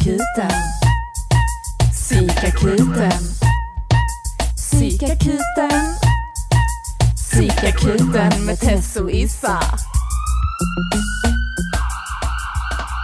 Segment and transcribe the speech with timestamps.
[0.00, 0.50] Psykakuten.
[1.92, 3.12] Psykakuten.
[4.56, 5.80] Psykakuten.
[7.16, 9.60] Psykakuten med Tess och Issa.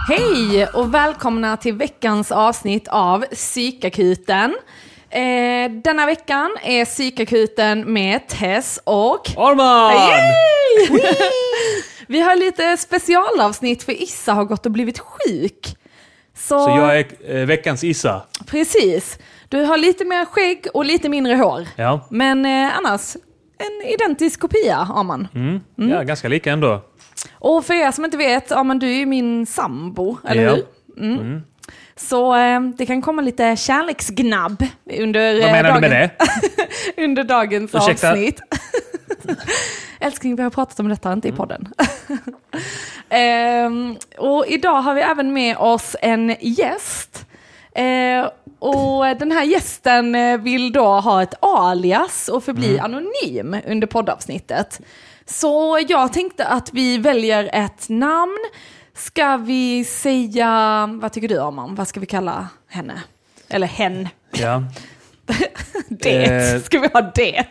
[0.07, 4.55] Hej och välkomna till veckans avsnitt av Psykakuten.
[5.09, 9.93] Eh, denna veckan är Psykakuten med Tess och Arman!
[12.07, 15.77] Vi har lite specialavsnitt för Issa har gått och blivit sjuk.
[16.37, 18.21] Så, Så jag är eh, veckans Issa.
[18.47, 19.19] Precis.
[19.49, 21.67] Du har lite mer skägg och lite mindre hår.
[21.75, 22.07] Ja.
[22.11, 23.15] Men eh, annars
[23.57, 25.27] en identisk kopia, Arman.
[25.35, 25.61] Mm.
[25.75, 26.81] ja, ganska lika ändå.
[27.31, 30.55] Och för er som inte vet, Arman du är ju min sambo, eller Ja.
[30.55, 30.65] hur?
[31.05, 31.41] Mm.
[31.97, 34.63] Så eh, det kan komma lite kärleksgnabb
[34.99, 36.09] under, Vad eh, menar du med dagen-
[36.95, 37.03] det?
[37.03, 38.11] under dagens Ursäkta?
[38.11, 38.39] avsnitt.
[39.99, 41.73] Älskling, vi har pratat om detta, inte i podden.
[43.09, 47.25] Ehm, och idag har vi även med oss en gäst.
[47.75, 53.87] Eh, och den här gästen eh, vill då ha ett alias och förbli anonym under
[53.87, 54.81] poddavsnittet.
[55.25, 58.37] Så jag tänkte att vi väljer ett namn.
[58.97, 63.03] Ska vi säga, vad tycker du om Vad ska vi kalla henne?
[63.49, 64.07] Eller hen?
[64.31, 64.63] Ja.
[65.89, 66.25] Det.
[66.25, 66.61] Eh.
[66.61, 67.45] Ska vi ha det?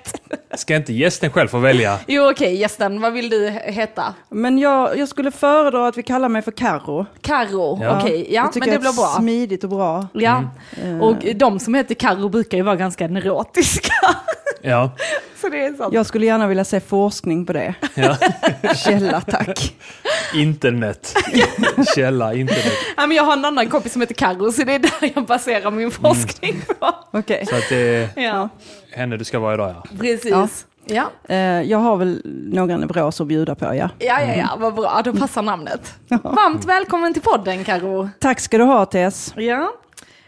[0.54, 1.98] Ska inte gästen själv få välja?
[2.06, 4.14] Jo okej, gästen, vad vill du heta?
[4.30, 7.06] Men jag, jag skulle föredra att vi kallar mig för Carro.
[7.20, 8.00] Karo, Ja.
[8.00, 9.06] okej, ja jag tycker men det blir bra.
[9.18, 10.08] smidigt och bra.
[10.12, 10.44] Ja,
[10.82, 11.00] Mm.
[11.02, 13.92] och de som heter Karo brukar ju vara ganska neurotiska.
[14.62, 14.90] Ja.
[15.40, 15.94] Så det är sant.
[15.94, 17.74] Jag skulle gärna vilja se forskning på det.
[17.94, 18.16] ja.
[18.74, 19.74] Källa tack.
[20.34, 21.14] Internet.
[21.94, 22.72] Källa internet.
[22.96, 25.26] Ja, men jag har en annan kompis som heter Karo, så det är där jag
[25.26, 26.94] baserar min forskning på.
[27.12, 27.46] Okej.
[27.46, 28.48] Så att det är Ja,
[28.90, 29.84] henne du ska vara idag ja.
[30.00, 30.30] precis.
[30.30, 30.48] Ja.
[30.88, 31.10] Ja.
[31.28, 33.90] Eh, jag har väl några neuroser att bjuda på, ja.
[33.98, 35.94] Ja, ja, ja, vad bra, då passar namnet.
[36.08, 38.08] Varmt välkommen till podden Karo.
[38.20, 39.34] Tack ska du ha, Tess.
[39.36, 39.72] Ja.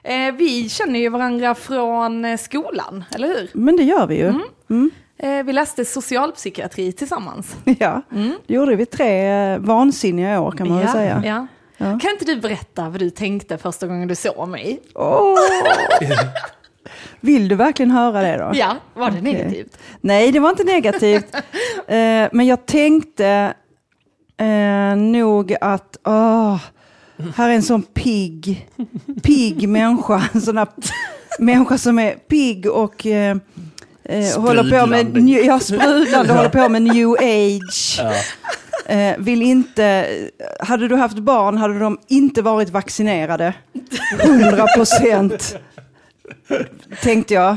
[0.03, 3.51] Eh, vi känner ju varandra från eh, skolan, eller hur?
[3.53, 4.33] Men det gör vi ju.
[4.71, 4.91] Mm.
[5.19, 7.57] Eh, vi läste socialpsykiatri tillsammans.
[7.79, 8.03] Ja,
[8.47, 11.23] det gjorde vi tre vansinniga år kan man väl ja, säga.
[11.25, 11.47] Ja.
[11.77, 11.99] Ja.
[11.99, 14.81] Kan inte du berätta vad du tänkte första gången du såg mig?
[14.95, 15.39] Åh!
[17.21, 18.51] Vill du verkligen höra det då?
[18.55, 19.33] Ja, var det Okej.
[19.33, 19.79] negativt?
[20.01, 21.35] Nej, det var inte negativt.
[21.87, 23.55] eh, men jag tänkte
[24.41, 26.57] eh, nog att, åh,
[27.37, 28.69] här är en sån pigg,
[29.23, 30.23] pigg människa.
[30.33, 30.69] En sån här
[31.39, 33.37] människa som är pigg och eh,
[34.05, 38.01] eh, håller på med, ja, sprudlande, håller på med new age.
[38.03, 38.13] ja.
[38.87, 40.09] Eh, vill inte,
[40.61, 43.55] hade du haft barn hade de inte varit vaccinerade.
[44.21, 45.57] 100 procent.
[47.03, 47.57] Tänkte jag.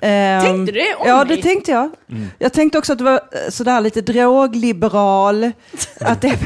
[0.00, 1.36] Ehm, Tänkte du det om Ja, mig?
[1.36, 1.90] det tänkte jag.
[2.38, 5.52] Jag tänkte också att du var eh, sådär lite drogliberal.
[6.00, 6.38] att det,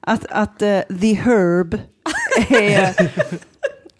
[0.00, 1.78] att, att eh, the herb
[2.50, 3.10] är,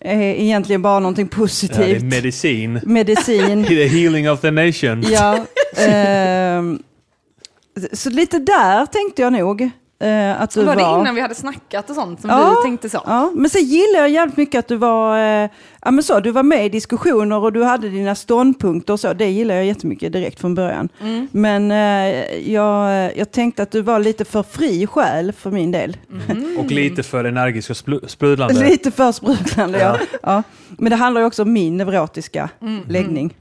[0.01, 2.03] är egentligen bara någonting ja det är positivt.
[2.03, 2.81] medicin.
[2.83, 3.65] Medicin.
[3.69, 5.03] The healing of the nation.
[5.11, 5.39] Ja,
[5.77, 6.83] ehm,
[7.93, 9.71] så lite där tänkte jag nog
[10.01, 10.95] eh, att du Var var.
[10.95, 13.03] det innan vi hade snackat och sånt som Ja, du tänkte så?
[13.07, 15.51] Ja, men sen gillar jag jävligt mycket att du var, eh,
[15.83, 19.13] ja, men så, du var med i diskussioner och du hade dina ståndpunkter och så.
[19.13, 20.89] Det gillar jag jättemycket direkt från början.
[21.01, 21.29] Mm.
[21.33, 25.97] Men eh, jag, jag tänkte att du var lite för fri själ för min del.
[26.59, 27.77] Och lite för energisk och
[28.11, 28.55] sprudlande.
[28.71, 29.97] Lite för sprudlande, ja.
[30.23, 30.43] ja.
[30.69, 32.81] Men det handlar ju också om min neurotiska Mm.
[32.89, 33.35] läggning.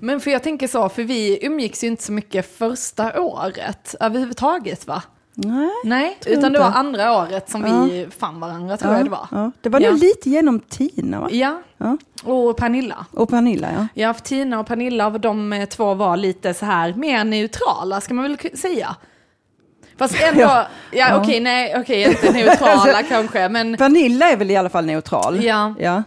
[0.00, 4.86] Men för jag tänker så, för vi umgicks ju inte så mycket första året överhuvudtaget
[4.86, 5.02] va?
[5.40, 5.70] Nej.
[5.84, 6.78] Nej, utan det var inte.
[6.78, 9.26] andra året som vi fann varandra tror jag det var.
[9.30, 9.50] Ja.
[9.60, 9.90] Det var Ja.
[9.90, 11.28] nog lite genom Tina va?
[11.30, 11.96] Ja, Ja.
[12.24, 13.06] och Pernilla.
[13.12, 13.86] Och Pernilla ja.
[13.94, 18.14] Ja, för Tina och Pernilla, de eh, två var lite så här mer neutrala, ska
[18.14, 18.96] man väl säga.
[19.98, 21.20] Fast ändå, ja, Ja.
[21.22, 25.44] okej, nej, okej, inte neutrala kanske, men, Pernilla är väl i alla fall neutral?
[25.44, 25.74] ja.
[25.78, 26.02] Ja.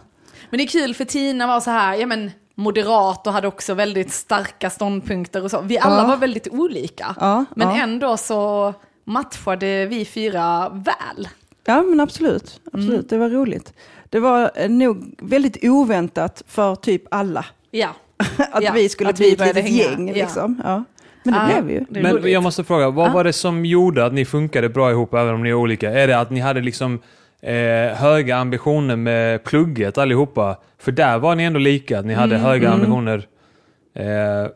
[0.50, 3.74] men det är kul för Tina var så här, ja men moderat och hade också
[3.74, 5.60] väldigt starka ståndpunkter och så.
[5.60, 6.06] Vi alla Ja.
[6.06, 7.76] var väldigt olika, Ja, men ja.
[7.82, 8.74] ändå så
[9.04, 11.28] matchade vi fyra väl.
[11.64, 12.60] Ja, men absolut.
[12.72, 12.92] absolut.
[12.94, 13.06] Mm.
[13.08, 13.72] Det var roligt.
[14.10, 17.88] Det var eh, nog väldigt oväntat för typ alla Ja.
[18.52, 19.76] att Ja, vi skulle att bli vi ett litet hänga.
[19.82, 20.08] gäng.
[20.08, 20.14] Ja.
[20.14, 20.60] Liksom.
[20.64, 20.84] Ja.
[21.24, 22.02] Men det Ja, blev vi ju.
[22.02, 22.32] Men roligt.
[22.32, 23.12] jag måste fråga, vad Ja.
[23.12, 25.90] var det som gjorde att ni funkade bra ihop även om ni är olika?
[25.90, 27.00] Är det att ni hade liksom
[27.42, 27.54] eh,
[27.96, 30.56] höga ambitioner med plugget allihopa?
[30.78, 32.46] För där var ni ändå lika, att ni hade Mm.
[32.46, 33.28] höga ambitioner.
[33.94, 34.50] Eh,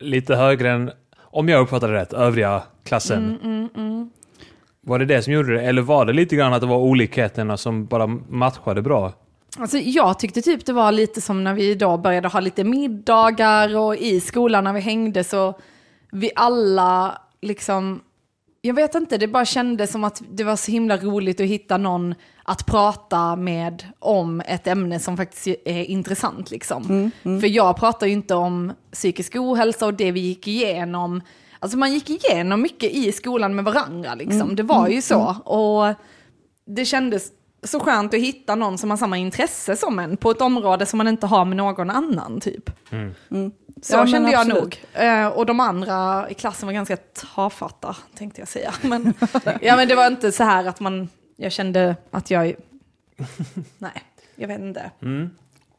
[0.00, 0.90] lite högre än,
[1.34, 3.38] om jag uppfattade det rätt, övriga klassen.
[3.42, 4.10] Mm,
[4.80, 5.62] Var det det som gjorde det?
[5.62, 9.12] Eller var det lite grann att det var olikheterna som bara matchade bra?
[9.58, 13.76] Alltså, jag tyckte typ det var lite som när vi då började ha lite middagar
[13.76, 15.54] och i skolan när vi hängde så
[16.12, 18.00] vi alla liksom
[18.66, 21.76] jag vet inte, det bara kändes som att det var så himla roligt att hitta
[21.76, 26.50] någon att prata med om ett ämne som faktiskt är intressant.
[26.50, 27.10] Liksom.
[27.22, 31.20] För jag pratar ju inte om psykisk ohälsa och det vi gick igenom.
[31.58, 34.56] Alltså man gick igenom mycket i skolan med varandra, liksom.
[34.56, 35.36] det var ju så.
[35.44, 35.94] Och
[36.66, 37.32] det kändes
[37.64, 40.98] så skönt att hitta någon som har samma intresse som en på ett område som
[40.98, 42.70] man inte har med någon annan typ.
[43.82, 44.62] Så Ja, kände jag absolut.
[44.62, 45.02] nog.
[45.04, 48.74] Eh, och de andra i klassen var ganska tafatta, tänkte jag säga.
[48.82, 49.14] Men,
[49.60, 52.44] ja, men det var inte så här att man, jag kände att jag,
[53.78, 54.02] nej,
[54.36, 54.90] jag vet inte.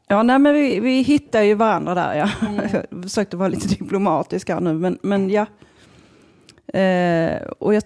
[0.08, 2.14] Ja, nej, men vi, vi hittar ju varandra där.
[2.14, 2.30] Ja.
[2.90, 5.46] Jag försökte vara lite diplomatisk här nu, men, men ja.
[6.80, 7.82] Eh, och jag,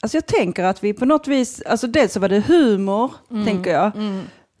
[0.00, 3.12] alltså jag tänker att vi på något vis, alltså dels så var det humor,
[3.44, 3.92] tänker jag.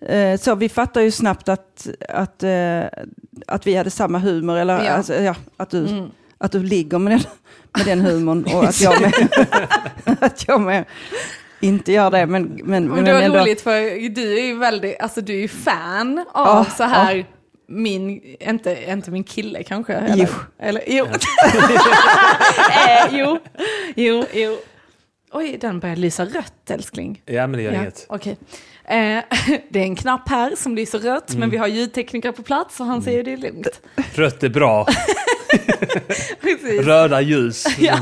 [0.06, 2.82] Eh, så vi fattar ju snabbt att, att, eh,
[3.46, 4.90] att vi hade samma humor, eller Ja.
[4.90, 6.08] Alltså, ja, att, du,
[6.38, 7.20] att du ligger med den,
[7.76, 9.12] med den humorn och att jag med,
[10.20, 10.84] att jag med
[11.60, 12.26] inte gör det.
[12.26, 15.40] Men, men, Men det var ändå, roligt för du är ju väldigt, alltså du är
[15.40, 17.26] ju fan av Ja, så här,
[17.68, 19.92] min, inte, inte min kille kanske?
[19.92, 20.26] Eller, Jo.
[20.58, 21.06] Eller, jo.
[22.86, 23.38] eh, jo.
[23.96, 24.56] Jo, jo.
[25.32, 27.22] Oj, den börjar lysa rött älskling.
[27.26, 28.06] Ja, men det gör Ja, inget.
[28.08, 28.36] okej.
[28.84, 28.94] Eh,
[29.70, 31.40] det är en knapp här som lyser rött, Mm.
[31.40, 33.80] men vi har ljudtekniker på plats och han säger det är lugnt.
[34.14, 34.86] Rött är bra.
[36.82, 37.64] Röda ljus.
[37.78, 37.98] Ja.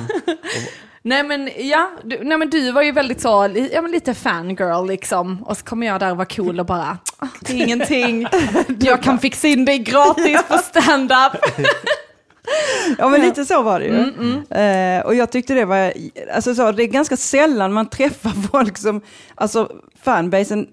[1.03, 4.87] Nej men ja, du, nej men du var ju väldigt så, ja men lite fangirl
[4.87, 5.43] liksom.
[5.43, 8.27] Och så kommer jag där och var cool och bara, ah, det är ingenting.
[8.81, 11.33] Jag kan fixa in dig gratis på stand-up.
[12.99, 13.95] Ja men lite så var det ju.
[13.95, 15.93] Mm, Eh, och jag tyckte det var,
[16.35, 19.01] alltså så, det är ganska sällan man träffar folk som,
[19.35, 19.73] alltså
[20.03, 20.67] fanbasen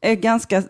[0.00, 0.62] är ganska,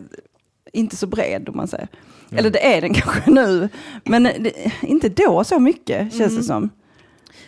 [0.73, 1.87] inte så bred om man säger.
[2.29, 2.39] Mm.
[2.39, 3.69] Eller det är den kanske nu,
[4.03, 6.69] men det, inte då så mycket känns det som.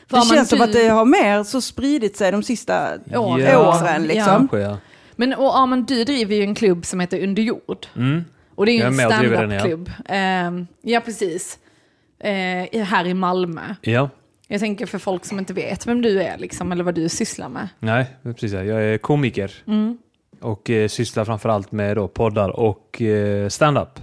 [0.07, 3.45] För det känns som att det har mer så spridit sig de sista Åren.
[3.51, 3.79] Ja.
[3.81, 4.49] åren liksom.
[4.51, 4.77] Ja.
[5.15, 7.87] Men och, ja, men du driver ju en klubb som heter Under jord.
[7.95, 8.23] Mm.
[8.55, 9.17] Och det är ju en den, ja.
[9.17, 9.91] stand-up-klubb.
[10.05, 11.57] Ehm, ja, precis.
[12.23, 13.75] Eh, här i Malmö.
[13.81, 14.09] Ja.
[14.47, 17.49] Jag tänker för folk som inte vet vem du är liksom, eller vad du sysslar
[17.49, 17.67] med.
[17.79, 18.53] Nej, precis.
[18.53, 18.63] ja.
[18.63, 19.51] Jag är komiker.
[19.67, 19.97] Mm.
[20.39, 23.99] Och eh, sysslar framförallt med då, poddar och eh, stand-up.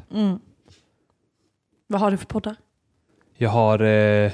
[1.87, 2.57] Vad har du för poddar?
[3.37, 4.33] Jag har eh,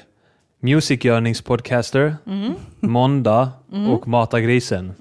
[0.65, 2.53] Musikgörningspodcaster, Mm.
[2.81, 3.49] Måndag
[3.93, 4.93] och Mata grisen.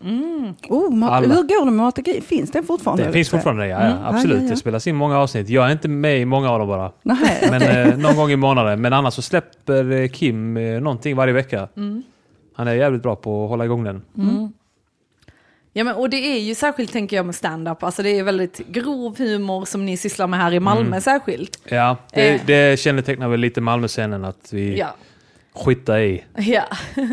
[0.69, 1.27] Oh, ma- Alla.
[1.27, 2.21] hur går det med Matagi?
[2.21, 3.03] Finns det fortfarande?
[3.03, 4.37] Det finns fortfarande, ja, ja absolut.
[4.37, 4.49] Ja, ja.
[4.49, 5.49] Det spelas in många avsnitt.
[5.49, 6.91] Jag är inte med i många av dem bara.
[7.03, 8.81] Nej, Men eh, någon gång i månaden.
[8.81, 11.67] Men annars så släpper eh, Kim eh, någonting varje vecka.
[11.77, 12.03] Mm.
[12.55, 14.01] Han är jävligt bra på att hålla igång den.
[15.73, 17.83] Ja, men, och det är ju särskilt, tänker jag, med stand-up.
[17.83, 21.01] Alltså det är väldigt grov humor som ni sysslar med här i Malmö Mm.
[21.01, 21.57] särskilt.
[21.65, 22.41] Ja, det, Eh.
[22.45, 24.95] det kännetecknar väl lite Malmöscenen att vi Ja.
[25.53, 26.23] Skitar i.
[26.37, 26.63] ja.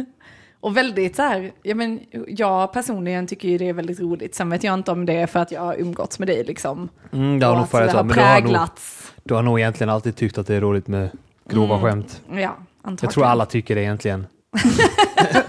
[0.63, 4.35] Och väldigt så här, ja, men, jag personligen tycker ju det är väldigt roligt.
[4.35, 6.89] Sen vet jag inte om det är för att jag har umgåtts med dig liksom.
[7.13, 9.13] Mm, det har nog att det har Men du har, nog, präglats.
[9.25, 11.11] du har nog egentligen alltid tyckt att det är roligt med
[11.49, 11.87] grova Mm.
[11.91, 12.23] skämt.
[12.29, 12.99] Ja, antagligen.
[13.03, 14.27] Jag tror alla tycker det egentligen.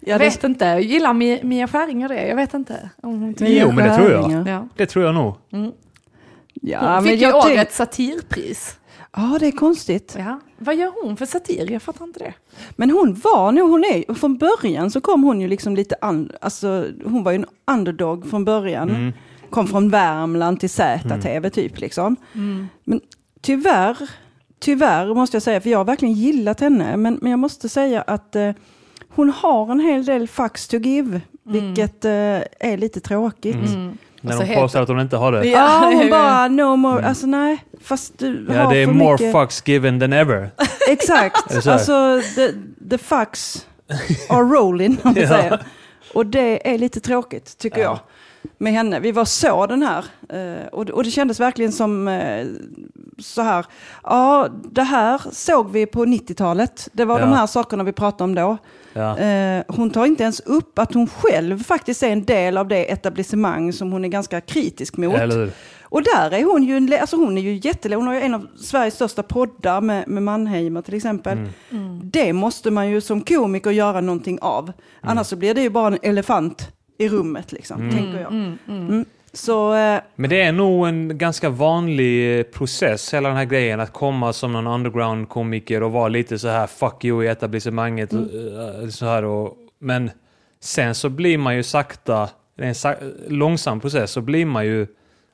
[0.00, 2.26] Jag vet inte, gillar Mia, Mia Skäringer det?
[2.28, 2.90] Jag vet inte.
[3.02, 4.48] Om hon Jo, men det tror jag.
[4.48, 4.68] Ja.
[4.76, 5.34] Det tror jag nog.
[6.62, 8.77] Ja, Hon men fick ju jag tänk- årets satirpris.
[9.16, 10.14] Ja, det är konstigt.
[10.18, 10.40] Ja.
[10.58, 11.70] Vad gör hon för satir?
[11.70, 12.34] Jag fattar inte det.
[12.76, 16.32] Men hon var nog, hon är, från början så kom hon ju liksom lite, an,
[16.40, 18.90] alltså hon var ju en underdog från början.
[18.90, 19.12] Mm.
[19.50, 22.16] Kom från Värmland till ZTV typ liksom.
[22.84, 23.00] Men
[23.40, 23.96] tyvärr,
[24.58, 28.02] tyvärr måste jag säga, för jag har verkligen gillat henne, men, men jag måste säga
[28.02, 28.50] att eh,
[29.08, 32.10] hon har en hel del fax to give, vilket eh,
[32.60, 33.56] är lite tråkigt.
[34.22, 34.36] Mm.
[34.36, 35.44] När Och så de påstår att hon inte har det.
[35.46, 35.82] Ja.
[35.82, 39.12] Ja, hon bara no more, alltså nej, fast du Ja, har det är för more
[39.12, 39.32] mycket.
[39.32, 40.50] fucks given than ever.
[40.88, 42.52] Exakt, alltså the,
[42.90, 43.66] the fax
[44.28, 45.28] are rolling om vi Ja.
[45.28, 45.62] säger.
[46.14, 47.84] Och det är lite tråkigt tycker Ja.
[47.84, 47.98] jag.
[48.58, 49.00] Med henne.
[49.00, 52.46] Vi var så den här eh, och, det- och det kändes verkligen som eh,
[53.18, 53.66] så här.
[54.04, 56.88] Ja, det här såg vi på 90-talet.
[56.92, 57.26] Det var Ja.
[57.26, 58.56] de här sakerna vi pratade om då.
[58.98, 59.18] Ja.
[59.18, 62.92] Eh, hon tar inte ens upp att hon själv faktiskt är en del av det
[62.92, 65.14] etablissemang som hon är ganska kritisk mot.
[65.14, 65.50] Eller hur?
[65.90, 68.46] Och där är hon ju, alltså hon är ju jättelä, hon har ju en av
[68.56, 71.38] Sveriges största poddar med, med Mannheimer till exempel.
[71.70, 72.00] Mm.
[72.04, 74.72] Det måste man ju som komiker göra någonting av.
[75.00, 78.32] Annars så blir det ju bara en elefant i rummet liksom, tänker jag.
[79.28, 79.36] Mm.
[79.36, 83.80] Så eh, Men det är nog en ganska vanlig eh, process, hela den här grejen
[83.80, 88.12] att komma som någon underground-komiker och vara lite så här fuck you i etablissemanget.
[88.12, 90.10] och, eh, Så här och, men
[90.60, 92.94] sen så blir man ju sakta, det är en sa,
[93.28, 94.86] långsam process, så blir man ju,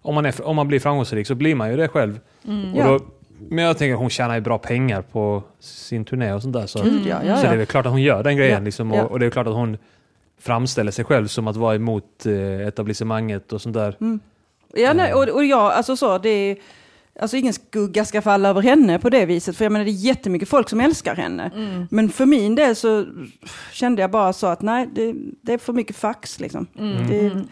[0.02, 2.20] om man, är, om man blir framgångsrik så blir man ju det själv.
[2.44, 2.84] Och Ja.
[2.88, 3.00] då,
[3.48, 6.66] men jag tänker att hon tjänar ju bra pengar på sin turné och sånt där.
[6.66, 7.58] Så, gud ja, ja, så det är ja.
[7.58, 8.58] väl klart att hon gör den grejen.
[8.58, 9.02] Ja, Liksom, ja.
[9.04, 9.76] och, och det är klart att hon
[10.41, 13.97] framställer sig själv som att vara emot eh, etablissemanget och sånt där.
[14.75, 16.57] Ja, nej, och, och jag, alltså så, det är,
[17.21, 20.07] alltså ingen skugga ska falla över henne på det viset, för jag menar det är
[20.07, 21.50] jättemycket folk som älskar henne.
[21.55, 21.87] Mm.
[21.91, 23.07] Men för min del så
[23.73, 26.67] kände jag bara så att nej, det, det är för mycket fax liksom.
[26.79, 27.09] Mm.
[27.09, 27.45] Det,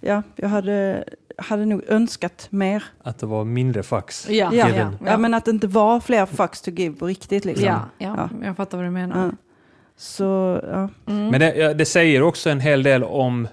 [0.00, 1.04] Ja, jag hade,
[1.38, 2.84] hade nog önskat mer.
[3.02, 4.30] Att det var mindre fax.
[4.30, 5.18] Ja, Ja, ja, ja, ja.
[5.18, 7.66] men att det inte var fler fax to give på riktigt liksom.
[7.66, 8.46] ja, ja, Ja.
[8.46, 9.32] jag fattar vad du menar.
[9.98, 10.02] Ja.
[10.02, 10.88] Så, ja.
[11.12, 11.28] Mm.
[11.28, 13.48] Men det, ja, det säger också en hel del om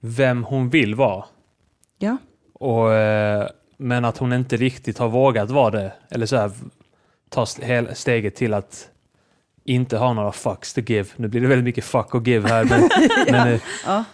[0.00, 1.24] vem hon vill vara.
[1.98, 2.16] ja.
[2.58, 5.92] Och, eh, men att hon inte riktigt har vågat vara det.
[6.10, 6.50] Eller så här,
[7.28, 7.46] ta
[7.94, 8.88] steget till att
[9.64, 11.08] inte ha några fucks to give.
[11.16, 12.64] Nu blir det väldigt mycket fuck och give här.
[12.64, 12.88] Men,
[13.30, 14.04] men, eh, ja.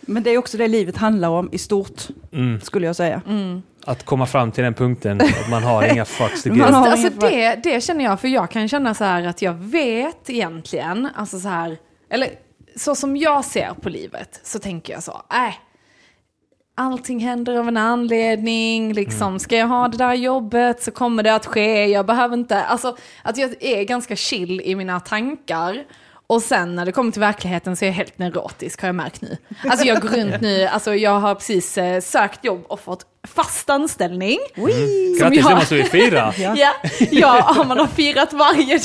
[0.00, 2.02] Men det är också det livet handlar om i stort,
[2.32, 3.22] mm, skulle jag säga.
[3.26, 3.62] Mm.
[3.88, 6.64] Att komma fram till den punkten att man har inga fucks to give.
[6.64, 11.08] alltså det, det känner jag, för jag kan känna så här att jag vet egentligen,
[11.14, 11.76] alltså så här,
[12.10, 12.28] eller
[12.76, 15.54] så som jag ser på livet så tänker jag så, äh,
[16.76, 21.34] allting händer av en anledning, liksom, ska jag ha det där jobbet så kommer det
[21.34, 25.84] att ske, jag behöver inte, alltså att jag är ganska chill i mina tankar.
[26.26, 29.20] Och sen när det kommer till verkligheten så är jag helt neurotisk har jag märkt
[29.20, 29.36] nu.
[29.64, 33.04] Alltså jag går runt nu, alltså jag har precis eh, sökt jobb och fått
[33.34, 34.38] fast anställning.
[34.54, 34.64] Som
[35.18, 36.32] Grattis, jag- det måste vi fira!
[36.38, 36.52] Ja.
[36.56, 36.74] Ja,
[37.10, 38.84] ja man har firat varje dag.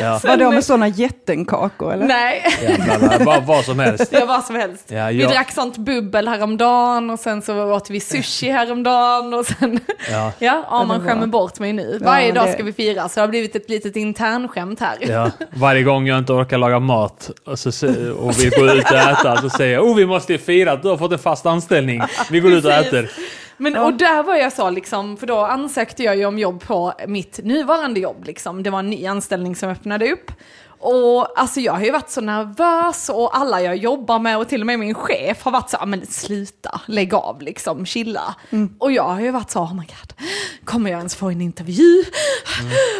[0.00, 0.20] Ja.
[0.24, 2.06] Vadå med sådana jättenkakor eller?
[2.06, 4.12] Nej, Jävlar, bara vad som helst.
[4.12, 4.84] var vad som helst.
[4.88, 9.46] Ja, Vi jag- drack sånt bubbel häromdagen och sen så åt vi sushi häromdagen och
[9.46, 10.32] sen, Ja.
[10.38, 11.98] ja, var- skämmer bort mig nu.
[12.02, 14.96] Varje Ja, dag det- ska vi fira så det har blivit ett litet internskämt här.
[15.00, 18.90] Ja, varje gång jag inte orkar laga mat och, så, se- och vi går ut
[18.90, 21.18] och äta så säger jag oh vi måste ju fira att du har fått en
[21.18, 22.02] fast anställning.
[22.30, 23.10] Vi går ut och äter.
[23.56, 26.92] Men, Och där var jag så liksom, för då ansökte jag ju om jobb på
[27.06, 28.62] mitt nuvarande jobb liksom.
[28.62, 30.32] Det var en ny anställning som öppnade upp.
[30.78, 34.60] Och alltså jag har ju varit så nervös och alla jag jobbar med och till
[34.60, 38.34] och med min chef har varit så, "Ah, men sluta, lägg av liksom, chilla.
[38.78, 40.26] Och jag har ju varit så, oh my god,
[40.64, 42.04] kommer jag ens få en intervju?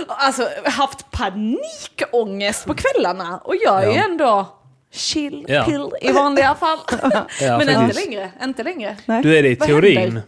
[0.09, 4.04] Alltså haft panikångest på kvällarna och jag är ju Ja.
[4.04, 4.47] ändå
[4.93, 5.64] chill Ja.
[5.64, 6.78] pill i vanliga fall.
[7.40, 8.97] Ja, men inte längre, inte längre.
[9.07, 9.23] Nej.
[9.23, 9.99] Du är det i Vad teorin.
[9.99, 10.23] händer?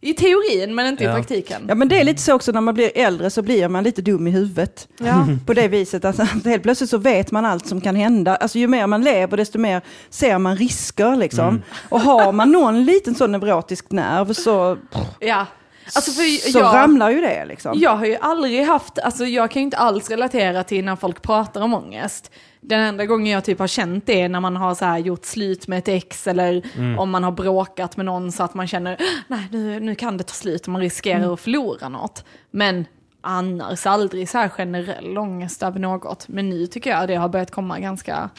[0.00, 1.10] I teorin, men inte Ja.
[1.10, 1.64] i praktiken.
[1.68, 4.02] Ja men det är lite så också när man blir äldre så blir man lite
[4.02, 4.88] dum i huvudet.
[4.98, 5.26] Ja.
[5.46, 8.36] På det viset att att helt plötsligt så vet man allt som kan hända.
[8.36, 11.62] Alltså ju mer man lever desto mer ser man risker liksom.
[11.88, 14.78] Och har man någon liten sån neurotisk nerv så,
[15.20, 15.46] ja.
[15.94, 17.72] Alltså för så jag, ramlar ju det liksom.
[17.76, 21.22] jag har ju aldrig haft, alltså jag kan ju inte alls relatera till när folk
[21.22, 22.30] pratar om ångest.
[22.66, 25.24] Den enda gången jag typ har känt det är när man har så här gjort
[25.24, 26.62] slut med ett ex eller
[26.98, 28.96] om man har bråkat med någon så att man känner
[29.28, 32.24] nej nu, nu kan det ta slut och man riskerar att förlora något.
[32.50, 32.84] Men
[33.20, 36.28] annars aldrig så här generell ångest över något.
[36.28, 38.30] Men nu tycker jag det har börjat komma ganska,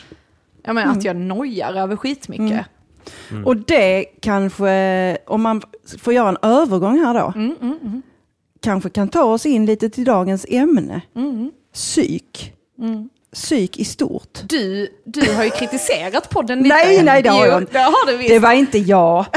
[0.63, 2.65] jag menar att jag nojar över skitmycket.
[3.46, 5.62] Och det kanske, om man
[6.00, 8.01] får göra en övergång här då, Mm,
[8.62, 11.01] kanske kan ta oss in lite till dagens ämne.
[11.74, 12.53] Psyk.
[13.36, 14.39] Psyk i stort.
[14.44, 16.75] Du, du har ju kritiserat podden lite.
[16.75, 17.74] Nej, nej, det har Jo, jag inte.
[17.74, 18.30] Det har du visst.
[18.30, 19.25] Det var inte jag.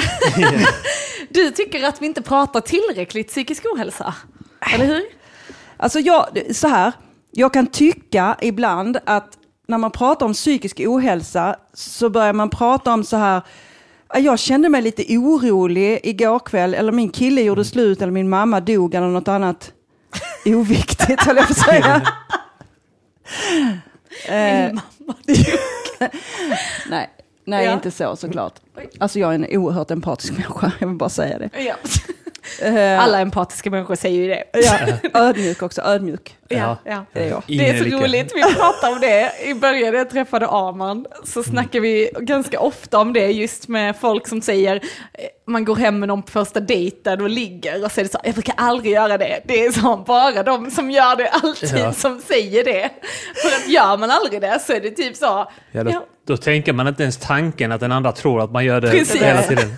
[1.31, 4.14] Du tycker att vi inte pratar tillräckligt psykisk ohälsa.
[4.75, 5.02] Eller hur?
[5.76, 6.93] Alltså jag, så här,
[7.31, 9.28] jag kan tycka ibland att
[9.69, 13.43] när man pratar om psykisk ohälsa så börjar man prata om så här,
[14.09, 18.28] "Ah, jag kände mig lite orolig igår kväll, eller min kille gjorde slut, eller min
[18.28, 19.73] mamma dog, eller något annat
[20.45, 22.02] oviktigt, höll jag på att säga.
[24.29, 24.73] Eh,
[26.91, 27.11] nej,
[27.45, 27.73] nej Ja.
[27.73, 28.55] inte så såklart.
[28.99, 31.50] Alltså jag är en oerhört empatisk människa, jag vill bara säga det.
[31.62, 31.75] Ja.
[32.62, 34.45] Eh, Alla empatiska människor säger ju det.
[35.12, 36.37] ja, ödmjuk också, ödmjuk.
[36.49, 37.05] Ja, ja.
[37.12, 37.43] Det är jag.
[37.47, 37.97] Det är så Ingelika.
[38.05, 41.07] roligt, vi pratade om det i början när jag träffade Arman.
[41.25, 44.81] Så snackar vi ganska ofta om det just med folk som säger eh,
[45.47, 48.19] man går hem med någon på första dejten och ligger och så är det så,
[48.25, 49.40] jag brukar aldrig göra det.
[49.45, 51.93] Det är så bara de som gör det alltid Ja.
[51.93, 52.90] som säger det.
[53.43, 56.37] För att gör man aldrig det så är det typ så, Ja, då, ja, då
[56.37, 59.23] tänker man inte ens tanken att den andra tror att man gör det Precis.
[59.23, 59.69] hela tiden.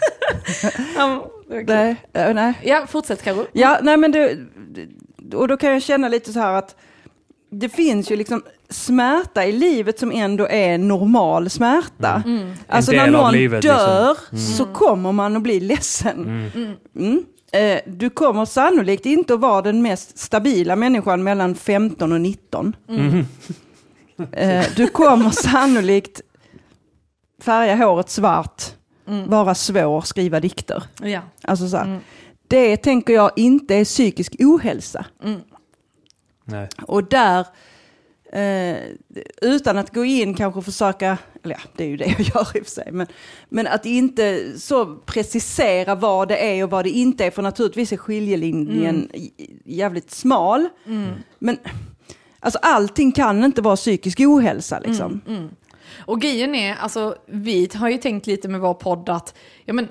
[0.98, 1.39] okej.
[1.66, 2.54] Nej, eh, nej.
[2.62, 3.46] ja fortsätt Karo.
[3.52, 4.38] Ja, nej men det,
[5.34, 6.76] och då kan jag känna lite så här att
[7.50, 12.22] det finns ju liksom smärta i livet som ändå är normal smärta.
[12.68, 13.78] Alltså En när del av någon livet, liksom.
[13.78, 14.16] dör
[14.56, 16.50] så kommer man att bli ledsen.
[16.94, 17.24] Mm.
[17.52, 22.76] Eh, du kommer sannolikt inte att vara den mest stabila människan mellan 15 och 19.
[24.32, 26.20] Eh, du kommer sannolikt
[27.42, 28.62] färga håret svart,
[29.04, 30.82] vara svår, skriva dikter.
[31.02, 31.20] Ja.
[31.42, 32.00] Alltså så här,
[32.48, 35.04] Det tänker jag inte är psykisk ohälsa.
[36.44, 36.68] Nej.
[36.82, 37.46] Och där,
[38.32, 38.76] eh,
[39.42, 42.60] utan att gå in kanske försöka eller ja, det är ju det jag gör i
[42.60, 43.06] och för sig, men,
[43.48, 47.92] men att inte så precisera vad det är och vad det inte är, för naturligtvis
[47.92, 49.30] är skiljelinjen j-
[49.64, 50.68] jävligt smal.
[51.38, 51.56] Men
[52.40, 55.20] alltså, allting kan inte vara psykisk ohälsa liksom.
[55.98, 59.88] Och grejen är, alltså vi har ju tänkt lite med vår podd att, ja men,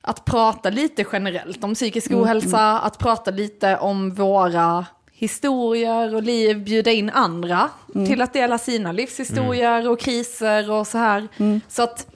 [0.00, 6.64] att prata lite generellt om psykisk ohälsa, att prata lite om våra historier och liv,
[6.64, 7.70] bjuda in andra
[8.06, 11.28] till att dela sina livshistorier och kriser och så här.
[11.68, 12.06] Så att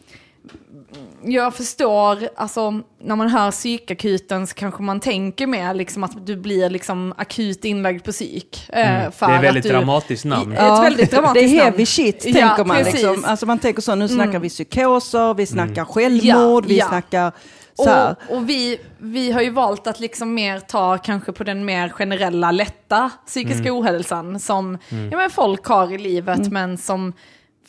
[1.25, 2.71] jag förstår, alltså
[3.03, 7.65] när man hör psykakuten så kanske man tänker mer liksom att du blir liksom akut
[7.65, 8.67] inlagd på psyk.
[8.69, 10.53] eh, för Det är att väldigt du, dramatiskt namn.
[10.53, 11.71] I- Ett väldigt dramatiskt det är namn.
[11.73, 12.77] heavy shit, Ja, tänker man.
[12.77, 12.95] precis.
[12.95, 13.25] Liksom.
[13.25, 15.87] Alltså man tänker så, nu snackar vi psykoser, vi snackar Mm.
[15.87, 16.89] självmord, Ja, vi ja.
[16.89, 17.33] snackar.
[17.79, 21.89] Och, och vi, vi har ju valt att liksom mer ta kanske på den mer
[21.89, 23.75] generella, lätta psykiska Mm.
[23.77, 24.79] ohälsan som
[25.11, 26.53] ja, men folk har i livet, Mm.
[26.53, 27.13] men som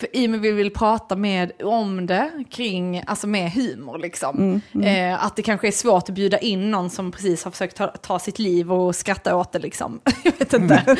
[0.02, 4.62] för i och med vi vill prata med, om det kring, alltså med humor liksom.
[4.74, 7.78] Mm, Eh, att det kanske är svårt att bjuda in någon som precis har försökt
[7.78, 10.00] ta, ta sitt liv och skratta åt det liksom.
[10.24, 10.98] Jag vet inte.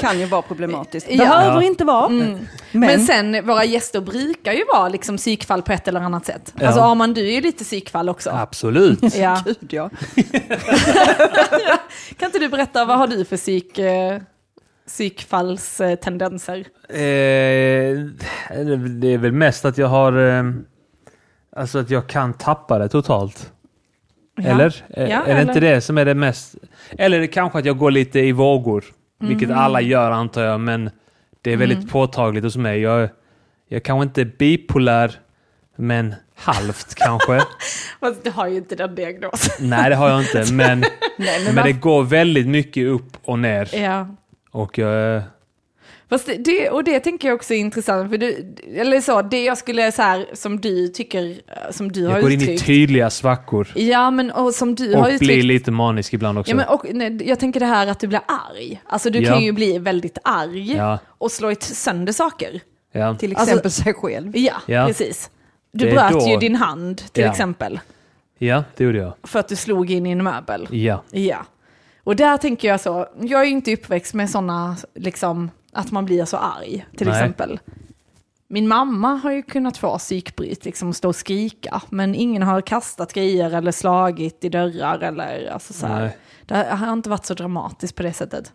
[0.00, 1.06] kan ju vara problematiskt.
[1.10, 1.16] Ja.
[1.16, 1.62] Behöver Ja.
[1.62, 2.08] inte vara.
[2.08, 6.54] Men, Men, sen, våra gäster brukar ju vara liksom psykfall på ett eller annat sätt.
[6.60, 6.66] Ja.
[6.66, 8.30] Alltså Arman, du är ju lite psykfall också.
[8.30, 9.16] Absolut.
[9.16, 9.42] Ja.
[9.44, 9.90] gud ja.
[12.18, 14.18] Kan inte du berätta, vad har du för psyk, eh,
[14.96, 16.58] psykfallstendenser?
[16.88, 16.96] Eh,
[19.00, 20.28] det är väl mest att jag har...
[20.28, 20.44] Eh,
[21.56, 23.52] alltså att jag kan tappa det totalt.
[24.44, 24.84] Eller?
[24.88, 26.54] Eh, Ja, är det eller- inte det som är det mest...
[26.98, 28.84] Eller är det kanske att jag går lite i vågor.
[29.20, 29.58] Vilket Mm.
[29.58, 30.90] alla gör antar jag, men
[31.42, 32.80] det är väldigt påtagligt hos mig.
[32.80, 33.00] Jag,
[33.68, 35.12] jag är kanske inte bipolär,
[35.76, 37.40] men halvt kanske.
[38.22, 39.68] Du har ju inte den diagnosen.
[39.70, 40.78] Nej, det har jag inte, men,
[41.18, 43.68] Nej, men, men det går väldigt mycket upp och ner.
[43.74, 44.06] Ja.
[44.52, 45.22] Och jag...
[46.08, 49.58] Fast det, och det tänker jag också är intressant, för du, eller så, det jag
[49.58, 52.66] skulle så här, som du tycker, eh, som du har Jag går in i uttryckt.
[52.66, 53.68] tydliga svackor.
[53.74, 55.20] Ja, men och som du har Och uttryckt.
[55.32, 56.50] blir lite manisk ibland också.
[56.50, 58.80] Ja, men, och, nej, jag tänker det här att du blir arg.
[58.86, 59.32] Alltså du Ja.
[59.32, 60.98] kan ju bli väldigt arg Ja.
[61.08, 62.60] och slå ett sönder saker.
[62.92, 63.14] ja.
[63.14, 64.36] till Alltså- exempel sig själv.
[64.36, 64.86] Ja, Ja.
[64.86, 65.30] precis.
[65.72, 67.30] Du Det är bröt då- ju din hand till Ja.
[67.30, 67.80] exempel.
[68.38, 69.12] ja, det gjorde jag.
[69.22, 70.68] För att du slog in i en möbel.
[70.70, 71.02] Ja.
[71.10, 71.46] Ja.
[72.04, 76.04] Och där tänker jag så, jag är ju inte uppväxt med sådana, liksom, att man
[76.04, 77.16] blir så arg, till Nej.
[77.16, 77.60] exempel.
[78.48, 83.12] Min mamma har ju kunnat få psykbryt, liksom stå och skrika, men ingen har kastat
[83.12, 86.00] grejer eller slagit i dörrar eller alltså så här.
[86.00, 86.16] Nej.
[86.46, 88.52] Det har inte varit så dramatiskt på det sättet.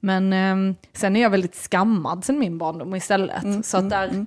[0.00, 3.66] Men ehm, sen är jag väldigt skammad sen min barndom istället.
[3.66, 4.26] så att där,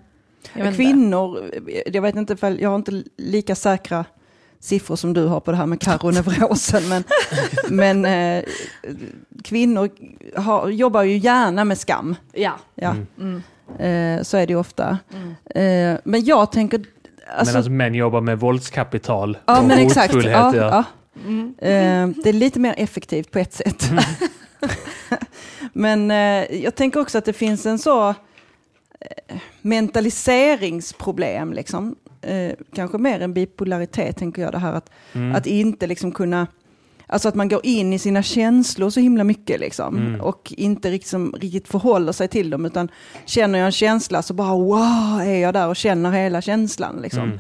[0.54, 0.76] jag vet inte.
[0.76, 1.52] Kvinnor,
[1.86, 4.06] jag vet inte, jag har inte lika säkra
[4.62, 7.04] siffror som du har på det här med karoneurosen, men,
[7.70, 8.44] men eh,
[9.44, 9.90] kvinnor
[10.36, 12.16] har, jobbar ju gärna med skam.
[12.34, 12.54] Ja.
[12.76, 12.96] Ja.
[13.20, 13.44] Mm.
[13.80, 14.98] Eh, så är det ju ofta.
[15.56, 16.82] Eh, men jag tänker...
[17.38, 20.14] Alltså, Medan män jobbar med våldskapital ja, och men exakt.
[20.14, 20.56] Ja, Ja.
[20.56, 20.84] ja.
[21.26, 21.54] Mm.
[21.60, 23.92] Eh, det är lite mer effektivt på ett sätt.
[25.74, 28.16] Men eh, jag tänker också att det finns en så eh,
[29.62, 31.96] mentaliseringsproblem, liksom.
[32.22, 35.36] Eh, kanske mer än bipolaritet, tänker jag, det här att, Mm.
[35.36, 36.48] att inte liksom kunna
[37.08, 39.98] Alltså att man går in i sina känslor så himla mycket liksom.
[39.98, 40.22] Mm.
[40.22, 42.66] Och inte liksom, riktigt förhåller sig till dem.
[42.66, 42.90] Utan
[43.26, 47.02] känner jag en känsla så bara wow, är jag där och känner hela känslan.
[47.02, 47.40] Liksom.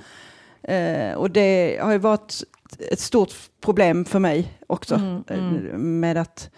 [0.63, 1.09] Mm.
[1.11, 2.43] Eh, och det har ju varit
[2.91, 4.95] ett stort problem för mig också.
[4.95, 6.49] Mm, eh, Med att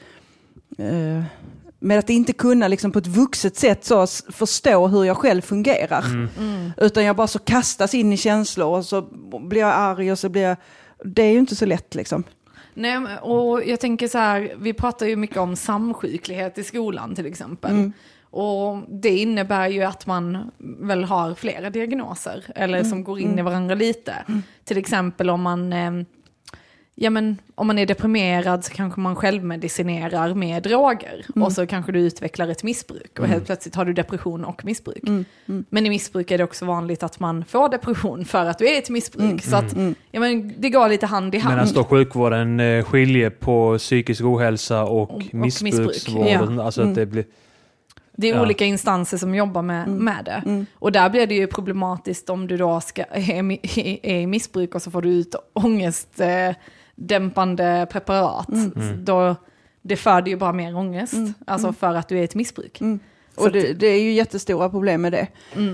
[0.77, 1.23] eh,
[1.83, 6.05] med att inte kunna liksom på ett vuxet sätt så förstå hur jag själv fungerar.
[6.37, 6.71] Mm.
[6.77, 9.01] Utan jag bara så kastas in i känslor och så
[9.39, 10.57] blir jag arg och så blir jag...
[11.05, 12.23] Det är ju inte så lätt liksom.
[12.73, 17.25] Nej, och jag tänker så här, vi pratar ju mycket om samsjuklighet i skolan till
[17.25, 17.71] exempel.
[17.71, 17.93] Mm.
[18.29, 22.89] Och det innebär ju att man väl har flera diagnoser, eller Mm.
[22.89, 24.15] som går in i varandra lite.
[24.63, 25.91] Till exempel om man, eh,
[26.95, 31.25] ja, men, om man är deprimerad så kanske man självmedicinerar med droger.
[31.35, 31.45] Mm.
[31.45, 35.03] Och så kanske du utvecklar ett missbruk och helt plötsligt har du depression och missbruk.
[35.07, 35.25] Mm.
[35.69, 38.73] Men i missbruk är det också vanligt att man får depression för att du är
[38.73, 39.23] i ett missbruk.
[39.23, 39.39] Mm.
[39.39, 39.75] Så att,
[40.11, 41.55] ja, men, det går lite hand i hand.
[41.55, 46.27] Medan då sjukvården eh, skiljer på psykisk ohälsa och, missbruksvård.
[46.27, 46.63] ja.
[46.63, 47.25] Alltså att det blir...
[48.15, 48.41] Det är Ja.
[48.41, 50.65] olika instanser som jobbar med, med det.
[50.79, 54.81] Och där blir det ju problematiskt om du då ska, är, är i missbruk och
[54.81, 55.35] så får du ut
[56.97, 58.47] ångestdämpande preparat.
[59.03, 59.35] Då,
[59.81, 61.13] det föder ju bara mer ångest,
[61.47, 62.77] alltså för att du är i ett missbruk.
[63.35, 65.27] Så Och det, det är ju jättestora problem med det.
[65.55, 65.73] Mm.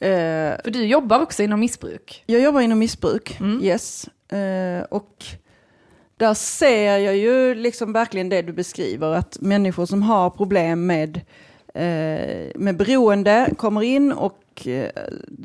[0.00, 2.22] Eh, För du jobbar också inom missbruk.
[2.26, 3.64] jag jobbar inom missbruk, Mm.
[3.64, 4.08] yes.
[4.32, 5.24] Eh, och
[6.16, 11.20] där ser jag ju liksom verkligen det du beskriver, att människor som har problem med
[11.74, 14.88] eh, med beroende kommer in och eh,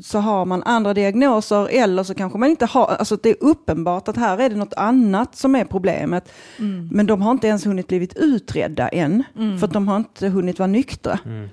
[0.02, 4.08] så har man andra diagnoser eller så kanske man inte har, alltså det är uppenbart
[4.08, 6.32] att här är det något annat som är problemet.
[6.58, 6.88] Mm.
[6.92, 9.24] Men de har inte ens hunnit blivit utredda än,
[9.58, 11.18] för att de har inte hunnit vara nyktra.
[11.24, 11.48] Mm.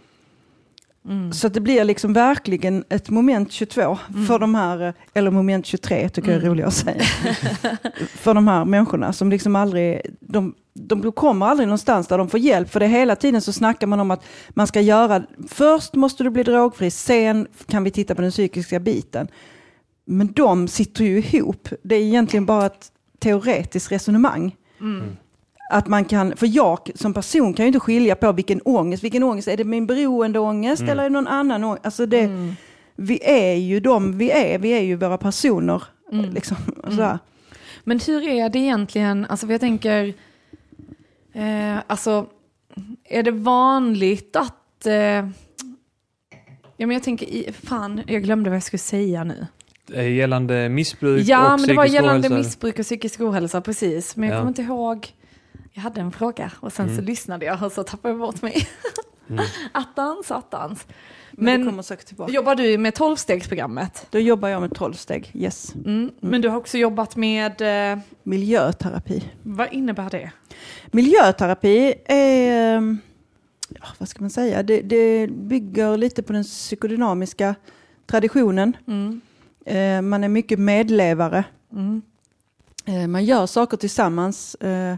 [1.05, 1.33] Mm.
[1.33, 6.31] Så det blir liksom verkligen ett moment 22 för de här, eller moment 23 tycker
[6.31, 7.03] jag är roligare att säga.
[8.15, 12.39] för de här människorna som liksom aldrig, de, de kommer aldrig någonstans där de får
[12.39, 12.69] hjälp.
[12.69, 16.29] För det hela tiden så snackar man om att man ska göra, först måste du
[16.29, 19.27] bli drogfri, sen kan vi titta på den psykiska biten.
[20.05, 21.69] Men de sitter ju ihop.
[21.83, 24.55] Det är egentligen bara ett teoretiskt resonemang.
[24.79, 25.17] Mm.
[25.73, 29.23] Att man kan, för jag som person kan ju inte skilja på vilken ångest, vilken
[29.23, 31.85] ångest, är det min beroendeångest eller är det någon annan ångest?
[31.85, 32.53] Alltså det, Mm.
[32.95, 35.83] Vi är ju de vi är, vi är ju våra personer.
[36.11, 36.29] Mm.
[36.29, 37.19] Liksom, sådär.
[37.83, 40.13] Men hur är det egentligen, alltså jag tänker,
[41.33, 42.25] eh, alltså
[43.09, 45.27] är det vanligt att, eh, ja
[46.77, 49.47] men jag tänker, fan jag glömde vad jag skulle säga nu.
[49.93, 52.37] Eh, Gällande missbruk Ja och men det var psykisk gällande ohälsa.
[52.37, 54.15] missbruk och psykisk ohälsa, precis.
[54.15, 54.39] Men jag Ja.
[54.39, 55.07] kommer inte ihåg,
[55.71, 57.05] jag hade en fråga och sen så Mm.
[57.05, 58.67] lyssnade jag och så tappade jag bort mig.
[59.29, 59.45] Mm.
[59.71, 60.85] attans, attans.
[61.31, 64.07] Men, Men jobbar du med tolvstegsprogrammet?
[64.09, 65.75] Då jobbar jag med 12 steg, yes.
[65.75, 66.11] Mm.
[66.19, 69.23] Men du har också jobbat med, eh, Miljöterapi.
[69.43, 70.31] vad innebär det?
[70.91, 72.97] Miljöterapi är, ehm,
[73.69, 77.55] ja, vad ska man säga, det, det bygger lite på den psykodynamiska
[78.07, 78.77] traditionen.
[78.87, 79.21] Mm.
[79.65, 81.43] Eh, man är mycket medlevare.
[81.71, 82.01] Mm.
[82.85, 84.95] Eh, man gör saker tillsammans eh,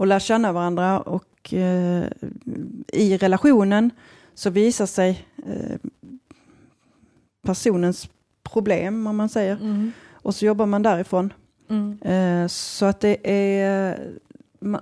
[0.00, 2.04] och lär känna varandra och eh,
[2.92, 3.90] i relationen
[4.34, 5.76] så visar sig eh,
[7.42, 8.08] personens
[8.42, 9.92] problem om man säger Mm.
[10.12, 11.32] och så jobbar man därifrån.
[11.70, 11.98] Mm.
[12.02, 13.98] Eh, så att det är,
[14.60, 14.80] man,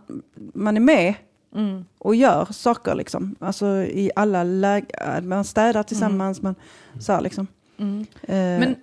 [0.55, 1.15] man är med
[1.55, 1.85] Mm.
[1.99, 3.35] och gör saker liksom.
[3.41, 6.55] Alltså i alla lägen, man städar tillsammans, man
[7.01, 7.47] så här liksom.
[7.79, 8.01] Mm.
[8.23, 8.75] Eh, Men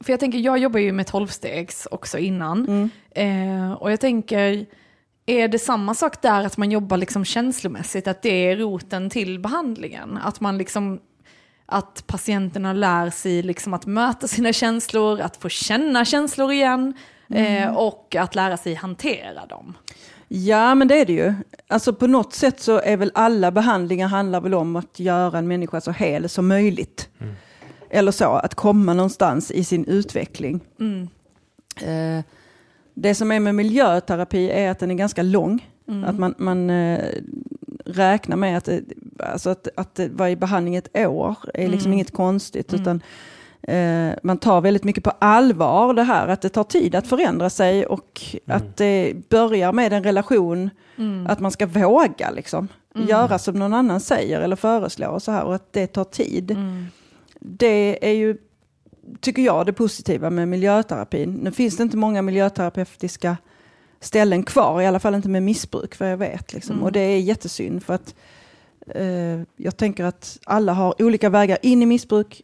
[0.00, 2.66] för jag tänker, jag jobbar ju med tolvstegs också innan.
[2.68, 2.90] mm.
[3.10, 4.66] Eh, och jag tänker,
[5.26, 9.38] är det samma sak där att man jobbar liksom känslomässigt, att det är roten till
[9.38, 10.18] behandlingen?
[10.22, 11.00] Att man liksom,
[11.66, 16.94] att patienterna lär sig liksom att möta sina känslor, att få känna känslor igen
[17.28, 19.74] eh, och att lära sig hantera dem.
[20.28, 21.34] Ja, men det är det ju.
[21.68, 25.48] Alltså på något sätt så är väl alla behandlingar handlar väl om att göra en
[25.48, 27.08] människa så hel som möjligt.
[27.90, 30.60] Eller så, att komma någonstans i sin utveckling.
[30.80, 31.08] Mm.
[31.80, 32.24] Eh,
[32.94, 35.68] det som är med miljöterapi är att den är ganska lång.
[35.88, 36.04] Mm.
[36.04, 37.00] Att man, man eh,
[37.84, 38.82] räknar med att, det-
[39.18, 41.92] alltså att, att det var i behandling ett år är liksom Mm.
[41.92, 42.72] inget konstigt.
[42.72, 42.82] Mm.
[42.82, 43.00] Utan
[43.62, 47.50] eh, man tar väldigt mycket på allvar det här att det tar tid att förändra
[47.50, 48.56] sig och Mm.
[48.56, 50.70] att det börjar med en relation.
[50.96, 51.26] Mm.
[51.26, 52.68] Att man ska våga liksom.
[52.94, 53.08] Mm.
[53.08, 56.50] Göra som någon annan säger eller föreslår och så här och att det tar tid.
[56.50, 56.86] Mm.
[57.40, 58.36] Det är ju,
[59.20, 61.32] tycker jag, det positiva med miljöterapin.
[61.32, 63.36] Nu finns det inte många miljöterapeutiska
[64.00, 66.52] ställen kvar, i alla fall inte med missbruk vad jag vet.
[66.52, 66.72] Liksom.
[66.72, 66.84] Mm.
[66.84, 68.14] Och det är jättesynd för att
[68.86, 72.42] eh, jag tänker att alla har olika vägar in i missbruk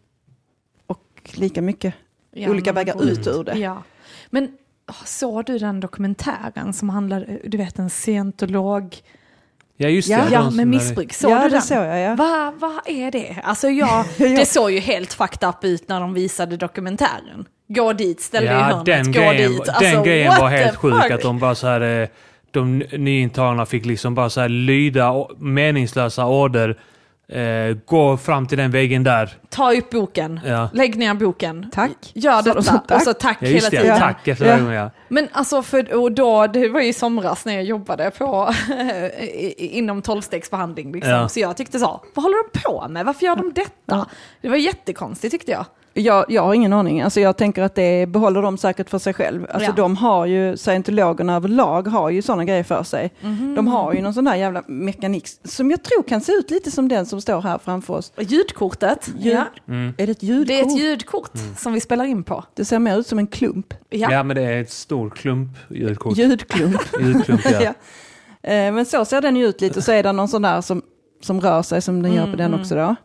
[0.86, 1.94] och lika mycket
[2.30, 3.58] Ja, olika vägar ut ur det.
[3.58, 3.82] Ja.
[4.30, 8.96] Men åh, såg du den dokumentären som handlar, du vet en scientolog,
[9.80, 10.14] Ja, just det.
[10.14, 11.62] Ja, ja med missbruk, såg ja, du det den?
[11.62, 12.00] såg jag.
[12.00, 12.14] Ja.
[12.14, 13.36] Vad vad är det?
[13.44, 14.28] Alltså jag, Ja.
[14.28, 17.44] det såg ju helt fucked up ut när de visade dokumentären.
[17.68, 19.64] Gå dit, ställ dig i Ja, hörnet, den gå grejen, dit.
[19.64, 20.94] den Alltså, grejen what var helt sjuk.
[21.02, 21.10] fuck?
[21.10, 22.08] Att de bara så här, eh,
[22.50, 26.78] de nyintagna fick liksom bara så här lyda meningslösa order.
[27.32, 29.38] Eh, gå fram till den väggen där.
[29.48, 31.70] Ta upp boken, Ja, lägg ner boken.
[31.72, 32.12] Tack.
[32.14, 32.84] Gör Sa de så, detta.
[32.86, 32.96] tack?
[32.96, 33.86] Och så tack ja hela tiden.
[33.86, 33.98] Ja.
[33.98, 34.74] Tack efter Ja.
[34.74, 34.90] Ja.
[35.08, 38.54] Men alltså, för, och då, det var ju i somras när jag jobbade på,
[39.56, 40.92] inom tolvstegsbehandling.
[40.92, 41.12] Liksom.
[41.12, 41.28] Ja.
[41.28, 43.06] Så jag tyckte så, vad håller de på med?
[43.06, 43.70] Varför gör de detta?
[43.86, 44.06] Ja.
[44.40, 45.66] Det var jättekonstigt tyckte jag.
[45.98, 47.00] Jag, jag har ingen aning.
[47.00, 49.46] Alltså jag tänker att det behåller de säkert för sig själv.
[49.50, 49.74] Alltså Ja.
[49.76, 53.10] de har ju, scientologerna överlag har ju sådana grejer för sig.
[53.20, 53.54] Mhm.
[53.54, 56.70] De har ju någon sån där jävla mekanik som jag tror kan se ut lite
[56.70, 58.12] som den som står här framför oss.
[58.18, 59.44] Ljudkortet, Ljud- ja.
[59.68, 59.94] Mm.
[59.98, 60.48] Är det ett ljudkort?
[60.48, 62.44] det är ett ljudkort som vi spelar in på.
[62.54, 63.74] Det ser mer ut som en klump.
[63.90, 64.08] Ja.
[64.12, 64.22] Ja.
[64.22, 66.16] men det är ett stort klump ljudkort.
[66.18, 66.80] Ljudklump.
[67.00, 67.60] Ljudklump, ja.
[67.62, 67.72] ja.
[68.50, 69.82] Eh, Men så ser den ju ut lite.
[69.82, 70.82] Så är det någon sån där som,
[71.22, 72.96] som rör sig som den gör på den Mm, också då.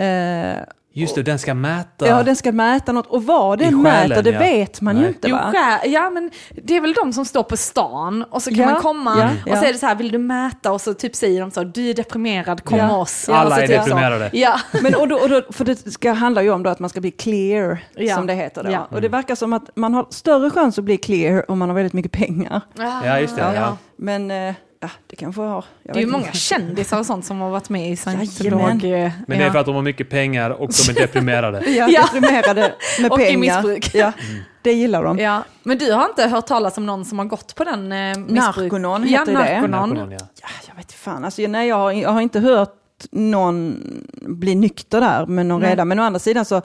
[0.00, 0.56] Eh,
[0.92, 2.06] Just det, den ska mäta.
[2.08, 3.06] Ja, den ska mäta något.
[3.06, 4.38] Och vad den själen, mäter, det ja.
[4.38, 5.04] vet man Nej.
[5.04, 5.52] ju inte Jo, va?
[5.84, 6.30] ja men
[6.64, 9.52] det är väl de som står på stan och så kan Ja, man komma ja,
[9.52, 9.68] och så ja.
[9.68, 10.72] är det så här, vill du mäta?
[10.72, 12.96] Och så typ säger de så, du är deprimerad, kom Ja.
[12.96, 13.24] oss.
[13.28, 13.82] Ja, Alla och så är typ så.
[13.82, 14.30] deprimerade.
[14.32, 14.60] Ja.
[14.82, 17.00] Men och då, och då, för det ska handla ju om då att man ska
[17.00, 18.14] bli clear, Ja.
[18.16, 18.70] som det heter då.
[18.70, 18.88] Ja.
[18.90, 21.76] Och det verkar som att man har större chans att bli clear om man har
[21.76, 22.60] väldigt mycket pengar.
[23.04, 23.52] Ja, just det.
[23.54, 23.76] Ja.
[23.96, 25.64] Men eh, Ja, det kanske har.
[25.82, 28.60] Jag Det är ju många kändisar och sånt som har varit med i scientolog.
[28.60, 28.78] Men
[29.26, 31.70] det är för att de har mycket pengar och de är deprimerade.
[31.70, 32.02] Ja, Ja.
[32.12, 33.38] deprimerade med Och i pengar.
[33.40, 33.94] missbruk.
[33.94, 34.12] Ja,
[34.62, 35.18] det gillar de.
[35.18, 38.18] Ja, men du har inte hört talas om någon som har gått på den eh,
[38.18, 38.32] missbruk?
[38.72, 39.38] Narkonon ja, heter det.
[39.38, 39.70] narkonon.
[39.88, 40.18] Narkonon, ja.
[40.42, 42.74] Ja, jag vet fan, alltså, nej, jag, har, jag har inte hört
[43.10, 43.76] någon
[44.22, 45.70] bli nykter där med någon Nej.
[45.70, 45.88] redan.
[45.88, 46.62] Men å andra sidan så,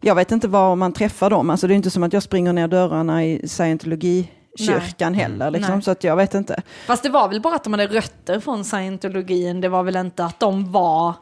[0.00, 1.50] jag vet inte var man träffar dem.
[1.50, 3.48] Alltså det är inte som att jag springer ner dörrarna i
[4.58, 5.50] scientologikyrkan heller.
[5.50, 5.82] Liksom, Nej.
[5.82, 6.62] så att jag vet inte.
[6.86, 10.24] Fast det var väl bara att de hade rötter från scientologin, det var väl inte
[10.24, 11.14] att de var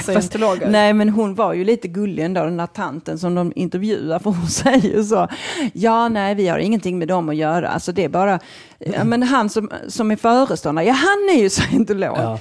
[0.00, 0.70] scientologer?
[0.70, 4.30] Nej men hon var ju lite gullig ändå, den där tanten som de intervjuar, för
[4.30, 5.28] hon säger ju så.
[5.72, 7.68] Ja, nej, vi har ingenting med dem att göra.
[7.68, 8.38] Alltså det är bara,
[8.78, 12.16] ja, men han som, som är föreståndare, ja han är ju scientolog.
[12.18, 12.38] Ja.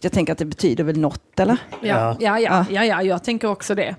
[0.00, 1.56] Jag tänker att det betyder väl något, eller?
[1.80, 3.96] Ja, ja, ja, ja, ja, jag tänker också det.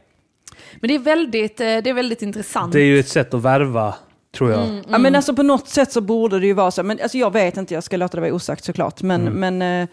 [0.76, 2.74] Men det är väldigt, eh, det är väldigt intressant.
[2.74, 3.96] Det är ju ett sätt att värva,
[4.38, 4.64] tror jag.
[4.66, 4.84] Mm.
[4.90, 6.84] Ja, men alltså på något sätt så borde det ju vara så.
[6.84, 9.02] Men alltså jag vet inte, jag ska låta det vara osagt såklart.
[9.02, 9.88] Men, men eh,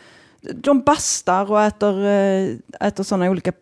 [0.54, 2.48] de bastar och äter, eh,
[2.88, 3.52] äter sådana olika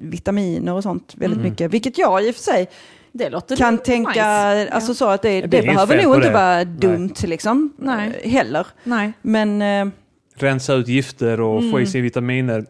[0.00, 1.70] vitaminer och sånt väldigt mycket.
[1.70, 2.68] Vilket jag i och för sig
[3.12, 3.84] det låter kan nice.
[3.84, 4.24] tänka,
[4.70, 6.34] alltså så att det, det, Det behöver nog inte det.
[6.34, 6.64] vara Nej.
[6.64, 7.72] dumt liksom.
[7.76, 8.20] Nej.
[8.22, 8.66] eh, Heller.
[8.84, 9.12] Nej.
[9.22, 9.92] Men eh,
[10.34, 12.66] Rensa ut gifter och få i sig vitaminer.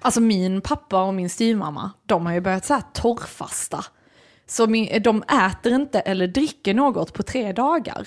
[0.00, 3.84] Alltså min pappa och min styvmamma, de har ju börjat så här torrfasta.
[4.46, 4.66] Så
[5.00, 8.06] de äter inte eller dricker något på tre dagar.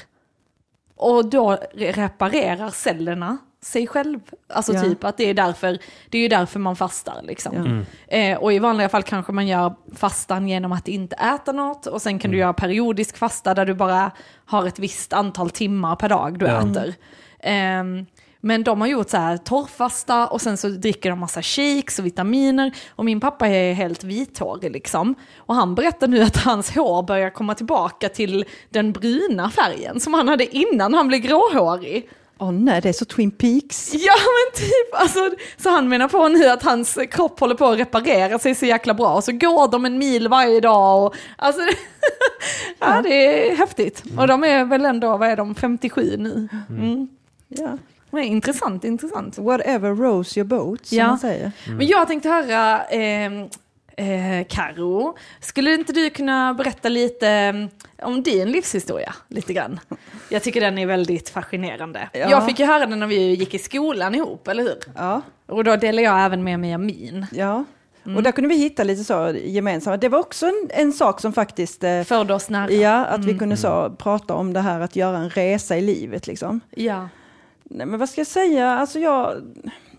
[0.96, 4.20] Och då re- reparerar cellerna sig själv.
[4.50, 4.82] Alltså Ja.
[4.82, 5.78] typ att det är därför,
[6.10, 7.86] det är ju därför man fastar liksom.
[8.10, 8.18] Ja.
[8.18, 12.02] Eh, och i vanliga fall kanske man gör fastan genom att inte äta något och
[12.02, 14.12] sen kan du göra periodisk fasta där du bara
[14.46, 16.62] har ett visst antal timmar per dag du Ja.
[16.72, 16.94] äter.
[17.40, 18.06] Ehm,
[18.42, 22.06] men de har gjort så här torrfasta och sen så dricker de massa shakes och
[22.06, 22.72] vitaminer.
[22.90, 25.16] Och min pappa är helt vithårig liksom.
[25.38, 30.14] Och han berättar nu att hans hår börjar komma tillbaka till den bruna färgen som
[30.14, 32.10] han hade innan han blev gråhårig.
[32.38, 33.94] åh nej, det är så Twin Peaks.
[33.94, 35.20] Ja men typ, alltså,
[35.58, 38.94] så han menar på nu att hans kropp håller på att reparera sig så jäkla
[38.94, 39.14] bra.
[39.14, 41.06] Och så går de en mil varje dag.
[41.06, 41.62] Och, alltså,
[42.80, 44.04] ja, det är häftigt.
[44.18, 46.48] Och de är väl ändå, vad är de, 57 nu.
[46.70, 47.08] Mm.
[47.48, 47.78] Ja.
[48.12, 49.38] Är intressant, intressant.
[49.38, 51.08] Whatever rose your boat, som Ja.
[51.08, 51.52] man säger.
[51.78, 53.26] Men jag tänkte höra, eh,
[53.96, 59.14] eh, Karo, skulle inte du kunna berätta lite eh, om din livshistoria?
[59.28, 59.80] Lite grann.
[60.30, 62.10] Jag tycker den är väldigt fascinerande.
[62.14, 62.20] Ja.
[62.30, 64.78] Jag fick ju höra den när vi gick i skolan ihop, eller hur?
[64.96, 65.22] Ja.
[65.46, 67.26] Och då delar jag även med mig av min.
[67.32, 67.64] Ja,
[68.06, 68.18] Mm.
[68.18, 69.98] och där kunde vi hitta lite så gemensamma.
[69.98, 72.72] Det var också en, en sak som faktiskt, eh, Förde oss nära.
[72.72, 73.40] ja, att vi Mm.
[73.40, 76.60] kunde så prata om det här att göra en resa i livet liksom.
[76.76, 77.10] Ja.
[77.70, 79.42] Nej, men vad ska jag säga, alltså jag,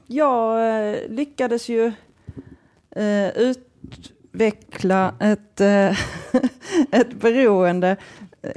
[0.07, 1.93] jag eh, lyckades ju
[2.97, 5.91] eh, utveckla ett, eh,
[6.91, 7.97] ett beroende.
[8.43, 8.51] Eh,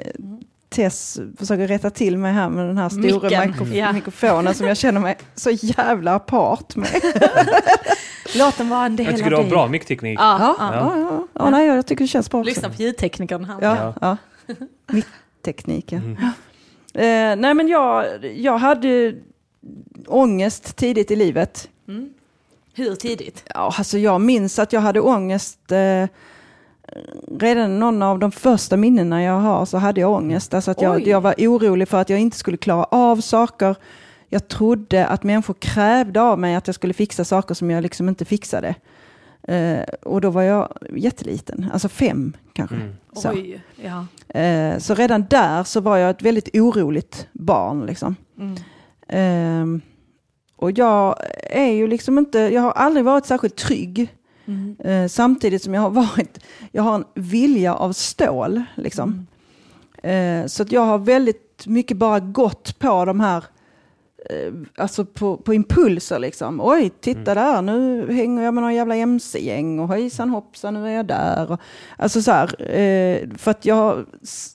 [0.69, 3.91] Tess försöker rätta till mig här med den här stora mikrof- ja.
[3.93, 6.89] mikrofonen som jag känner mig så jävla apart med.
[8.35, 9.51] Låt den vara en del Jag tycker av du har dig.
[9.51, 10.19] bra mickteknik.
[10.19, 10.75] Ja, Ja, ja.
[10.75, 11.01] ja.
[11.09, 11.49] Ja, ja.
[11.49, 12.49] nej, jag tycker det känns bra också.
[12.49, 13.57] Lyssna på ljudteknikern här.
[13.61, 14.17] Ja, ja.
[14.87, 16.17] Mitttekniken.
[16.93, 19.15] Eh, nej men jag, jag hade
[20.07, 21.69] ångest tidigt i livet.
[22.73, 23.43] Hur tidigt?
[23.53, 26.05] Ja, alltså jag minns att jag hade ångest eh,
[27.39, 30.53] redan någon av de första minnena jag har så hade jag ångest.
[30.53, 33.75] Alltså att jag, jag var orolig för att jag inte skulle klara av saker.
[34.29, 38.09] Jag trodde att människor krävde av mig att jag skulle fixa saker som jag liksom
[38.09, 38.75] inte fixade.
[39.43, 42.75] Eh, och då var jag jätteliten, alltså fem kanske.
[42.75, 42.95] Mm.
[43.13, 43.31] Så.
[43.31, 44.05] Oj, ja.
[44.39, 47.85] Eh, så redan där så var jag ett väldigt oroligt barn.
[47.85, 48.15] Liksom.
[48.39, 48.55] Mm.
[49.07, 49.81] Ehm,
[50.55, 51.15] och jag
[51.49, 54.15] är ju liksom inte, jag har aldrig varit särskilt trygg.
[54.45, 54.75] Mm.
[54.79, 56.39] Eh, samtidigt som jag har varit,
[56.71, 58.63] jag har en vilja av stål.
[58.75, 59.27] Liksom.
[60.03, 63.43] Eh, så att jag har väldigt mycket bara gått på de här, eh,
[64.75, 66.61] alltså på, på impulser liksom.
[66.61, 70.91] Oj, titta där, nu hänger jag med någon jävla mc-gäng och hejsan hoppsan, nu är
[70.91, 71.57] jag där.
[71.97, 74.05] Alltså så här, eh, för att jag har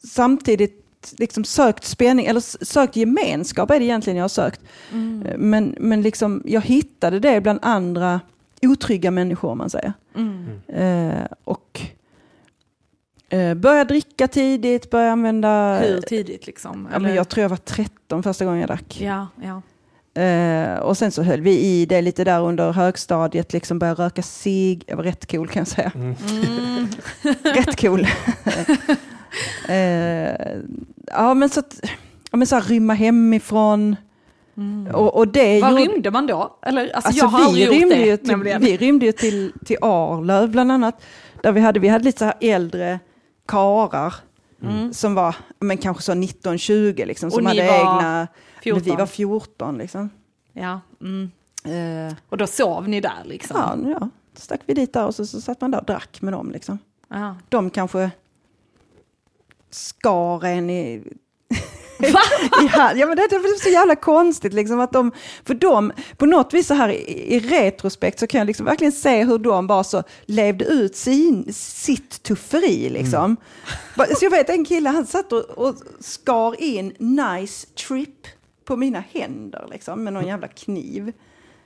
[0.08, 0.82] samtidigt
[1.18, 4.60] liksom sökt spänning, eller sökt gemenskap är det egentligen jag har sökt.
[4.92, 5.26] Mm.
[5.26, 8.20] Eh, Men, men liksom, jag hittade det bland andra
[8.62, 9.92] otrygga människor om man säger.
[10.16, 10.46] Mm.
[10.68, 11.80] Eh, och
[13.28, 15.78] eh, började dricka tidigt, började använda...
[15.78, 16.88] Hur tidigt liksom?
[16.92, 19.00] Ja, men jag tror jag var 13 första gången jag drack.
[19.00, 19.62] Ja, ja.
[20.22, 24.22] Eh, och sen så höll vi i det lite där under högstadiet, liksom började röka
[24.22, 24.84] cigg.
[24.86, 25.92] Jag var rätt cool kan jag säga.
[25.94, 26.14] Mm.
[27.54, 28.00] rätt cool.
[29.68, 30.34] eh,
[31.06, 31.80] ja men så att,
[32.30, 33.96] ja, men så här, rymma hemifrån.
[34.92, 36.58] Och, och det Var gjorde- rymde man då?
[36.62, 38.06] Eller, alltså, Alltså, jag har vi, rymde det.
[38.06, 38.62] ju till, nämligen.
[38.62, 41.02] vi rymde ju till, till Arlöv bland annat.
[41.42, 42.98] Där vi hade, vi hade lite så här äldre
[43.46, 44.14] karar
[44.92, 48.28] som var men kanske så 19-20, liksom, som hade egna...
[48.56, 48.82] Men 14.
[48.84, 50.10] vi var 14 liksom.
[50.52, 50.80] Ja.
[51.00, 51.30] Mm.
[51.64, 53.56] Eh, Och då sov ni där liksom?
[53.84, 56.22] ja, ja, då stack vi dit där och så, så satt man där och drack
[56.22, 56.50] med dem.
[56.50, 56.78] Liksom.
[57.48, 58.10] De kanske
[59.70, 61.02] skar en i...
[61.98, 62.20] Va?
[62.68, 62.98] hand.
[62.98, 64.52] Ja, men det, är så jävla konstigt.
[64.52, 65.12] Liksom, att de,
[65.44, 68.92] för de, på något vis så här i, i retrospekt så kan jag liksom verkligen
[68.92, 72.88] se hur de bara så levde ut sin, sitt tufferi.
[72.90, 73.36] Liksom.
[73.96, 78.26] Bara- Så jag vet en kille, han satt och, och skar in nice trip
[78.64, 81.12] på mina händer liksom, med någon jävla kniv.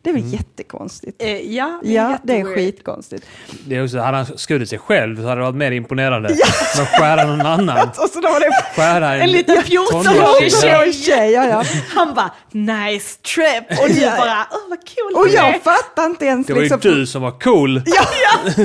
[0.02, 1.22] Det är väl jättekonstigt.
[1.22, 3.26] Eh, ja, Ja, det är skitkonstigt.
[3.66, 6.36] Det är också, hade han skurit sig själv så hade det varit mer imponerande.
[6.76, 7.88] Men skära någon annan.
[7.98, 10.50] Och så då var det Skära en, En liten 14-årig tonårstjej.
[10.50, 10.92] tjej.
[10.92, 11.64] tjej, ja, ja.
[11.94, 14.10] Han bara nice trip och du Ja.
[14.18, 16.46] bara åh vad kul Och det är." jag fattar inte ens.
[16.46, 17.82] Det var ju liksom, du som var cool.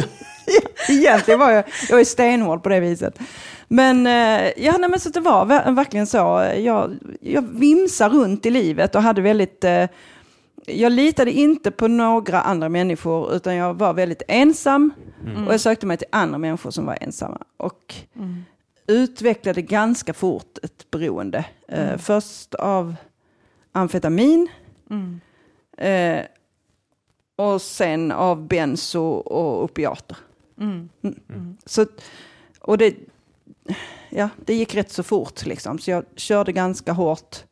[0.89, 3.19] Egentligen var jag, jag är stenhård på det viset.
[3.67, 6.51] Men, eh, ja, nej, men så det var ver- verkligen så.
[6.57, 9.63] Jag, jag vimsar runt i livet och hade väldigt...
[9.63, 9.83] Eh,
[10.67, 14.93] jag litade inte på några andra människor utan jag var väldigt ensam.
[15.47, 17.41] Och jag sökte mig till andra människor som var ensamma.
[17.57, 17.95] Och
[18.87, 21.45] utvecklade ganska fort ett beroende.
[21.67, 22.95] Eh, Först av
[23.71, 24.47] amfetamin.
[25.77, 26.21] Eh,
[27.35, 30.17] och sen av benzo och opiater.
[30.59, 30.89] Mm.
[31.65, 31.85] Så,
[32.59, 32.95] och det,
[34.09, 37.43] ja, det gick rätt så fort liksom, så jag körde ganska hårt.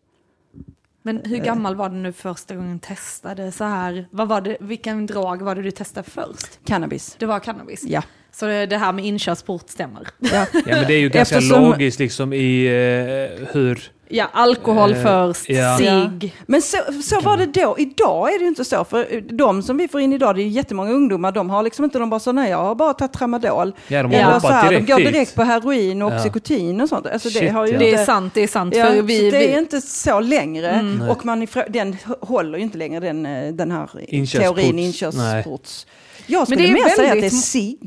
[1.05, 1.43] Men hur Eh.
[1.45, 4.07] gammal var du nu första gången testade så här?
[4.11, 6.59] Vad var det, vilken drag var det du testade först?
[6.65, 7.15] Cannabis.
[7.19, 7.83] Det var cannabis?
[7.87, 8.03] Ja.
[8.31, 10.07] Så det det här med inkörsport stämmer?
[10.19, 10.29] ja.
[10.53, 13.91] Ja, men det är ju ganska Eftersom- logiskt liksom i eh, hur...
[14.15, 15.77] Ja, alkohol Eh, först, ja.
[15.77, 16.35] cigg.
[16.45, 17.75] Men så, så var det då.
[17.79, 18.83] Idag är det ju inte så.
[18.85, 21.85] För de som vi får in idag, det är ju jättemånga ungdomar, de har liksom
[21.85, 23.73] inte, de bara så nej, jag har bara tagit tramadol.
[23.87, 25.13] Ja, de har Eller hoppat så här, de direkt går dit.
[25.13, 26.17] direkt på heroin och Ja.
[26.17, 27.05] oxycotin och sånt.
[27.07, 27.79] Alltså det Shit, har ju ja.
[27.79, 28.75] Det inte, är sant, det är sant.
[28.75, 30.69] Ja, för vi, det vi, är inte så längre.
[30.69, 31.09] Mm.
[31.09, 34.55] Och man ifrå, den håller ju inte längre, den, eh, den här Inkörsports.
[34.61, 34.85] teorin, Nej.
[34.85, 35.85] inkörsports.
[36.27, 37.77] Jag Men skulle det är mer säga att det är väldigt- sig.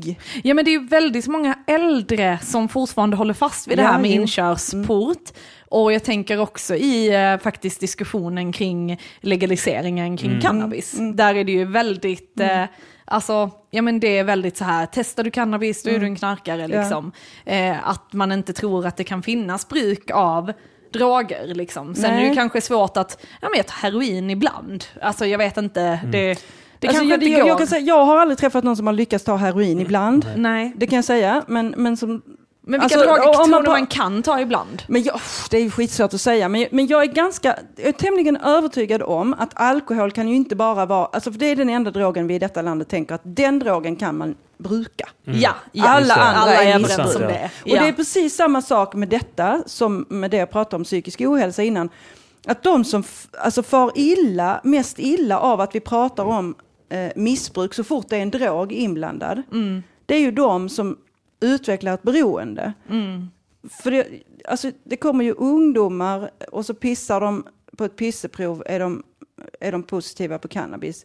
[0.43, 3.89] Ja men det är ju väldigt många äldre som fortfarande håller fast vid det Ja,
[3.89, 4.25] här med jo.
[4.73, 4.85] Mm.
[5.69, 10.41] Och jag tänker också i eh, faktiskt diskussionen kring legaliseringen kring Mm.
[10.41, 10.95] cannabis.
[11.13, 12.63] Där är det ju väldigt, eh,
[13.05, 16.15] alltså, ja men det är väldigt så här, testar du cannabis då är du en
[16.15, 16.71] knarkare Mm.
[16.77, 16.81] Ja.
[16.81, 17.11] liksom.
[17.45, 20.53] Eh, att man inte tror att det kan finnas bruk av
[20.93, 21.95] droger liksom.
[21.95, 22.35] Sen är det ju Nej.
[22.35, 24.83] kanske svårt att, ja men jag tar heroin ibland.
[25.01, 26.17] Alltså jag vet inte, det,
[26.79, 27.47] det Alltså, kanske jag, inte jag, går.
[27.49, 30.25] jag, kan säga, jag har aldrig träffat någon som har lyckats ta heroin ibland.
[30.35, 30.73] Nej.
[30.75, 31.43] Det kan jag säga.
[31.47, 32.21] Men, men som
[32.69, 34.83] Men vilka Alltså, droger om tror man du bara- man kan ta ibland?
[34.87, 35.19] Men jag,
[35.51, 39.01] det är ju skitsvårt att säga, men, men jag är ganska, jag är tämligen övertygad
[39.01, 42.27] om att alkohol kan ju inte bara vara, alltså för det är den enda drogen
[42.27, 45.09] vi i detta landet tänker att den drogen kan man bruka.
[45.23, 47.27] Ja, ja, Alla andra alla är överens om Ja.
[47.27, 47.49] det.
[47.63, 47.81] Och Ja.
[47.81, 51.63] det är precis samma sak med detta som med det jag pratade om psykisk ohälsa
[51.63, 51.89] innan.
[52.47, 53.03] Att de som
[53.39, 56.55] alltså far illa, mest illa av att vi pratar om
[56.89, 59.41] eh, missbruk så fort det är en drog inblandad,
[60.05, 60.97] det är ju de som
[61.39, 62.73] utvecklar ett beroende.
[63.83, 64.07] För det,
[64.45, 67.47] alltså, det kommer ju ungdomar och så pissar de
[67.77, 69.03] på ett pisseprov, är de,
[69.59, 71.03] är de positiva på cannabis.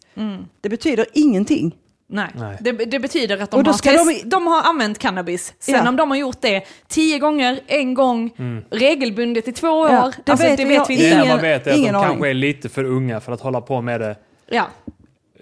[0.61, 1.75] Det betyder ingenting.
[2.07, 2.27] Nej.
[2.35, 2.57] Nej.
[2.61, 4.47] Det, det betyder att de Och då har, ska test, de- de...
[4.47, 5.53] har använt cannabis.
[5.59, 5.89] Sen Ja.
[5.89, 8.31] om de har gjort det tio gånger, en gång,
[8.71, 9.89] regelbundet i två år.
[9.89, 11.05] Ja, det alltså, vet det vet vi Det inte.
[11.05, 13.41] ingen- enda man vet är att de ingen kanske är lite för unga för att
[13.41, 14.15] hålla på med det.
[14.47, 14.67] Ja.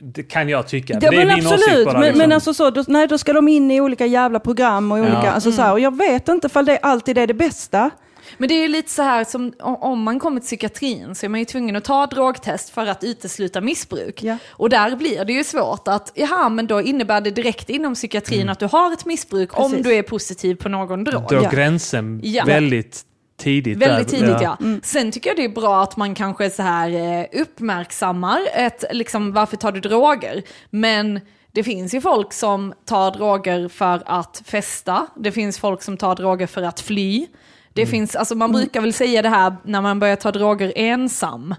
[0.03, 0.93] Det kan jag tycka.
[0.93, 2.17] Ja, det är men absolut, men, liksom.
[2.17, 5.21] men alltså så, då, nej, då ska de in i olika jävla program och olika,
[5.23, 5.31] Ja.
[5.31, 7.89] alltså så här, och jag vet inte ifall det alltid är det bästa.
[8.37, 11.29] Men det är ju lite så här som om man kommer till psykiatrin så är
[11.29, 14.23] man ju tvungen att ta drogtest för att utesluta missbruk.
[14.23, 14.37] Ja.
[14.49, 18.49] Och där blir det ju svårt att, jaha men då innebär det direkt inom psykiatrin
[18.49, 19.85] att du har ett missbruk om Precis.
[19.85, 21.23] du är positiv på någon drog.
[21.27, 21.49] Dra Ja.
[21.49, 22.43] gränsen Ja.
[22.45, 23.01] väldigt
[23.41, 23.77] tidigt.
[23.77, 24.17] Väldigt där.
[24.17, 24.57] tidigt ja.
[24.83, 29.33] Sen tycker jag det är bra att man kanske så här eh, uppmärksammar ett, liksom,
[29.33, 30.43] varför tar du droger?
[30.69, 31.19] Men
[31.51, 35.07] det finns ju folk som tar droger för att festa.
[35.15, 37.27] Det finns folk som tar droger för att fly.
[37.73, 41.55] Det finns, alltså man brukar väl säga det här när man börjar ta droger ensam.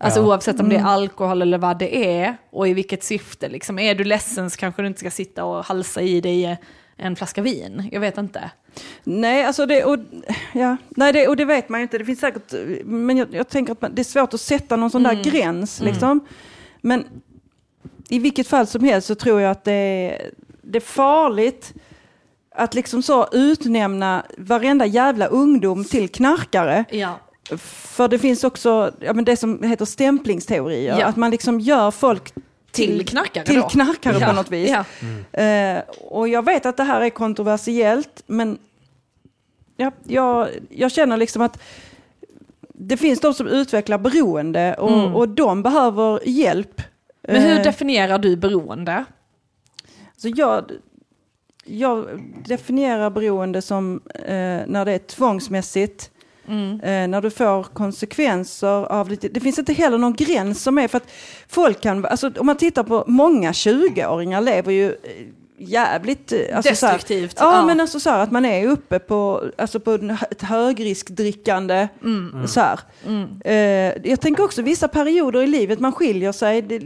[0.00, 0.26] Alltså Ja.
[0.26, 3.48] oavsett om det är alkohol eller vad det är och i vilket syfte.
[3.48, 6.58] Liksom, är du ledsen så kanske du inte ska sitta och halsa i dig
[6.98, 7.88] en flaska vin.
[7.92, 8.50] Jag vet inte.
[9.04, 9.98] Nej, alltså det, och,
[10.52, 13.48] ja, nej det, och det vet man ju inte, det finns säkert, men jag, jag
[13.48, 16.20] tänker att man, det är svårt att sätta någon sån där gräns liksom.
[16.80, 17.04] Men
[18.08, 20.30] i vilket fall som helst så tror jag att det är,
[20.62, 21.74] det är farligt
[22.54, 26.84] att liksom så utnämna varenda jävla ungdom till knarkare.
[26.90, 27.18] Ja.
[27.58, 30.98] För det finns också ja, men det som heter stämplingsteorier.
[30.98, 31.06] Ja.
[31.06, 32.32] Att man liksom gör folk
[32.70, 33.68] Till knarkare till då.
[33.68, 34.26] knarkare Ja.
[34.26, 34.70] på något vis.
[34.70, 34.84] Ja.
[35.42, 38.58] Eh, och jag vet att det här är kontroversiellt, men
[39.76, 41.62] ja, jag, jag känner liksom att
[42.74, 45.14] det finns de som utvecklar beroende och, Mm.
[45.14, 46.82] och de behöver hjälp.
[47.22, 49.04] Men hur Eh, definierar du beroende?
[50.16, 50.70] Så jag,
[51.64, 52.06] jag
[52.46, 56.10] definierar beroende som eh, när det är tvångsmässigt,
[56.48, 56.80] Mm.
[56.80, 59.34] eh, när du får konsekvenser av det.
[59.34, 61.10] Det finns inte heller någon gräns som är för att
[61.48, 65.26] folk kan, alltså om man tittar på många 20-åringar lever ju eh,
[65.58, 66.32] jävligt...
[66.32, 67.36] eh, Alltså så här- Destruktivt.
[67.40, 69.92] Ja, men alltså så här att man är uppe på, alltså på
[70.30, 71.88] ett högriskdrickande.
[72.04, 72.46] Mm.
[72.46, 72.80] Så här.
[73.44, 76.78] Eh, jag tänker också vissa perioder i livet, man skiljer sig, det,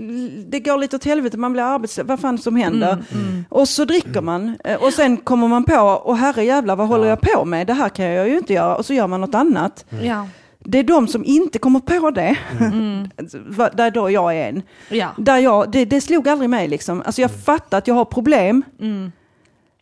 [0.50, 2.92] det går lite åt helvete, man blir arbetslös, vad fan som händer.
[3.12, 6.88] Mm, Och så dricker man eh, och sen kommer man på, och herre jävlar vad
[6.88, 7.10] håller Ja.
[7.10, 7.66] jag på med?
[7.66, 8.76] Det här kan jag ju inte göra.
[8.76, 9.84] Och så gör man något annat.
[10.02, 10.26] Ja.
[10.64, 13.08] Det är de som inte kommer på det, Mm.
[13.76, 14.62] där då jag är en.
[14.90, 15.08] Ja.
[15.18, 17.02] Där jag, det, det slog aldrig mig liksom.
[17.06, 19.12] Alltså jag fattar att jag har problem, Mm.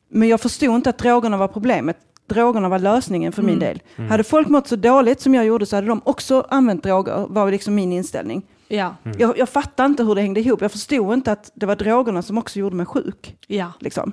[0.09, 1.97] men jag förstod inte att drogerna var problemet.
[2.27, 3.83] Drogerna var lösningen för min del.
[4.09, 7.51] Hade folk mått så dåligt som jag gjorde så hade de också använt droger, var
[7.51, 8.43] liksom min inställning.
[8.69, 8.97] Ja.
[9.19, 10.61] Jag, jag fattade inte hur det hängde ihop.
[10.63, 13.37] Jag förstod inte att det var drogerna som också gjorde mig sjuk.
[13.47, 13.73] ja.
[13.81, 14.13] Liksom.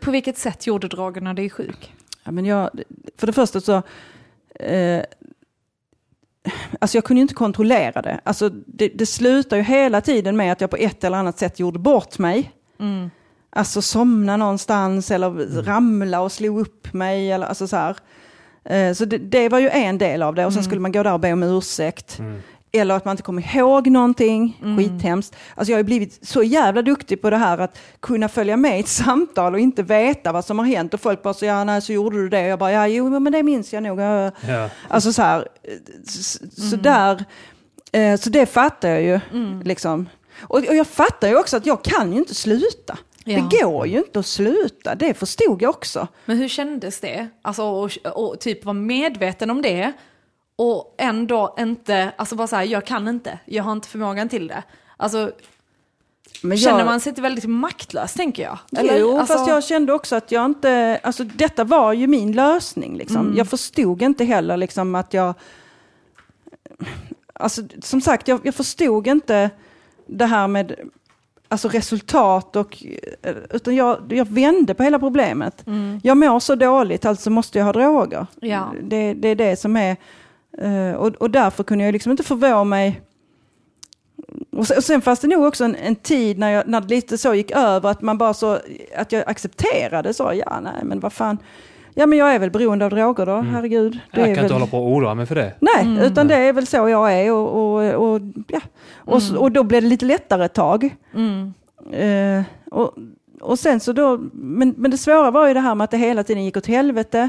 [0.00, 1.94] På vilket sätt gjorde drogerna dig sjuk?
[2.24, 2.70] Ja, men jag,
[3.18, 3.82] för det första så...
[4.54, 5.02] Eh,
[6.78, 8.20] alltså jag kunde inte kontrollera det.
[8.24, 11.60] Alltså det, det slutar ju hela tiden med att jag på ett eller annat sätt
[11.60, 12.52] gjorde bort mig.
[12.80, 13.10] Mm.
[13.50, 17.32] Alltså somna någonstans eller ramla och slå upp mig.
[17.32, 17.96] Eller, alltså så här.
[18.64, 20.46] Eh, så det, det var ju en del av det.
[20.46, 22.20] Och sen skulle man gå där och be om ursäkt.
[22.74, 24.58] Eller att man inte kommer ihåg någonting.
[24.78, 25.36] Skithemskt.
[25.54, 28.76] Alltså jag har ju blivit så jävla duktig på det här att kunna följa med
[28.76, 30.94] i ett samtal och inte veta vad som har hänt.
[30.94, 32.42] Och folk bara så ja, nej, så gjorde du det.
[32.42, 34.00] Och jag bara, ja, jo, men det minns jag nog.
[34.00, 34.30] Ja.
[34.88, 35.72] Alltså så här, eh,
[36.06, 37.24] s- så där,
[37.92, 39.20] eh, så det fattar jag ju.
[39.64, 40.08] Liksom.
[40.40, 42.98] Och, och jag fattar ju också att jag kan ju inte sluta.
[43.24, 43.36] Ja.
[43.50, 46.08] Det går ju inte att sluta, det förstod jag också.
[46.24, 47.28] Men hur kändes det?
[47.42, 49.92] Alltså och, och typ vara medveten om det
[50.62, 54.48] och ändå inte, alltså bara så här, jag kan inte, jag har inte förmågan till
[54.48, 54.62] det.
[54.96, 55.32] Alltså
[56.42, 58.58] Men känner jag, man sig inte väldigt maktlös tänker jag?
[58.70, 62.96] jo, alltså, fast jag kände också att jag inte, alltså detta var ju min lösning.
[62.96, 63.34] Liksom.
[63.36, 65.34] Jag förstod inte heller liksom att jag,
[67.32, 69.50] alltså som sagt, jag, jag förstod inte
[70.06, 70.74] det här med
[71.48, 72.84] alltså resultat och,
[73.22, 75.64] eh, utan jag, jag vände på hela problemet.
[76.02, 78.26] Jag mår så dåligt, alltså måste jag ha droger.
[78.40, 78.72] Ja.
[78.82, 79.96] Det, det är det som är,
[80.58, 83.00] eh, och, och därför kunde jag liksom inte förvå mig
[84.56, 86.88] och sen, och sen fanns det nog också en, en tid när, jag, när det
[86.94, 88.58] lite så gick över att man bara så,
[88.96, 91.38] att jag accepterade så, ja nej men vad fan,
[91.94, 93.92] ja men jag är väl beroende av droger då, herregud.
[94.12, 95.52] Det Jag är kan väl, inte hålla på och oroa mig för det.
[95.60, 98.60] Nej, utan det är väl så jag är och, och, och, ja.
[98.96, 100.96] och, s- och då blev det lite lättare ett tag.
[101.14, 101.52] Mm.
[101.92, 102.94] Eh, och,
[103.40, 105.96] och sen så då, men, men det svåra var ju det här med att det
[105.96, 107.28] hela tiden gick åt helvete.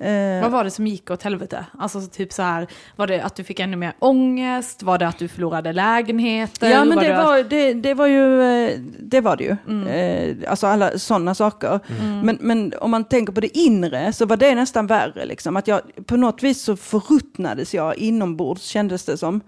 [0.00, 1.66] Eh, Vad var det som gick åt helvete?
[1.78, 2.66] Alltså så typ så här,
[2.96, 4.82] var det att du fick ännu mer ångest?
[4.82, 6.70] Var det att du förlorade lägenheter?
[6.70, 9.86] Ja men det att- var, det, det var ju, eh, det var det ju.
[9.88, 11.80] Eh, Alltså alla sådana saker.
[12.22, 15.24] Men, men om man tänker på det inre så var det nästan värre.
[15.26, 15.56] Liksom.
[15.56, 19.40] Att jag, på något vis så förruttnades jag inombords kändes det som.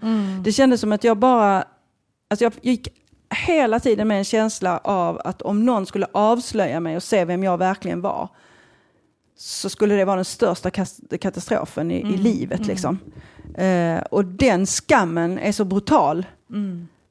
[0.43, 1.63] Det kändes som att jag bara,
[2.29, 2.87] alltså jag gick
[3.47, 7.43] hela tiden med en känsla av att om någon skulle avslöja mig och se vem
[7.43, 8.29] jag verkligen var
[9.41, 10.71] så skulle det vara den största
[11.21, 12.65] katastrofen i, i livet.
[12.65, 12.99] Liksom.
[13.55, 16.25] Eh, och den skammen är så brutal.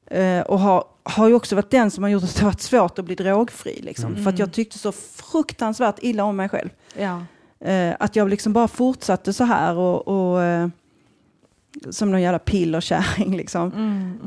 [0.05, 2.99] Eh, och har, har ju också varit den som har gjort att det varit svårt
[2.99, 3.81] att bli drogfri.
[3.81, 4.15] Liksom.
[4.15, 6.69] För att jag tyckte så fruktansvärt illa om mig själv.
[6.97, 7.23] Ja.
[7.59, 10.67] Eh, att jag liksom bara fortsatte så här och, och eh,
[11.89, 13.37] som någon jävla pillerkärring.
[13.37, 13.71] Liksom.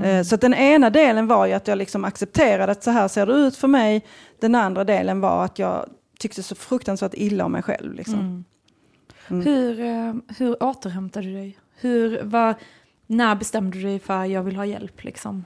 [0.05, 3.27] Eh, så den ena delen var ju att jag liksom accepterade att så här ser
[3.27, 4.05] det ut för mig.
[4.41, 5.87] Den andra delen var att jag
[6.19, 7.95] tyckte så fruktansvärt illa om mig själv.
[7.95, 8.45] Liksom.
[9.29, 9.47] Mm.
[9.47, 11.59] Hur, eh, hur återhämtade du dig?
[11.77, 12.55] Hur, var,
[13.07, 15.45] när bestämde du dig för jag vill ha hjälp liksom?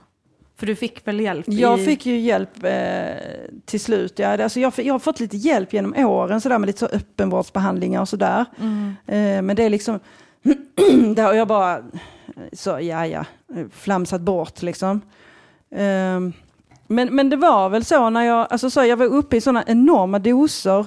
[0.56, 1.44] För du fick väl hjälp?
[1.48, 1.84] Jag i...
[1.84, 3.16] fick ju hjälp eh,
[3.64, 4.18] till slut.
[4.18, 6.86] Ja, alltså jag, jag har fått lite hjälp genom åren så där, med lite så
[6.86, 8.44] öppenvårdsbehandlingar och sådär.
[9.06, 10.00] Eh, men det är liksom,
[11.16, 11.82] det har jag bara,
[12.52, 13.24] så ja ja,
[13.70, 15.00] flamsat bort liksom.
[15.70, 16.20] Eh,
[16.86, 19.64] men, men det var väl så när jag, alltså så jag var uppe i sådana
[19.66, 20.86] enorma doser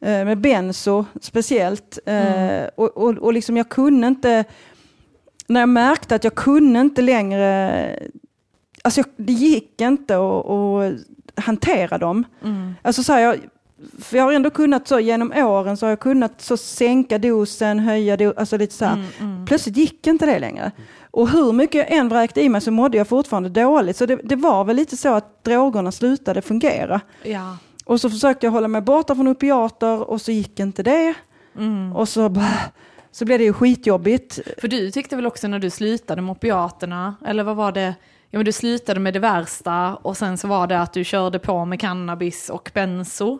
[0.00, 1.98] eh, med benzo speciellt.
[2.06, 4.44] Eh, och, och, och liksom jag kunde inte,
[5.46, 8.08] när jag märkte att jag kunde inte längre
[8.82, 10.92] Alltså jag, det gick inte att,
[11.36, 12.24] hantera dem.
[12.82, 13.38] Alltså så jag,
[14.02, 17.78] för jag har ändå kunnat så genom åren så har jag kunnat så sänka dosen,
[17.78, 19.04] höja dosen, alltså lite så här.
[19.46, 20.72] Plötsligt gick inte det längre.
[21.10, 23.96] Och hur mycket jag än vräkte i mig så mådde jag fortfarande dåligt.
[23.96, 27.00] Så det, det var väl lite så att drogerna slutade fungera.
[27.22, 27.56] Ja.
[27.84, 31.14] Och så försökte jag hålla mig borta från opiater och så gick inte det.
[31.94, 32.70] Och så, bara-
[33.12, 34.38] så blev det ju skitjobbigt.
[34.58, 37.94] För du tyckte väl också när du slutade med opiaterna, eller vad var det?
[38.30, 41.38] Ja men du slutade med det värsta och sen så var det att du körde
[41.38, 43.38] på med cannabis och benzo.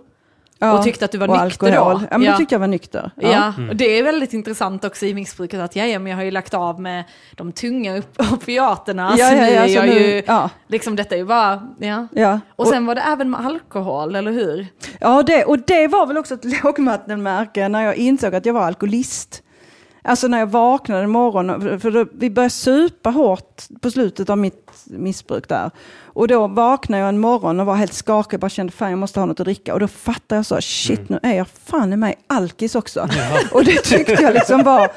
[0.59, 1.79] Ja, Och tyckte att du var och nykter då?
[1.79, 2.07] alkohol.
[2.11, 2.33] Ja, men Ja.
[2.33, 3.11] då tyckte jag var nykter.
[3.17, 6.25] Ja, och det är väldigt intressant också i missbruket att ja, ja, men jag har
[6.25, 7.05] ju lagt av med
[7.37, 9.15] de tunga op- opiaterna.
[9.19, 10.51] Ja, så ja, ja, nu- ju, ja.
[10.69, 12.07] liksom detta är ju bara, ja.
[12.13, 12.41] Ja.
[12.57, 14.67] Och sen var det även med alkohol, eller hur?
[15.01, 18.63] Ja, det, och det var väl också ett lågvattenmärke när jag insåg att jag var
[18.63, 19.41] alkoholist.
[20.07, 24.31] Alltså när jag vaknade en morgon, för- för då, vi började supa hårt på slutet
[24.31, 25.71] av mitt missbruk där.
[26.05, 29.21] Och då vaknade jag en morgon och var helt skakig, bara kände fan jag måste
[29.21, 29.75] ha något att dricka.
[29.75, 33.09] Och då fattade jag så, shit nu är jag fan i mig alkis också.
[33.53, 34.89] Och det tyckte jag liksom var,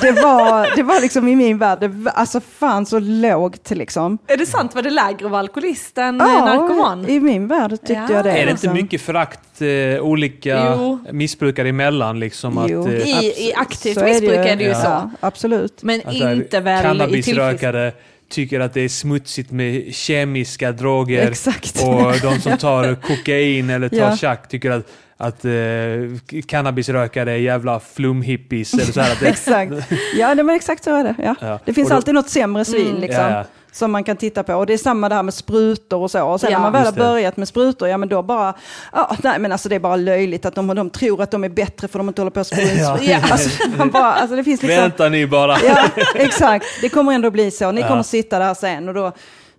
[0.00, 4.18] det var, det var liksom i min värld, det var, alltså fan så lågt liksom.
[4.26, 7.08] Är det sant, var det lägre att vara alkoholist än ja, narkoman?
[7.08, 8.06] i min värld tyckte Ja.
[8.12, 8.30] jag det.
[8.32, 10.98] Är det inte mycket förakt eh, olika Jo.
[11.12, 12.20] missbrukare emellan?
[12.20, 14.36] Liksom, att, eh, I, I aktivt Så är missbruk ju.
[14.36, 15.26] är det ju Ja, så.
[15.26, 15.82] absolut.
[15.82, 17.92] Men att så här, inte väl i tillfrisknande.
[18.32, 21.28] Tycker att det är smutsigt med kemiska droger.
[21.30, 21.82] Exakt.
[21.82, 24.16] Och de som tar kokain eller tar Ja.
[24.16, 28.74] tjack tycker att, att eh, cannabisrökare är jävla flumhippies.
[28.74, 29.72] Eller så här, att det, Exakt.
[30.16, 31.14] Ja, det var exakt så är det.
[31.18, 31.34] Ja.
[31.40, 31.58] Ja.
[31.64, 33.00] Det finns Och då- alltid något sämre svin Mm.
[33.00, 33.44] liksom, ja.
[33.72, 34.54] Som man kan titta på.
[34.54, 36.26] Och det är samma det här med sprutor och så.
[36.28, 36.58] Och sen Ja.
[36.58, 38.54] när man väl har börjat med sprutor, ja men då bara,
[38.92, 41.48] ja, nej men alltså det är bara löjligt att de, de tror att de är
[41.48, 42.72] bättre för de inte håller på att spruta.
[42.82, 42.98] Ja.
[43.02, 43.18] Ja.
[43.30, 45.56] Alltså, man bara, alltså det finns liksom, Vänta ni bara.
[45.66, 47.72] ja exakt, det kommer ändå bli så.
[47.72, 47.88] Ni Ja.
[47.88, 49.12] kommer sitta där sen och då,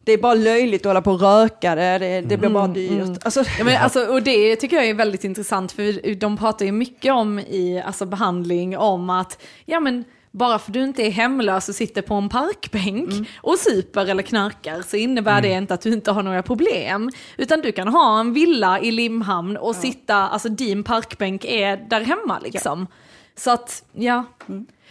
[0.06, 2.74] det är bara löjligt att hålla på och röka det, det, det blir bara Mm,
[2.74, 3.20] dyrt.
[3.26, 6.72] Alltså, Ja, men alltså, och det tycker jag är väldigt intressant för de pratar ju
[6.72, 10.04] mycket om i alltså, behandling om att ja, men,
[10.34, 14.82] bara för du inte är hemlös och sitter på en parkbänk och super eller knarkar
[14.82, 17.10] så innebär det inte att du inte har några problem.
[17.38, 22.02] Utan du kan ha en villa i Limhamn och sitta, alltså din parkbänk är där
[22.02, 22.88] hemma liksom.
[23.36, 24.24] Så att, ja.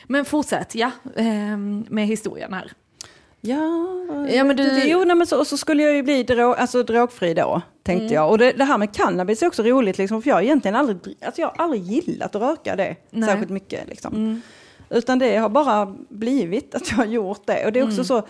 [0.07, 2.72] Men fortsätt, ja, ehm, med historien här.
[3.40, 3.88] Ja,
[4.30, 6.82] Ja, men du- jo, nej, men så, och så skulle jag ju bli drog, alltså,
[6.82, 8.14] drogfri då, tänkte Mm.
[8.14, 8.30] jag.
[8.30, 10.97] Och det, det här med cannabis är också roligt, liksom, för jag har egentligen aldrig,
[10.99, 13.28] dri- alltså, jag har aldrig gillat att röka det Nej.
[13.28, 13.88] särskilt mycket.
[13.88, 14.43] Liksom.
[14.93, 17.66] Utan det har bara blivit att jag har gjort det.
[17.66, 18.22] Och det är också så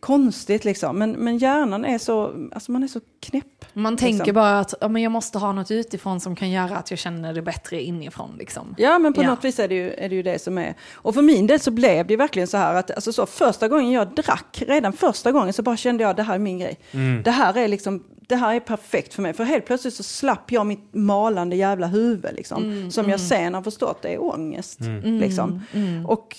[0.00, 0.98] konstigt, liksom.
[0.98, 3.64] men, men hjärnan är så, alltså man är så knäpp.
[3.72, 4.34] Man tänker liksom.
[4.34, 7.34] bara att ja, men jag måste ha något utifrån som kan göra att jag känner
[7.34, 8.36] det bättre inifrån.
[8.38, 8.74] Liksom.
[8.78, 9.26] Ja, men på Ja.
[9.26, 10.74] något vis är det, ju, är det ju det som är.
[10.92, 13.90] Och för min del så blev det verkligen så här att alltså så, första gången
[13.90, 16.78] jag drack, redan första gången så bara kände jag det här är min grej.
[17.24, 19.32] Det här är liksom, det här är perfekt för mig.
[19.32, 22.90] För helt plötsligt så slapp jag mitt malande jävla huvud liksom.
[22.90, 24.78] som jag sen har förstått är ångest.
[25.04, 25.62] Liksom.
[26.08, 26.36] Och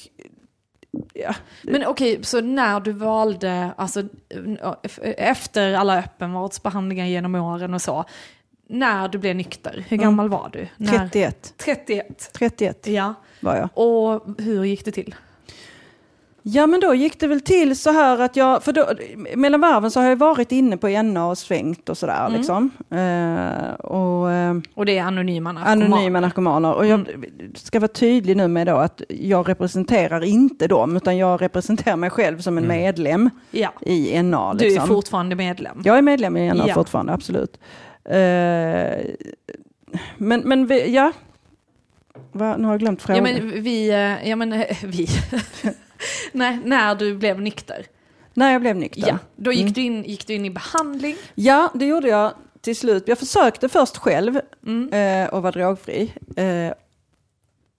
[1.14, 4.04] ja, Men okej, så när du valde, alltså
[5.18, 8.06] efter alla öppenvårdsbehandlingar genom åren och så,
[8.68, 10.68] när du blev nykter, hur gammal var du?
[10.78, 10.98] När?
[10.98, 11.54] 31.
[11.58, 12.30] 31.
[12.34, 13.70] 31 Ja, var jag.
[13.74, 15.16] och hur gick det till?
[16.44, 18.86] Ja men då gick det väl till så här att jag, för då,
[19.36, 22.70] mellan varven så har jag varit inne på NA och svängt och sådär liksom.
[22.90, 25.86] Eh, och, eh, Och det är anonyma narkomaner.
[25.86, 26.74] anonyma narkomaner.
[26.74, 27.08] Och jag
[27.56, 32.10] ska vara tydlig nu med då att jag representerar inte dem, utan jag representerar mig
[32.10, 34.54] själv som en medlem Ja, i NA.
[34.54, 34.84] du Liksom.
[34.84, 35.82] är fortfarande medlem.
[35.86, 36.74] Jag är medlem i NA Ja.
[36.74, 37.60] fortfarande, absolut.
[38.06, 38.14] Eh,
[40.18, 41.12] men, men vi, ja.
[42.32, 43.24] Va, nu har jag glömt Ja frågan.
[43.24, 45.08] men vi, eh, ja men eh, vi.
[46.32, 47.86] Nej, när du blev nykter.
[48.34, 49.08] När jag blev nykter.
[49.08, 49.74] Ja, då gick, Mm.
[49.74, 51.16] du in, gick du in i behandling.
[51.36, 53.08] Ja, det gjorde jag till slut.
[53.08, 54.90] Jag försökte först själv Mm.
[54.94, 56.14] eh, och vara drogfri.
[56.36, 56.74] Eh,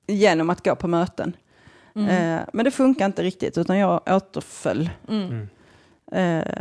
[0.07, 1.37] genom att gå på möten.
[1.95, 2.09] Mm.
[2.39, 4.91] Eh, men det funkar inte riktigt, utan jag återföll.
[5.09, 5.49] Mm.
[6.13, 6.53] Eh,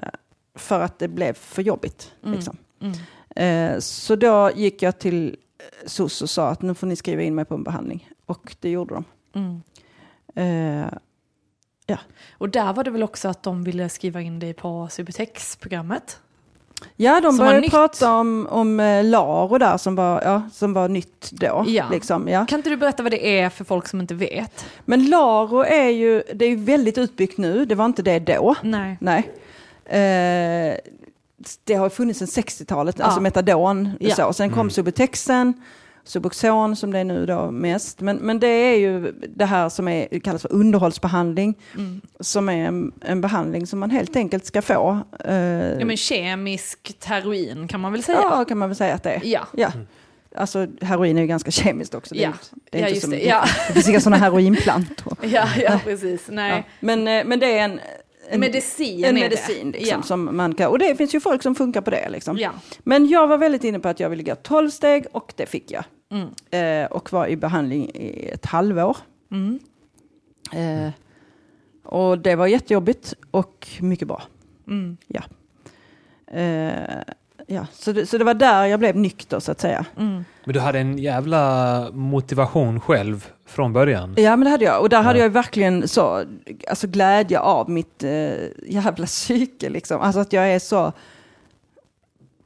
[0.55, 2.12] för att det blev för jobbigt.
[2.24, 2.36] Mm.
[2.36, 2.57] Liksom.
[2.82, 2.95] Mm.
[3.76, 5.36] Eh, så då gick jag till
[5.86, 8.09] SOS och sa att nu får ni skriva in mig på en behandling.
[8.26, 9.03] Och det gjorde de.
[11.93, 12.03] Mm.
[12.03, 16.19] Eh, Och där var det väl också att de ville skriva in dig på Subutex-programmet?
[16.95, 21.31] ja, de började prata om, om eh, LARO där som var, ja, som var nytt
[21.31, 21.63] då.
[21.67, 21.85] Ja.
[21.91, 22.45] Liksom, ja.
[22.45, 24.65] Kan inte du berätta vad det är för folk som inte vet?
[24.85, 28.55] Men LARO är ju, det är väldigt utbyggt nu, det var inte det då.
[28.63, 28.97] Nej.
[29.01, 29.31] Nej.
[29.85, 30.75] Eh,
[31.63, 33.05] det har funnits sedan 60-talet, Ja.
[33.05, 33.89] alltså metadon.
[33.99, 34.15] Ja.
[34.15, 34.33] Så.
[34.33, 35.53] Sen kom Subutexen,
[36.04, 38.02] Suboxon som det är nu då mest.
[38.02, 41.56] Men, men det är ju det här som är, kallas för underhållsbehandling.
[41.76, 42.02] Mm.
[42.20, 44.99] Som är en, en behandling som man helt enkelt ska få.
[45.26, 48.20] Eh, Ja men kemiskt heroin kan man väl säga?
[48.22, 49.22] ja, kan man väl säga att det är.
[49.24, 49.47] Ja.
[49.54, 49.72] Ja.
[50.36, 52.16] Alltså heroin är ju ganska kemiskt också.
[52.16, 52.32] Det, Ja.
[52.72, 53.20] det, är Ja, inte som, det.
[53.26, 53.45] Ja.
[53.68, 55.18] det finns inga sådana heroinplantor.
[55.22, 56.22] Ja, ja precis.
[56.30, 56.52] Nej.
[56.58, 56.64] Ja.
[56.80, 57.80] Men, eh, men det är en,
[58.34, 60.03] en Medicin en medicin liksom, Ja.
[60.03, 62.09] som man kan, och det finns ju folk som funkar på det.
[62.09, 62.38] Liksom.
[62.38, 62.51] Ja.
[62.84, 65.71] Men jag var väldigt inne på att jag ville gå 12 steg och det fick
[65.71, 65.84] jag.
[66.11, 66.27] Mm.
[66.84, 68.97] eh, och var i behandling i ett halvår.
[69.32, 69.59] Mm.
[70.53, 70.91] Eh,
[71.84, 74.23] och det var jättejobbigt och mycket bra.
[74.67, 74.97] Mm.
[76.27, 76.71] Eh,
[77.47, 79.86] ja, så, det, så det var där jag blev nykter så att säga.
[79.97, 80.25] Mm.
[80.43, 84.14] Men du hade en jävla motivation själv från början.
[84.18, 84.82] Ja men det hade jag.
[84.82, 85.26] Och där hade Ja.
[85.26, 86.24] jag verkligen så,
[86.70, 88.32] alltså glädje av mitt eh,
[88.68, 90.02] jävla psyke liksom.
[90.02, 90.93] Alltså att jag är så,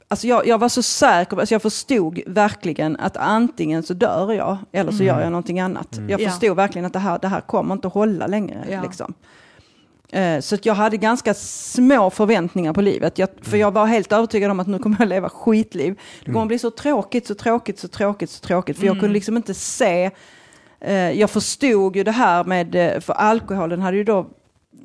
[0.08, 4.56] alltså jag, jag var så säker, alltså jag förstod verkligen att antingen så dör jag
[4.72, 5.06] eller så Mm.
[5.06, 5.96] gör jag någonting annat.
[5.96, 6.10] Mm.
[6.10, 6.30] Jag Ja.
[6.30, 8.64] förstod verkligen att det här, det här kommer inte att hålla längre.
[8.70, 8.82] Ja.
[8.82, 9.14] Liksom.
[10.12, 13.18] Eh, Så att jag hade ganska små förväntningar på livet.
[13.18, 16.00] Jag, för jag var helt övertygad om att nu kommer jag leva skitliv.
[16.24, 18.78] Det kommer bli så tråkigt, så tråkigt, så tråkigt, så tråkigt.
[18.78, 20.10] För jag kunde liksom inte se
[21.14, 24.26] jag förstod ju det här med, eh, för alkoholen hade ju då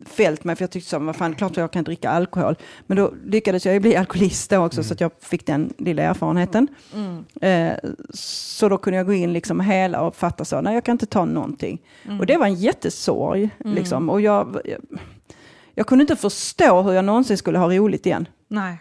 [0.05, 2.55] fällt mig, för jag tyckte så, vad fan, klart jag kan dricka alkohol.
[2.87, 6.03] Men då lyckades jag ju bli alkoholist då också, så att jag fick den lilla
[6.03, 6.67] erfarenheten.
[6.93, 7.25] Mm.
[7.41, 7.77] Eh,
[8.13, 11.05] så då kunde jag gå in liksom hela och fatta så, nej jag kan inte
[11.05, 11.81] ta någonting.
[12.05, 12.19] Mm.
[12.19, 13.49] Och det var en jättesorg.
[13.59, 14.09] Liksom.
[14.09, 14.79] Och jag, jag,
[15.75, 18.27] jag kunde inte förstå hur jag någonsin skulle ha roligt igen.
[18.47, 18.77] Nej.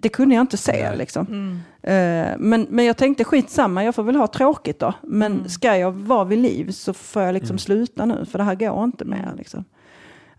[0.00, 0.96] Det kunde jag inte se.
[0.96, 1.26] Liksom.
[1.26, 1.58] Mm.
[1.82, 4.94] Eh, men, men jag tänkte skitsamma, jag får väl ha tråkigt då.
[5.02, 5.48] Men Mm.
[5.48, 7.58] ska jag vara vid liv så får jag liksom Mm.
[7.58, 9.22] sluta nu, för det här går inte mer.
[9.22, 9.36] Mm.
[9.36, 9.64] Liksom.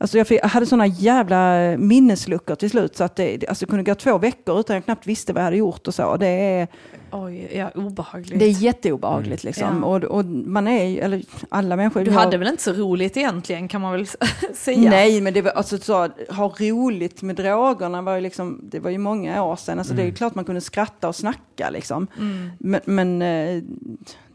[0.02, 3.70] Alltså jag, fick, jag hade sådana jävla minnesluckor till slut, så att det, alltså det
[3.70, 6.18] kunde gå två veckor utan jag knappt visste vad jag hade gjort och så.
[6.18, 6.68] Det är,
[7.12, 8.40] Oj, ja, obehagligt.
[8.40, 9.80] det är jätteobehagligt liksom.
[9.82, 9.88] Ja.
[9.88, 12.04] Och, och man är eller alla människor...
[12.06, 14.06] du har- hade väl inte så roligt egentligen kan man väl
[14.54, 14.90] säga?
[14.90, 15.94] Nej, men det var alltså så,
[16.30, 19.80] ha roligt med drogerna var ju liksom, det var ju många år sedan.
[19.80, 20.16] Alltså det är ju Mm.
[20.18, 22.08] klart man kunde skratta och snacka liksom.
[22.20, 22.50] Mm.
[22.60, 23.64] Men, men eh,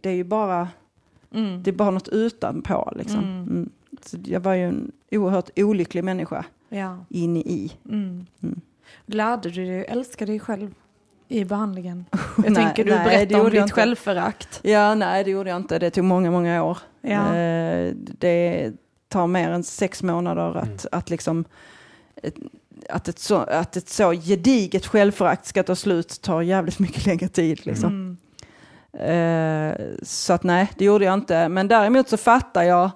[0.01, 0.69] det är ju bara,
[1.35, 1.62] Mm.
[1.62, 3.19] det är bara något utanpå liksom.
[3.19, 3.43] Mm.
[3.43, 3.71] Mm.
[4.05, 7.05] Så jag var ju en oerhört olycklig människa Ja.
[7.09, 7.73] inne i.
[7.89, 8.27] Mm.
[8.43, 8.61] Mm.
[9.07, 10.75] Lärde du dig älska dig själv
[11.29, 12.05] i behandlingen?
[12.37, 13.73] Jag Nej, tänker du nej, det berättar om ditt inte.
[13.75, 14.61] självförakt.
[14.63, 15.79] Ja, nej det gjorde jag inte.
[15.79, 16.79] Det tog många, många år.
[17.01, 17.35] Ja.
[17.37, 18.73] Eh, det
[19.09, 21.45] tar mer än sex månader att, att liksom
[22.23, 22.35] ett,
[22.91, 27.29] att ett, så, att ett så gediget självförakt ska ta slut tar jävligt mycket längre
[27.29, 27.67] tid.
[27.67, 27.89] Liksom.
[27.89, 28.17] Mm.
[29.73, 31.49] Eh, så att nej, det gjorde jag inte.
[31.49, 32.91] Men däremot så fattar jag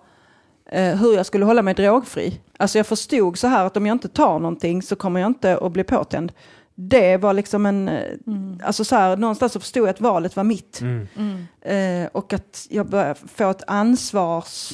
[0.73, 2.41] hur jag skulle hålla mig drogfri.
[2.57, 5.59] Alltså jag förstod så här att om jag inte tar någonting så kommer jag inte
[5.59, 6.33] att bli påtänd.
[6.75, 8.61] Det var liksom en, eh, Mm.
[8.65, 10.81] alltså så här, någonstans så förstod jag att valet var mitt.
[10.81, 11.09] Mm.
[11.17, 12.05] Mm.
[12.05, 14.73] Eh, och att jag började få ett ansvars...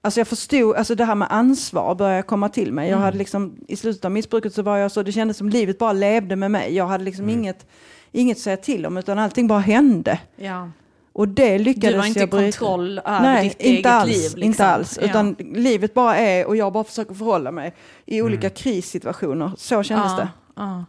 [0.00, 2.84] Alltså jag förstod, alltså det här med ansvar började komma till mig.
[2.88, 3.04] Jag Mm.
[3.04, 5.92] hade liksom, I slutet av missbruket så var jag så, det kändes som livet bara
[5.92, 6.74] levde med mig.
[6.74, 7.38] Jag hade liksom Mm.
[7.38, 7.66] inget,
[8.12, 10.18] inget att säga till om utan allting bara hände.
[10.36, 10.70] Ja.
[11.12, 12.58] Och det lyckades Du har inte jag bryta.
[12.58, 14.22] kontroll över Nej, ditt inte eget alls, liv.
[14.22, 14.42] Liksom.
[14.42, 14.98] inte alls.
[15.02, 15.06] Ja.
[15.08, 17.74] Utan livet bara är och jag bara försöker förhålla mig
[18.06, 18.54] i olika Mm.
[18.56, 19.50] krissituationer.
[19.56, 20.16] Så kändes ja.
[20.16, 20.28] det.
[20.56, 20.84] Ja.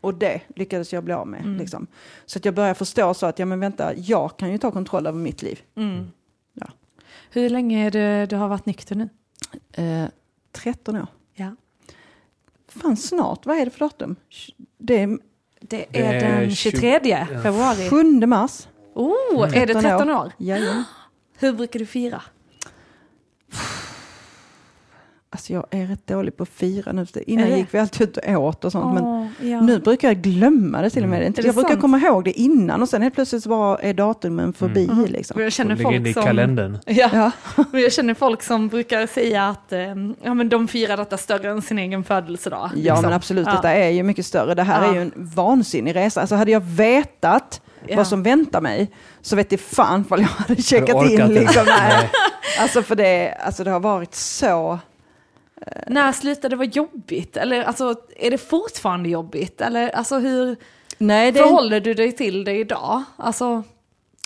[0.00, 1.40] Och det lyckades jag bli av med.
[1.40, 1.56] Mm.
[1.58, 1.86] Liksom.
[2.26, 5.06] Så att jag började förstå så att, ja men vänta, jag kan ju ta kontroll
[5.06, 5.60] över mitt liv.
[5.76, 6.06] Mm.
[6.54, 6.66] Ja.
[7.30, 9.08] Hur länge är det du har varit nykter nu?
[9.72, 10.08] Eh,
[10.52, 11.06] 13 år.
[11.34, 11.54] Ja.
[12.68, 14.16] Fan snart, vad är det för datum?
[14.78, 15.18] Det är
[15.60, 17.26] Det är den 23 ja.
[17.42, 17.90] februari.
[17.90, 18.66] 7 mars.
[18.94, 19.98] Oh, är det 13 år.
[19.98, 20.32] 13 år?
[20.38, 20.84] Jajamän.
[21.38, 22.22] Hur brukar du fira?
[25.34, 27.06] Alltså jag är rätt dålig på att fira nu.
[27.26, 28.94] Innan gick vi alltid ut och åt och sånt.
[28.94, 29.60] Men Åh, ja.
[29.60, 31.22] nu brukar jag glömma det till och med.
[31.22, 31.34] Mm.
[31.36, 31.80] Jag brukar sant?
[31.80, 34.88] komma ihåg det innan och sen helt plötsligt så bara är datumen förbi.
[34.88, 35.04] Mhm.
[35.04, 35.40] Liksom.
[35.42, 36.22] Jag känner det i folk som...
[36.22, 36.78] kalendern.
[36.86, 37.10] Ja.
[37.12, 37.30] Ja.
[37.72, 39.80] Men jag känner folk som brukar säga att eh,
[40.22, 42.70] ja, men de firar detta större än sin egen födelsedag.
[42.74, 43.02] Ja liksom.
[43.02, 43.52] men absolut, Ja.
[43.52, 44.54] detta är ju mycket större.
[44.54, 44.90] Det här Ja.
[44.90, 46.20] är ju en vansinnig resa.
[46.20, 47.96] Alltså hade jag vetat Ja.
[47.96, 51.28] vad som väntar mig så vet jag fan vad jag hade checkat in.
[51.28, 51.64] Liksom.
[51.66, 51.88] Nej.
[51.88, 52.10] Nej.
[52.58, 54.78] Alltså för det, alltså det har varit så...
[55.86, 57.36] När slutade det vara jobbigt?
[57.36, 59.60] Eller alltså, är det fortfarande jobbigt?
[59.60, 60.56] Eller alltså, hur
[60.98, 63.02] Nej, det, förhåller du dig till det idag?
[63.16, 63.62] Alltså,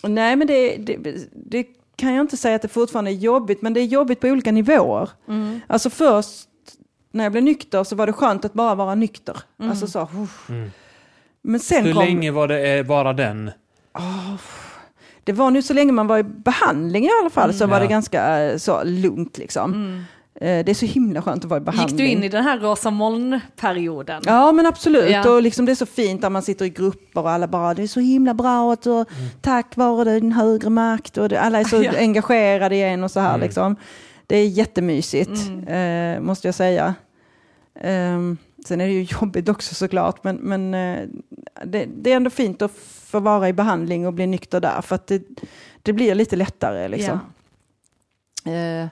[0.03, 0.97] nej men det, det,
[1.33, 4.29] det kan jag inte säga att det fortfarande är jobbigt, men det är jobbigt på
[4.29, 5.11] olika nivåer.
[5.29, 6.49] mm, Alltså först
[7.13, 9.37] när jag blev nykter så var det skönt att bara vara nykter.
[9.59, 9.71] Mm.
[9.71, 10.49] Alltså så, uff.
[10.49, 10.71] Mm.
[11.49, 12.05] Men sen Hur kom...
[12.05, 13.51] länge var det eh, bara den?
[15.25, 17.71] Det var nu så länge man var i behandling i alla fall så Mm.
[17.73, 17.91] var det Ja.
[17.91, 19.73] ganska eh, så lugnt liksom.
[19.75, 20.03] mm.
[20.41, 21.99] Eh, Det är så himla skönt att vara i behandling.
[21.99, 24.23] Gick du in i den här rosa moln-perioden?
[24.27, 25.31] Ja men absolut, Ja.
[25.31, 27.83] och liksom det är så fint när man sitter i grupper och alla bara det
[27.83, 29.05] är så himla bra att du,
[29.41, 31.93] tack vare din högre makt och det, alla är så Ja.
[31.99, 33.41] engagerade i en och så här Mm.
[33.41, 33.77] liksom.
[34.27, 36.15] Det är jättemysigt Mm.
[36.17, 36.95] eh, måste jag säga.
[37.81, 38.37] Ehm,
[38.69, 41.09] sen är det ju jobbigt också såklart men, men eh,
[41.65, 42.73] det, det är ändå fint att
[43.05, 45.23] få vara i behandling och bli nykter där för att det,
[45.83, 47.21] det blir lite lättare liksom.
[48.45, 48.53] Ja.
[48.53, 48.87] Eh,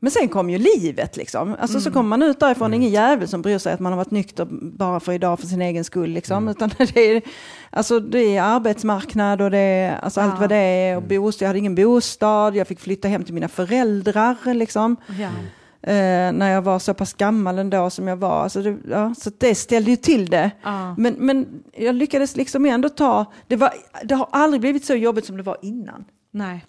[0.00, 1.56] Men sen kom ju livet liksom.
[1.58, 3.96] Alltså så kommer man ut därifrån, är ingen jävel som bryr sig att man har
[3.96, 6.10] varit nykter bara för idag för sin egen skull.
[6.10, 6.48] Liksom.
[6.48, 7.22] Utan det är,
[7.70, 10.40] alltså, det är arbetsmarknad och det är alltså, allt Ja.
[10.40, 10.96] vad det är.
[10.96, 11.42] Och bostad.
[11.44, 14.54] Jag hade ingen bostad, jag fick flytta hem till mina föräldrar.
[14.54, 14.96] Liksom.
[15.20, 15.30] Ja.
[15.82, 18.42] Eh, när jag var så pass gammal ändå som jag var.
[18.42, 20.50] Alltså det, ja, så det ställde ju till det.
[20.62, 20.94] Ja.
[20.98, 23.72] Men, men jag lyckades liksom ändå ta, det, var,
[24.04, 26.04] det har aldrig blivit så jobbigt som det var innan.
[26.30, 26.64] Nej.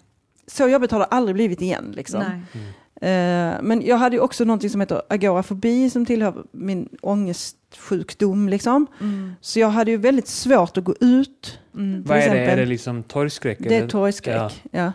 [0.46, 1.92] Så jobbigt har det aldrig blivit igen.
[1.96, 2.20] Liksom.
[2.20, 2.62] Nej.
[3.02, 8.48] Eh, men jag hade ju också någonting som heter agorafobi som tillhör min ångestsjukdom.
[8.48, 8.86] Liksom.
[9.00, 9.32] Mm.
[9.40, 11.58] Så jag hade ju väldigt svårt att gå ut.
[11.74, 12.02] Mm.
[12.02, 12.40] Vad är det?
[12.40, 13.58] Är det liksom torgskräck?
[13.60, 14.62] Det är torgskräck.
[14.70, 14.92] Ja.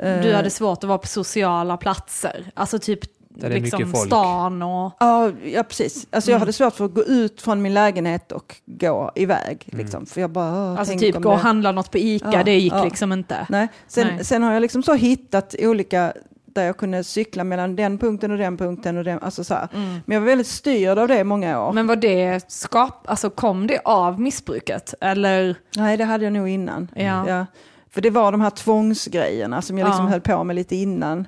[0.00, 2.50] Eh, Du hade svårt att vara på sociala platser.
[2.54, 3.00] Alltså typ
[3.40, 4.06] Där det är liksom mycket folk.
[4.06, 4.92] stan och...
[5.00, 6.06] Ja, ja, precis.
[6.10, 6.40] Alltså jag Mm.
[6.42, 9.68] hade svårt för att gå ut från min lägenhet och gå iväg.
[9.72, 9.84] Mm.
[9.84, 10.06] Liksom.
[10.06, 12.72] För jag bara, Alltså typ gå och det- handla något på Ica, Ja, det gick
[12.72, 12.84] ja.
[12.84, 13.46] liksom inte.
[13.48, 13.68] Nej.
[13.88, 14.24] Sen, Nej.
[14.24, 16.12] sen har jag liksom så hittat olika
[16.54, 18.96] där jag kunde cykla mellan den punkten och den punkten.
[18.98, 19.68] Och den, alltså så här.
[19.74, 19.88] Mm.
[20.06, 21.72] Men jag var väldigt styrd av det i många år.
[21.72, 24.94] Men var det skap, alltså kom det av missbruket?
[25.00, 25.54] Eller?
[25.76, 26.88] Nej, det hade jag nog innan.
[26.94, 27.28] Ja.
[27.28, 27.46] Ja.
[27.90, 30.10] För det var de här tvångsgrejerna som jag liksom Ja.
[30.10, 31.26] höll på med lite innan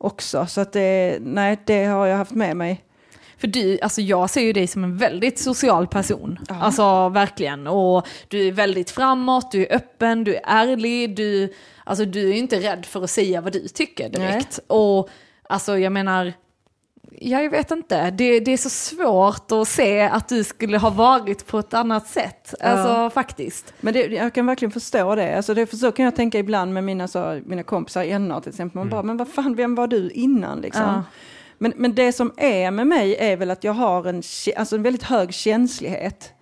[0.00, 0.46] också.
[0.46, 2.84] Så att det, nej, det har jag haft med mig.
[3.36, 6.38] För du, alltså jag ser ju dig som en väldigt social person.
[6.48, 6.54] Ja.
[6.60, 7.66] Alltså verkligen.
[7.66, 11.52] Och du är väldigt framåt, du är öppen, du är ärlig, du,
[11.84, 14.60] alltså, du är inte rädd för att säga vad du tycker direkt.
[14.66, 15.08] Och
[15.48, 16.32] alltså jag menar,
[17.18, 20.90] ja, jag vet inte, det, det är så svårt att se att du skulle ha
[20.90, 22.54] varit på ett annat sätt.
[22.60, 23.74] Alltså faktiskt.
[23.80, 25.36] Men det, jag kan verkligen förstå det.
[25.36, 25.66] Alltså det.
[25.66, 28.78] för Så kan jag tänka ibland med mina, så, mina kompisar i NA till exempel.
[28.78, 30.82] Man bara, men vad fan, vem var du innan liksom?
[30.82, 31.02] Ja.
[31.58, 34.22] Men, men det som är med mig är väl att jag har en,
[34.56, 36.32] alltså en väldigt hög känslighet.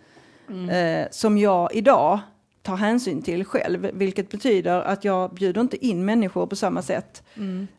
[0.71, 2.21] Eh, som jag idag
[2.69, 3.91] tar hänsyn till själv.
[3.93, 7.23] Vilket betyder att jag bjuder inte in människor på samma sätt.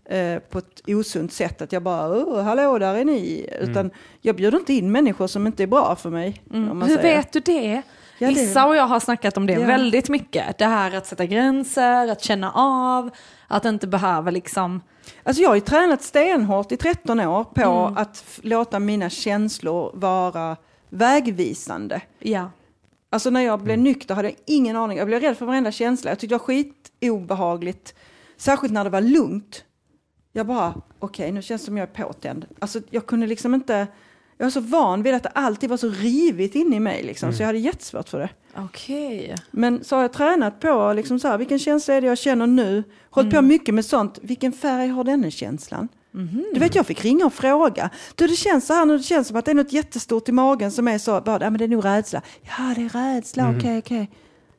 [0.06, 1.62] Eh, på ett osunt sätt.
[1.62, 3.50] Att jag bara, oh, hallå där är ni.
[3.62, 6.42] Utan jag bjuder inte in människor som inte är bra för mig.
[6.54, 6.82] Om man Mm.
[6.88, 7.18] Hur säger.
[7.18, 7.82] vet du det?
[8.20, 9.68] Ja, det- Issa och jag har snackat om det Ja.
[9.68, 10.58] väldigt mycket.
[10.58, 13.10] Det här att sätta gränser, att känna av,
[13.48, 14.82] att inte behöva liksom...
[15.24, 17.98] Alltså jag har ju tränat stenhårt i 13 år på Mm.
[17.98, 20.58] att låta mina känslor vara
[20.90, 22.02] vägvisande.
[22.20, 22.50] Ja.
[23.10, 24.98] Alltså när jag blev nykter hade jag ingen aning.
[24.98, 26.12] Jag blev rädd för varenda känsla.
[26.12, 27.96] Jag tyckte det var skitobehagligt.
[28.38, 29.64] Särskilt när det var lugnt.
[30.34, 32.46] Jag bara, okej nu känns det som jag är påtänd.
[32.60, 33.88] Alltså jag kunde liksom inte...
[34.38, 37.34] Jag var så van vid att det alltid var så rivigt inne i mig liksom.
[37.34, 38.30] Så jag hade jättesvårt för det.
[38.56, 39.36] Okej.
[39.52, 42.48] Men så har jag tränat på liksom så här, vilken känsla är det jag känner
[42.48, 42.84] nu?
[43.10, 44.20] Hållit på mycket med sånt.
[44.22, 45.88] Vilken färg har denna känslan?
[46.54, 47.90] Du vet, jag fick ringa och fråga.
[48.16, 50.32] Du, det känns så här nu, det känns som att det är något jättestort i
[50.32, 52.22] magen som är så, bara, ja men det är nog rädsla.
[52.42, 54.12] Ja, det är rädsla, okej, okej.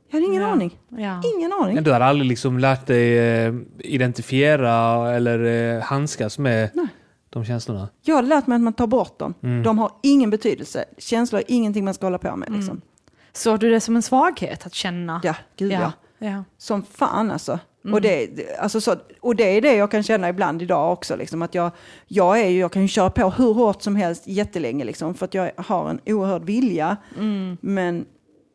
[0.09, 0.49] Jag hade ingen Ja.
[0.49, 0.79] aning.
[0.89, 1.23] Ja.
[1.37, 1.75] Ingen aning.
[1.75, 5.45] Men du har aldrig liksom lärt dig eh, identifiera eller
[5.77, 6.87] eh, handskas med Nej.
[7.31, 7.89] de känslorna?
[8.03, 9.35] Jag har lärt mig att man tar bort dem.
[9.43, 9.63] Mm.
[9.63, 10.85] De har ingen betydelse.
[10.99, 12.53] Känslor är ingenting man ska hålla på med.
[12.53, 12.81] Liksom.
[13.33, 15.21] Såg du det som en svaghet att känna?
[15.25, 15.93] Ja, gud ja.
[16.19, 16.29] ja.
[16.29, 16.45] ja.
[16.59, 17.59] Som fan alltså.
[17.85, 18.29] Och, det,
[18.59, 21.17] alltså så, och det är det jag kan känna ibland idag också.
[21.17, 21.71] Liksom, att jag,
[22.07, 24.85] jag, är ju, jag kan ju köra på hur hårt som helst jättelänge.
[24.85, 26.97] Liksom, för att jag har en oerhörd vilja.
[27.61, 28.05] Men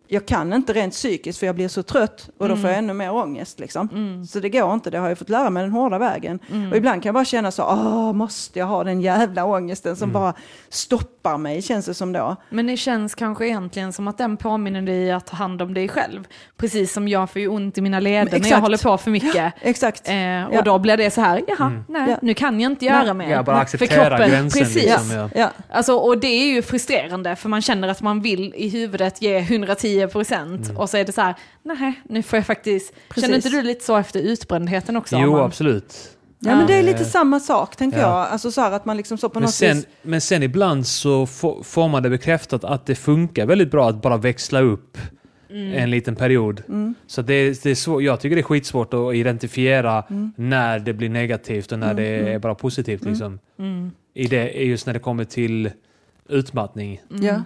[0.07, 2.93] jag kan inte rent psykiskt för jag blir så trött och då får jag ännu
[2.93, 3.59] mer ångest.
[3.59, 3.89] Liksom.
[4.29, 6.39] Så det går inte, det har jag fått lära mig den hårda vägen.
[6.71, 10.11] Och ibland kan jag bara känna så, åh, måste jag ha den jävla ångesten som
[10.11, 10.33] bara
[10.69, 12.35] stoppar mig, känns det som då.
[12.49, 15.87] Men det känns kanske egentligen som att den påminner dig att ta hand om dig
[15.87, 16.27] själv.
[16.57, 19.53] Precis som jag får ju ont i mina leder när jag håller på för mycket.
[19.61, 20.07] Exakt.
[20.09, 20.13] Eh,
[20.45, 20.61] och Ja.
[20.65, 22.17] då blir det så här, jaha, nej, Ja.
[22.21, 23.13] nu kan jag inte göra Nej.
[23.13, 23.29] mer.
[23.31, 24.83] Ja, bara För acceptera kroppen- gränsen Precis.
[24.83, 25.11] liksom.
[25.11, 25.29] Ja.
[25.35, 25.49] Ja.
[25.71, 29.37] Alltså, och det är ju frustrerande för man känner att man vill i huvudet ge
[29.39, 32.93] 110 procent och så är det så här, nej, nu får jag faktiskt...
[33.09, 33.23] Precis.
[33.23, 35.17] Känner inte du lite så efter utbrändheten också?
[35.19, 36.11] Jo, man- absolut.
[36.39, 38.03] Ja, men det är lite Eh, samma sak, tänker ja.
[38.03, 38.27] jag.
[38.31, 39.87] Alltså så här att man liksom så på Men något sen, vis...
[40.01, 44.01] men sen ibland så få- får man det bekräftat att det funkar väldigt bra att
[44.01, 44.97] bara växla upp
[45.49, 46.63] en liten period.
[47.07, 50.03] Så det, är- det är svår, jag tycker det är skitsvårt att identifiera
[50.35, 53.03] när det blir negativt och när det är bara positivt.
[53.05, 53.39] Liksom.
[54.13, 55.71] I det, just när det kommer till
[56.29, 57.01] utmattning.
[57.21, 57.41] Ja.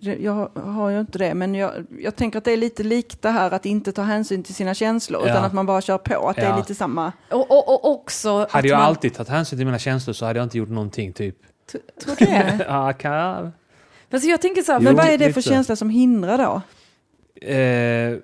[0.00, 3.30] Jag har ju inte det, men jag, jag tänker att det är lite likt det
[3.30, 5.30] här att inte ta hänsyn till sina känslor, Ja.
[5.32, 6.28] utan att man bara kör på.
[6.28, 6.56] Att det är Ja.
[6.56, 7.12] lite samma.
[7.30, 8.86] Och, och, och också Hade att jag man...
[8.86, 11.36] alltid tagit hänsyn till mina känslor så hade jag inte gjort någonting typ.
[12.04, 12.64] Tror du det?
[12.68, 13.52] Ja, kan,
[14.10, 16.60] Fast jag tänker så här, Jo, Men vad är det för känsla som hindrar då?
[17.48, 18.18] eh,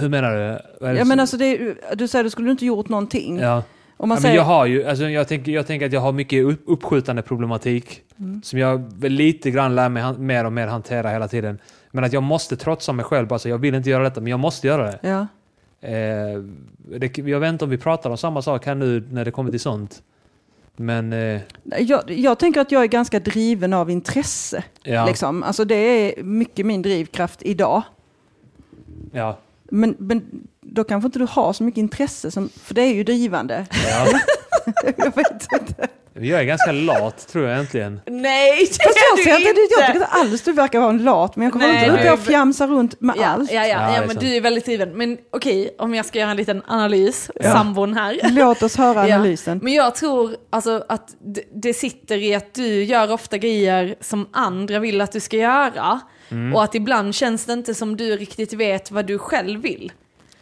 [0.00, 0.86] hur menar du?
[0.86, 3.38] Är Ja, men alltså det, du säger att du skulle inte gjort någonting.
[3.38, 3.62] ja.
[4.00, 6.00] Om man ja, säger, men jag har ju, alltså jag, tänker, jag tänker att jag
[6.00, 8.02] har mycket upp, uppskjutande problematik.
[8.18, 8.42] Mm.
[8.42, 11.58] Som jag lite grann lär mig han, mer och mer hantera hela tiden.
[11.90, 13.32] Men att jag måste trotsa mig själv.
[13.32, 14.98] Alltså, jag vill inte göra detta, men jag måste göra det.
[15.02, 15.26] ja.
[15.80, 16.42] Eh,
[16.98, 17.18] det.
[17.18, 19.60] Jag vet inte om vi pratar om samma sak här nu när det kommer till
[19.60, 20.02] sånt.
[20.76, 21.40] Men eh,
[21.80, 24.64] Jag, jag tänker att jag är ganska driven av intresse.
[24.82, 25.42] ja, Liksom.
[25.42, 27.82] Alltså det är mycket min drivkraft idag.
[29.12, 29.38] ja,
[29.70, 33.04] Men, men då kanske inte du har så mycket intresse, som, för det är ju
[33.04, 33.66] drivande.
[33.90, 34.20] ja.
[34.96, 35.88] jag vet inte.
[36.20, 38.00] Jag är ganska lat tror jag egentligen.
[38.06, 38.80] Nej, det Fast
[39.16, 39.60] jag, ser du inte, inte!
[39.78, 41.58] jag tycker inte alls du verkar vara en lat människa.
[41.58, 43.52] Nej, Nej, inte du är- och fjamsar runt med Ja, allt.
[43.52, 44.20] ja, ja, Ja, ja, men sant.
[44.20, 44.96] du är väldigt driven.
[44.98, 47.52] Men okej, om jag ska göra en liten analys, Ja.
[47.52, 48.18] sambon här.
[48.30, 49.14] Låt oss höra Ja.
[49.14, 49.60] analysen.
[49.62, 51.08] Men jag tror alltså, att
[51.54, 56.00] det sitter i att du gör ofta grejer som andra vill att du ska göra.
[56.30, 56.54] Mm.
[56.54, 59.92] Och att ibland känns det inte som du riktigt vet vad du själv vill.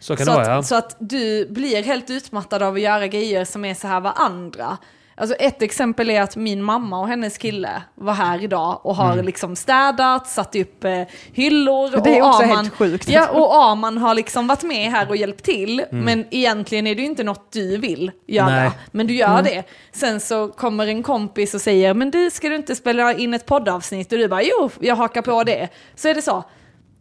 [0.07, 0.57] Så kan Så det vara ja.
[0.59, 3.99] att, så att du blir helt utmattad av att göra grejer som är så här
[3.99, 4.77] vad andra.
[5.15, 9.13] Alltså ett exempel är att min mamma och hennes kille var här idag och har
[9.13, 9.25] Mm.
[9.25, 11.01] liksom städat, satt upp eh,
[11.33, 12.03] hyllor.
[12.03, 13.09] Det är och också Arman, helt sjukt.
[13.09, 15.79] Ja, och Arman har liksom varit med här och hjälpt till.
[15.79, 16.05] Mm.
[16.05, 18.45] Men egentligen är det ju inte något du vill göra.
[18.49, 18.71] Nej.
[18.91, 19.63] Men du gör det.
[19.91, 23.45] Sen så kommer en kompis och säger, men du, ska du inte spela in ett
[23.45, 24.11] poddavsnitt?
[24.11, 25.67] Och du bara, jo, jag hakar på det.
[25.95, 26.43] Så är det så.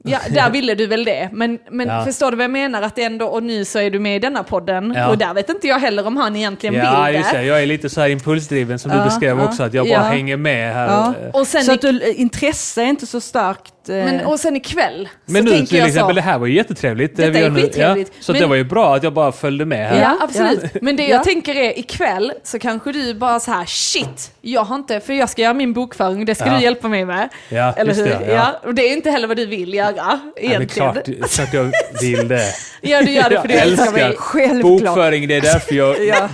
[0.07, 1.29] Ja, där ville du väl det.
[1.33, 2.05] Men, men Ja.
[2.05, 2.83] förstår du vad jag menar?
[2.83, 4.95] Att det ändå, och nu så är du med i denna podden.
[4.97, 5.09] Ja.
[5.09, 7.43] Och där vet inte jag heller om han egentligen Ja, vill just det.
[7.45, 9.45] Jag är lite så här impulsdriven som du Ja, beskrev ja.
[9.45, 10.01] också, att jag bara Ja.
[10.01, 10.87] hänger med här.
[10.89, 11.15] Ja.
[11.25, 13.89] Eh, Och sen, Så att du, intresse är inte så starkt.
[13.89, 16.13] eh, men, och sen ikväll Men så nu tänker till exempel, så.
[16.13, 17.17] det här var ju jättetrevligt.
[17.17, 18.13] det Detta är skittrevligt.
[18.17, 20.01] Ja, så Men- det var ju bra att jag bara följde med här.
[20.03, 20.65] Ja, absolut.
[20.83, 21.25] Men det jag Ja.
[21.25, 25.29] tänker är ikväll så kanske du bara så här shit, jag har inte, för jag
[25.31, 26.57] ska göra min bokföring, det ska Ja.
[26.57, 27.29] du hjälpa mig med.
[27.49, 28.07] Ja, Eller just hur?
[28.07, 28.21] det.
[28.27, 28.33] Ja.
[28.35, 28.61] Ja.
[28.69, 30.93] Och det är inte heller vad du vill göra Ja, det är egentligen.
[30.93, 32.43] klart, klart jag vill det.
[32.81, 34.17] Ja, du gör det för du Jag älskar älskar mig.
[34.19, 34.63] Självklart.
[34.63, 36.29] Bokföring, det är därför jag, Ja.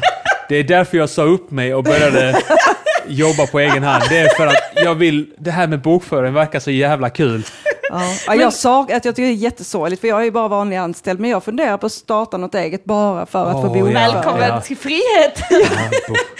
[0.49, 2.41] det är därför jag sa upp mig och började
[3.07, 4.05] jobba på egen hand.
[4.11, 7.43] Det är för att jag vill, det här med bokföring verkar så jävla kul.
[7.93, 8.01] Ja.
[8.27, 10.77] Ja, jag, sa att jag tycker det är jättesorgligt, för jag är ju bara vanlig
[10.77, 13.89] anställd, men jag funderar på att starta något eget bara för att få Åh, bo
[13.89, 13.93] ja.
[13.93, 14.61] Välkommen Ja.
[14.61, 15.43] till frihet!
[15.51, 15.59] Ja,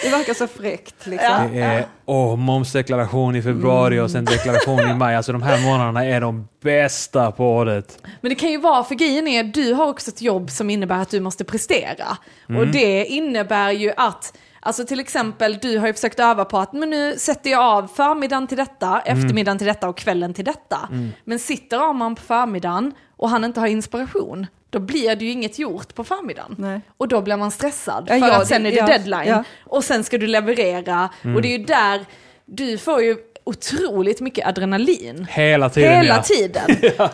[0.01, 1.49] Det verkar så fräckt liksom.
[1.53, 5.15] Det är åh, momsdeklaration i februari och sen deklaration i maj.
[5.15, 7.97] Alltså de här månaderna är de bästa på året.
[8.21, 11.01] Men det kan ju vara, för grejen är, du har också ett jobb som innebär
[11.01, 12.17] att du måste prestera.
[12.49, 12.61] Mm.
[12.61, 14.33] Och det innebär ju att,
[14.63, 17.87] alltså till exempel, du har ju försökt öva på att men nu sätter jag av
[17.87, 19.17] förmiddagen till detta, Mm.
[19.23, 20.89] eftermiddagen till detta och kvällen till detta.
[21.23, 25.59] Men sitter Arman på förmiddagen och han inte har inspiration, då blir det ju inget
[25.59, 26.55] gjort på förmiddagen.
[26.59, 26.81] Nej.
[26.97, 29.27] Och då blir man stressad, för ja, att sen är det ja, deadline.
[29.27, 29.43] ja.
[29.65, 32.05] Och sen ska du leverera, och det är ju där,
[32.45, 35.27] du får ju otroligt mycket adrenalin.
[35.29, 36.21] Hela tiden Hela ja.
[36.23, 36.63] tiden.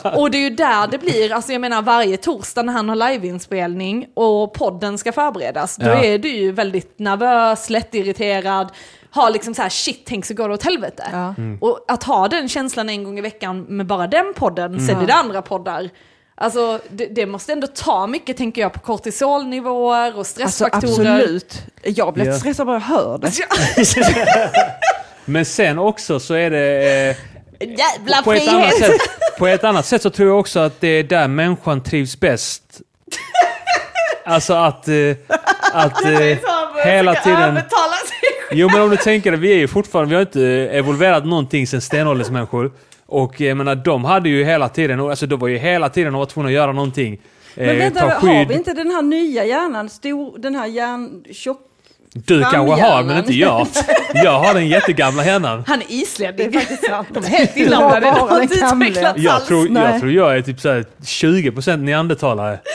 [0.15, 2.95] Och det är ju där det blir, alltså jag menar varje torsdag när han har
[2.95, 6.03] liveinspelning och podden ska förberedas, då Ja.
[6.03, 8.67] är du ju väldigt nervös, lättirriterad,
[9.11, 11.03] har liksom så här shit, tänk så går det åt helvete.
[11.11, 11.34] Ja.
[11.38, 11.57] Mm.
[11.61, 15.07] Och att ha den känslan en gång i veckan med bara den podden, sen är
[15.07, 15.89] det andra poddar.
[16.41, 20.84] Alltså det, det måste ändå ta mycket tänker jag på kortisolnivåer och Alltså stressfaktorer.
[21.21, 21.61] absolut.
[21.84, 22.34] Jag blir Ja.
[22.34, 23.32] stressad bara jag hör det.
[25.30, 27.15] Men sen också så är det...
[27.59, 29.01] Eh, Jävla på, ett annat frihet!
[29.01, 29.01] sätt,
[29.38, 32.63] på ett annat sätt så tror jag också att det är där människan trivs bäst.
[34.25, 34.88] Alltså att...
[34.88, 35.15] Eh,
[35.73, 36.38] att eh,
[36.86, 37.59] hela tiden...
[38.51, 40.41] Jo men om du tänker det, vi är ju fortfarande, vi har inte
[40.77, 42.71] evolverat någonting sen stenåldersmänniskor.
[43.05, 46.19] Och jag menar, de hade ju hela tiden, alltså de var ju hela tiden och
[46.19, 47.19] var tvungna att göra någonting.
[47.55, 49.89] Men Eh, vänta, ta har vi inte den här nya hjärnan?
[49.89, 51.23] Stor, den här hjärn...
[51.32, 51.68] Tjock...
[52.14, 53.68] Du kanske har, men inte jag.
[54.14, 55.64] Jag har den jättegamla hjärnan.
[55.68, 56.51] Han är islänning.
[56.51, 57.07] Det är faktiskt sant.
[57.14, 59.84] De är helt har De har inte utvecklats Jag tror, Nej.
[59.84, 62.60] jag tror jag är typ såhär 20% neandertalare.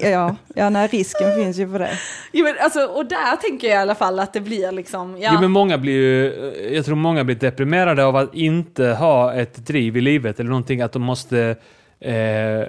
[0.00, 1.90] Ja, ja nej, risken finns ju för det.
[2.32, 5.30] Jo, men alltså, och där tänker jag i alla fall att det blir liksom, ja.
[5.34, 6.34] Jo, men många blir ju,
[6.74, 10.80] jag tror många blir deprimerade av att inte ha ett driv i livet eller någonting
[10.80, 11.56] att de måste
[12.00, 12.68] eh,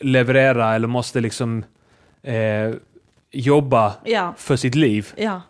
[0.00, 1.64] leverera eller måste liksom
[2.22, 2.74] eh,
[3.30, 5.12] jobba ja, för sitt liv.
[5.16, 5.42] ja.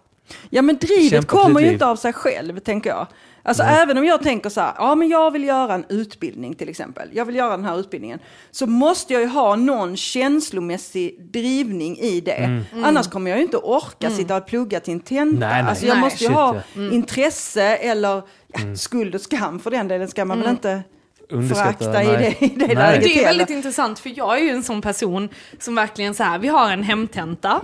[0.51, 3.07] Ja men drivet Kämpa kommer ju inte av sig själv, tänker jag.
[3.43, 6.69] Alltså även om jag tänker så här, ja men jag vill göra en utbildning till
[6.69, 7.09] exempel.
[7.13, 8.19] Jag vill göra den här utbildningen.
[8.51, 12.33] Så måste jag ju ha någon känslomässig drivning i det.
[12.33, 12.65] Mm.
[12.85, 15.49] Annars kommer jag ju inte orka sitta och plugga till en tenta.
[15.49, 15.71] Nej, nej.
[15.71, 16.05] Alltså jag Nej.
[16.05, 16.63] måste ju Shit, ha ja.
[16.75, 16.93] Mm.
[16.93, 20.83] intresse eller ja, skuld och skam för den delen ska man väl inte
[21.31, 22.77] Underskatta, i det, i det Nej.
[22.77, 26.23] läget Det är väldigt intressant för jag är ju en sån person som verkligen så
[26.23, 27.61] här, vi har en hemtenta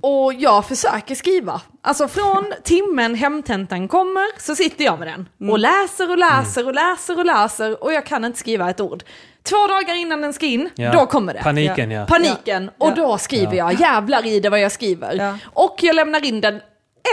[0.00, 1.60] och jag försöker skriva.
[1.82, 5.50] Alltså från timmen hemtentan kommer så sitter jag med den Mm.
[5.52, 9.02] och läser och läser och läser och läser och jag kan inte skriva ett ord.
[9.42, 10.92] Två dagar innan den ska in, Ja.
[10.92, 11.42] då kommer det.
[11.42, 12.06] Paniken ja.
[12.06, 12.94] Paniken, och Ja.
[12.94, 13.70] då skriver Ja.
[13.72, 15.14] jag jävlar i det vad jag skriver.
[15.14, 15.38] Ja.
[15.44, 16.60] Och jag lämnar in den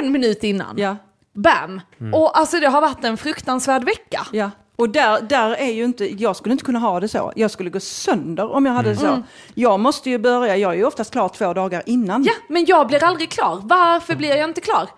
[0.02, 0.76] en minut innan.
[0.78, 0.96] Ja,
[1.36, 1.82] Bam!
[2.00, 2.14] Mm.
[2.14, 4.26] Och alltså det har varit en fruktansvärd vecka.
[4.32, 4.52] ja.
[4.76, 7.32] Och där, där är ju inte, jag skulle inte kunna ha det så.
[7.36, 9.24] Jag skulle gå sönder om jag hade det så.
[9.54, 12.24] Jag måste ju börja, jag är ju oftast klar två dagar innan.
[12.24, 13.60] Ja, men jag blir aldrig klar.
[13.64, 14.90] Varför blir jag inte klar?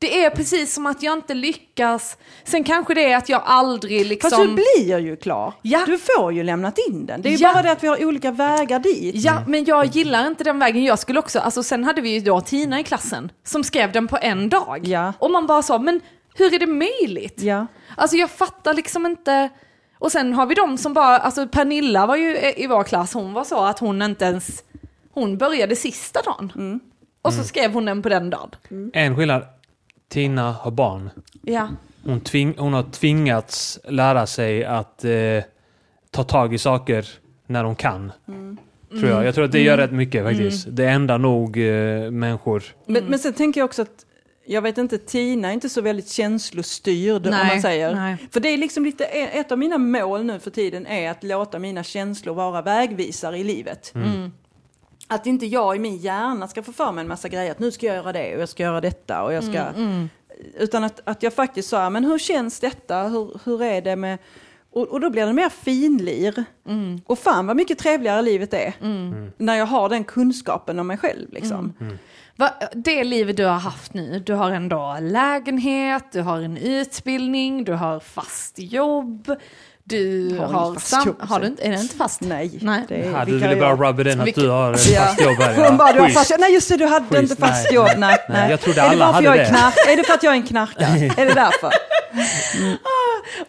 [0.00, 2.16] Det är precis som att jag inte lyckas.
[2.44, 4.30] Sen kanske det är att jag aldrig liksom...
[4.30, 5.52] Fast du blir ju klar.
[5.62, 5.82] Ja.
[5.86, 7.22] Du får ju lämnat in den.
[7.22, 7.52] Det är Ja.
[7.52, 9.14] bara det att vi har olika vägar dit.
[9.14, 10.84] Ja, men jag gillar inte den vägen.
[10.84, 14.08] Jag skulle också, alltså sen hade vi ju då Tina i klassen som skrev den
[14.08, 14.80] på en dag.
[14.84, 15.12] Ja.
[15.18, 16.00] Och man bara sa, men
[16.38, 17.42] hur är det möjligt?
[17.42, 17.66] Ja.
[17.96, 19.48] Alltså jag fattar liksom inte.
[19.98, 23.32] Och sen har vi de som bara, alltså Pernilla var ju i vår klass, hon
[23.32, 24.64] var så att hon inte ens,
[25.10, 26.52] hon började sista dagen.
[26.56, 26.80] Mm.
[27.22, 28.50] Och så skrev hon den på den dagen.
[28.92, 29.42] En skillnad.
[30.08, 31.10] Tina har barn.
[31.42, 31.68] Ja.
[32.04, 35.10] Hon, tving, hon har tvingats lära sig att eh,
[36.10, 37.08] ta tag i saker
[37.46, 38.12] när hon kan.
[38.90, 39.24] Tror jag.
[39.24, 40.66] jag tror att det gör rätt mycket faktiskt.
[40.70, 42.62] Det är enda nog eh, människor.
[42.86, 44.06] Men, men sen tänker jag också att,
[44.50, 47.94] jag vet inte, Tina är inte så väldigt känslostyrd om Nej, man säger.
[47.94, 48.16] nej.
[48.30, 51.58] För det är liksom lite, ett av mina mål nu för tiden är att låta
[51.58, 53.92] mina känslor vara vägvisare i livet.
[55.08, 57.70] Att inte jag i min hjärna ska få för mig en massa grejer, att nu
[57.70, 59.64] ska jag göra det och jag ska göra detta och jag ska...
[60.58, 63.02] Utan att, att jag faktiskt sa, men hur känns detta?
[63.02, 64.18] Hur, hur är det med...
[64.70, 66.44] Och, och då blir det mer finlir.
[67.06, 68.72] Och fan vad mycket trevligare livet är.
[69.38, 71.32] När jag har den kunskapen om mig själv.
[71.32, 71.72] Liksom.
[72.38, 77.64] Va, det livet du har haft nu, du har ändå lägenhet, du har en utbildning,
[77.64, 79.30] du har fast jobb,
[79.84, 81.06] du Har har, sam...
[81.06, 82.20] jobb, Har du inte, är det inte fast?
[82.20, 82.84] Nej, Nej.
[82.88, 85.00] det är Ja, du ville bara rubba in att Vilka- du har ett Ja.
[85.00, 85.56] fast jobb här.
[85.68, 86.40] Hon bara, du har fast jobb.
[86.40, 87.74] Nej just det, du hade Schysst, inte fast nej.
[87.74, 87.88] jobb.
[87.96, 89.46] Nej, Nej, jag trodde alla hade det.
[89.48, 89.74] knark?
[89.88, 91.12] Är det för att jag är en knarkare?
[91.16, 91.72] är det därför?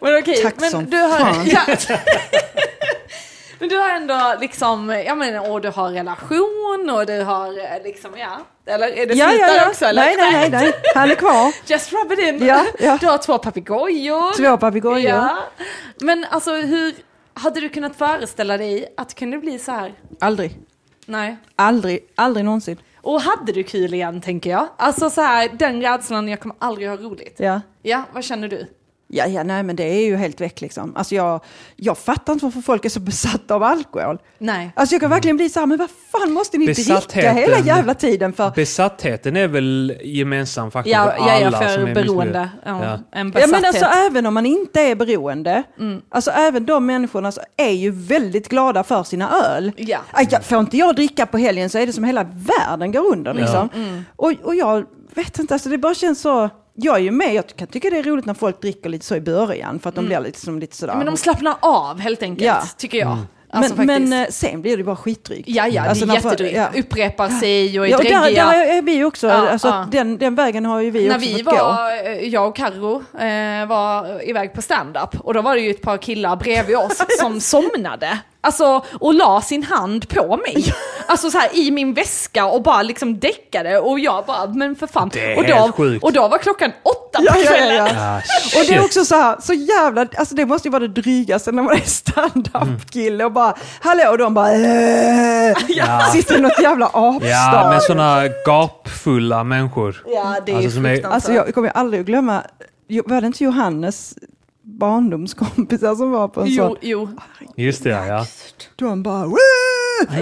[0.00, 1.18] Men okej, Tack men som du har...
[1.18, 1.46] fan.
[1.46, 1.60] Ja.
[3.60, 7.82] men du har ändå liksom, jag menar, och du har relation och du har eh,
[7.84, 8.38] liksom, ja.
[8.66, 9.68] Eller är det Ja, ja, ja.
[9.68, 9.84] också?
[9.84, 10.02] Eller?
[10.02, 10.72] Nej, nej, nej, nej.
[10.94, 11.54] Han är kvar.
[11.66, 12.46] Just rub it in.
[12.46, 12.98] Ja, ja.
[13.00, 14.36] Du har två papegojor.
[14.36, 14.98] Två papegojor.
[14.98, 15.38] Ja.
[16.00, 16.94] Men alltså hur,
[17.34, 19.94] hade du kunnat föreställa dig att det kunde bli så här?
[20.20, 20.58] Aldrig.
[21.06, 21.36] Nej.
[21.56, 22.78] Aldrig, aldrig någonsin.
[23.02, 24.68] Och hade du kul igen tänker jag?
[24.76, 27.36] Alltså så här, den rädslan, jag kommer aldrig ha roligt.
[27.38, 27.60] Ja.
[27.82, 28.66] Ja, vad känner du?
[29.12, 30.96] Ja, ja, nej, men det är ju helt väck liksom.
[30.96, 31.40] Alltså jag,
[31.76, 34.18] jag fattar inte varför folk är så besatta av alkohol.
[34.38, 34.72] Nej.
[34.76, 37.94] Alltså jag kan verkligen bli så här, men vad fan måste ni dricka hela jävla
[37.94, 38.50] tiden för?
[38.50, 42.48] Besattheten är väl gemensam faktor Ja, för alla jag är som för är beroende.
[42.64, 42.98] Ja, Ja.
[43.12, 43.50] En Ja, besatthet.
[43.50, 46.02] men alltså även om man inte är beroende, Mm.
[46.10, 49.72] alltså även de människorna så är ju väldigt glada för sina öl.
[49.76, 49.98] Ja.
[50.30, 53.34] Ja, får inte jag dricka på helgen så är det som hela världen går under
[53.34, 53.68] liksom.
[53.74, 54.02] Mm.
[54.16, 54.84] Och, och jag
[55.14, 57.98] vet inte, alltså det bara känns så, jag är ju med, jag kan tycka det
[57.98, 60.58] är roligt när folk dricker lite så i början för att de blir lite, som
[60.58, 60.92] lite sådär.
[60.92, 61.04] Mm.
[61.04, 62.62] Men de slappnar av helt enkelt, Ja.
[62.76, 63.12] tycker jag.
[63.12, 63.24] Mm.
[63.52, 64.08] Alltså, men, faktiskt.
[64.10, 65.48] men eh, sen blir det bara skitdrygt.
[65.48, 66.56] Ja, ja, Alltså, det är när folk- jättedrygt.
[66.74, 66.80] ja.
[66.80, 68.46] Upprepar sig och är Ja, och där, dräggiga.
[68.46, 69.86] där är vi ju också, Ja, alltså, ja.
[69.90, 71.64] Den, den vägen har ju vi När också vi fått gå.
[71.64, 75.70] var, eh, jag och Carro eh, var iväg på stand-up och då var det ju
[75.70, 78.18] ett par killar bredvid oss som somnade.
[78.42, 80.64] Alltså, och la sin hand på mig.
[81.06, 84.86] Alltså så här i min väska och bara liksom däckade och jag bara, men för
[84.86, 85.10] fan.
[85.12, 86.04] Det är och, då, helt sjukt.
[86.04, 87.76] och då var klockan åtta på Ja, ja, ja, kvällen.
[87.96, 88.16] ja.
[88.16, 88.16] Ah,
[88.60, 91.52] Och det är också så här, så jävla, alltså det måste ju vara det drygaste
[91.52, 96.86] när man är stand-up-kille och bara, hallå, och de bara, äh, sitter i något jävla
[96.86, 97.28] apstad.
[97.28, 100.02] Ja, med sådana gapfulla människor.
[100.06, 101.14] Ja, det är Alltså, ju som är- fruktansvärt.
[101.14, 102.42] Alltså jag kommer aldrig att glömma,
[102.88, 104.14] Jo, var det inte Johannes
[104.78, 106.76] barndomskompisar som var på en Jo, sån?
[106.80, 107.08] jo.
[107.56, 108.26] Just det, ja.
[108.76, 109.36] De bara, Woo!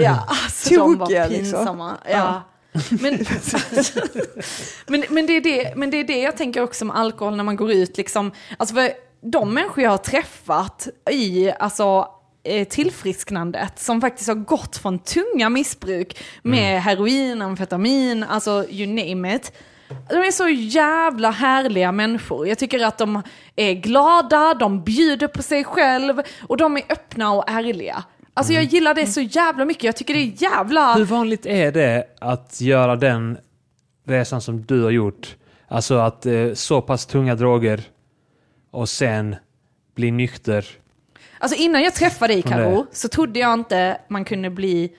[0.01, 1.29] Ja, alltså de var liksom.
[1.29, 1.97] pinsamma.
[2.11, 2.41] Ja.
[2.89, 3.19] Men,
[4.87, 7.43] men, men, det är det, men det är det jag tänker också med alkohol när
[7.43, 7.97] man går ut.
[7.97, 8.91] Liksom, alltså för
[9.21, 12.07] de människor jag har träffat i alltså,
[12.43, 19.35] eh, tillfrisknandet som faktiskt har gått från tunga missbruk med heroin, amfetamin, alltså you name
[19.35, 19.51] it.
[20.09, 22.47] De är så jävla härliga människor.
[22.47, 23.23] Jag tycker att de
[23.55, 28.03] är glada, de bjuder på sig själv och de är öppna och ärliga.
[28.33, 29.83] Alltså jag gillar det så jävla mycket.
[29.83, 30.93] Jag tycker det är jävla...
[30.93, 33.37] Hur vanligt är det att göra den
[34.07, 35.35] resan som du har gjort?
[35.67, 37.83] Alltså att eh, så pass tunga droger
[38.71, 39.35] och sen
[39.95, 40.65] bli nykter.
[41.39, 44.95] Alltså innan jag träffade dig Karo så trodde jag inte man kunde bli...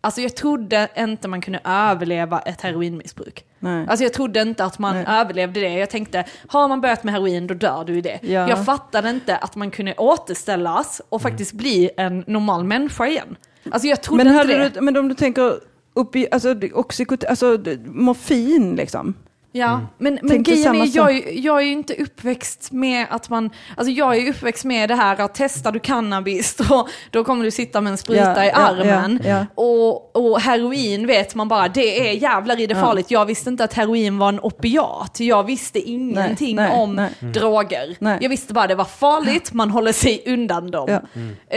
[0.00, 3.44] Alltså jag trodde inte man kunde överleva ett heroinmissbruk.
[3.60, 3.86] Nej.
[3.88, 5.04] Alltså jag trodde inte att man Nej.
[5.08, 5.68] överlevde det.
[5.74, 8.18] Jag tänkte, har man börjat med heroin då dör du i det.
[8.22, 8.48] Ja.
[8.48, 13.36] Jag fattade inte att man kunde återställas och faktiskt bli en normal människa igen.
[13.70, 14.68] Alltså jag trodde Men, inte det.
[14.68, 15.54] du, men om du tänker
[15.94, 19.14] upp i, alltså, oxykot, alltså morfin liksom.
[19.52, 23.28] Ja, men, men Tänkte grejen är, jag, är- jag är ju inte uppväxt med att
[23.28, 27.24] man, alltså jag är ju uppväxt med det här att testar du cannabis då, då
[27.24, 29.20] kommer du sitta med en spruta Ja, i armen.
[29.24, 29.46] ja, ja.
[29.54, 32.80] Och, och heroin vet man bara, det är jävlar i det Ja.
[32.80, 33.10] farligt.
[33.10, 35.20] Jag visste inte att heroin var en opiat.
[35.20, 37.10] Jag visste ingenting nej, om nej.
[37.20, 37.96] droger.
[37.98, 38.18] Nej.
[38.20, 40.88] Jag visste bara det var farligt, man håller sig undan dem.
[40.88, 41.00] Ja.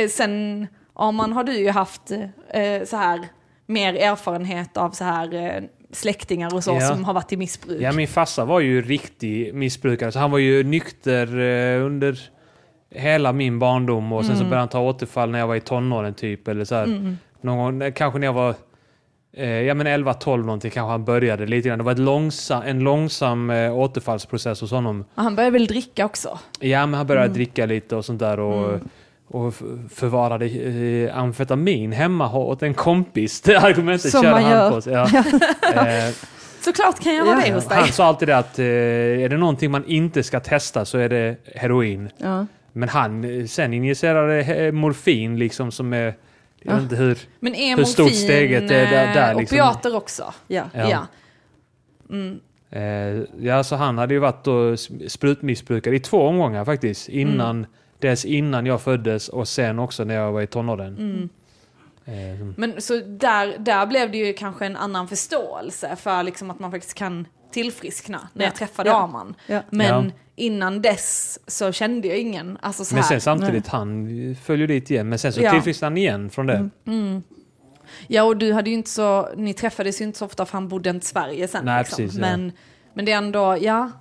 [0.01, 3.19] Eh, Sen ja, man har du ju haft eh, så här
[3.67, 5.63] mer erfarenhet av så här eh,
[5.93, 6.79] släktingar och så Ja.
[6.81, 7.81] som har varit i missbruk.
[7.81, 12.19] Ja, min farsa var ju riktig missbrukare, så han var ju nykter eh, under
[12.95, 14.37] hela min barndom och sen Mm.
[14.37, 16.47] så började han ta återfall när jag var i tonåren typ.
[16.47, 17.15] Eller så här.
[17.41, 18.55] Någon gång, eh, kanske när jag var
[19.37, 21.77] eh, ja, men 11-12 någonting kanske han började lite grann.
[21.77, 25.05] Det var ett långsam, en långsam eh, återfallsprocess hos honom.
[25.15, 26.39] Och Han börjar väl dricka också?
[26.59, 27.33] Ja, men han började Mm.
[27.35, 28.39] dricka lite och sånt där.
[28.39, 28.79] Och,
[29.33, 29.53] och
[29.93, 33.41] förvarade eh, amfetamin hemma åt en kompis.
[33.41, 34.81] Det argumentet Som körde han på.
[34.81, 34.93] sig.
[35.73, 35.87] Ja.
[35.87, 36.13] eh,
[36.61, 37.41] Såklart kan jag Ja.
[37.45, 37.77] det hos dig.
[37.77, 41.09] han sa alltid det att eh, är det någonting man inte ska testa så är
[41.09, 42.09] det heroin.
[42.17, 42.45] Ja.
[42.73, 46.03] Men han eh, sen injicerade morfin liksom som är...
[46.05, 46.15] Jag
[46.61, 46.73] Ja.
[46.73, 47.17] vet inte hur...
[47.39, 49.55] Men är Hur stort steget är där- där eh, liksom?
[49.55, 50.33] opiater också?
[50.47, 50.63] Ja.
[50.73, 50.89] Ja.
[50.89, 51.07] Ja.
[52.09, 52.39] Mm.
[52.71, 54.47] Eh, ja, så han hade ju varit
[55.07, 57.09] sprutmissbrukare i två omgångar faktiskt.
[57.09, 57.69] Innan, Mm.
[58.07, 60.97] Dels innan jag föddes och sen också när jag var i tonåren.
[60.97, 61.29] Mm.
[62.39, 66.59] Som- Men så där, där blev det ju kanske en annan förståelse för liksom att
[66.59, 68.47] man faktiskt kan tillfriskna när Ja.
[68.49, 69.03] jag träffade Ja.
[69.03, 69.35] Arman.
[69.47, 69.61] Ja.
[69.69, 70.11] Men Ja.
[70.35, 72.57] innan dess så kände jag ingen.
[72.61, 73.09] Alltså så men här.
[73.09, 74.07] sen samtidigt, han
[74.43, 75.09] följer dit igen.
[75.09, 75.51] Men sen så Ja.
[75.51, 76.69] tillfrisknade han igen från det.
[76.87, 77.23] Mm.
[78.07, 80.67] Ja och du hade ju inte så, ni träffades ju inte så ofta för han
[80.67, 81.65] bodde inte i Sverige sen.
[81.65, 81.97] Nej, liksom.
[81.97, 82.21] precis, ja.
[82.21, 82.51] men,
[82.93, 83.91] men det är ändå, ja.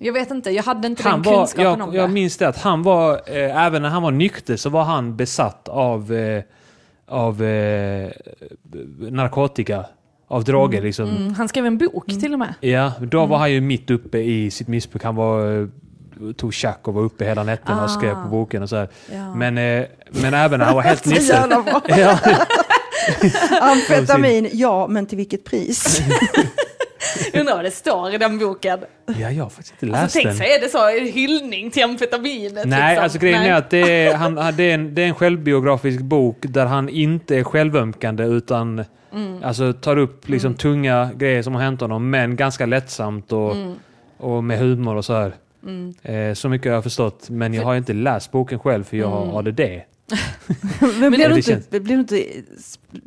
[0.00, 2.12] Jag vet inte, jag hade inte Han den var, kunskapen jag, om jag det.
[2.14, 5.68] minns det att han var, eh, även när han var nykter så var han besatt
[5.68, 6.42] av, eh,
[7.08, 8.10] av eh,
[9.10, 9.84] narkotika.
[10.30, 11.08] Av droger liksom.
[11.08, 12.54] Mm, han skrev en bok till och med.
[12.60, 15.04] Ja, då var han ju mitt uppe i sitt missbruk.
[15.04, 15.66] Han var, eh,
[16.36, 18.22] tog tjack och var uppe hela nätterna och skrev Ah.
[18.22, 18.88] på boken och så här.
[19.12, 19.34] Ja.
[19.34, 21.48] Men, eh, men även när han var helt nykter.
[21.98, 22.18] Ja,
[23.60, 26.00] Amfetamin, ja, men till vilket pris?
[27.34, 28.78] Undrar vad det står i den boken.
[29.06, 30.36] ja, jag har faktiskt inte läst Alltså, tänk den.
[30.36, 32.66] så är det så, en hyllning till amfetaminet.
[32.66, 33.02] Nej, liksom.
[33.04, 33.50] alltså grejen Nej.
[33.50, 36.88] är att det är, han, det, är en, det är en självbiografisk bok där han
[36.88, 39.42] inte är självömkande utan Mm.
[39.44, 43.74] alltså, tar upp liksom tunga grejer som har hänt honom men ganska lättsamt och, Mm.
[44.16, 45.32] och med humor och så här.
[46.02, 49.12] Eh, så mycket har jag förstått men jag har inte läst boken själv för jag
[49.22, 49.28] Mm.
[49.28, 49.60] har ADD.
[51.00, 52.24] Men blir det du inte, känns- blir du inte,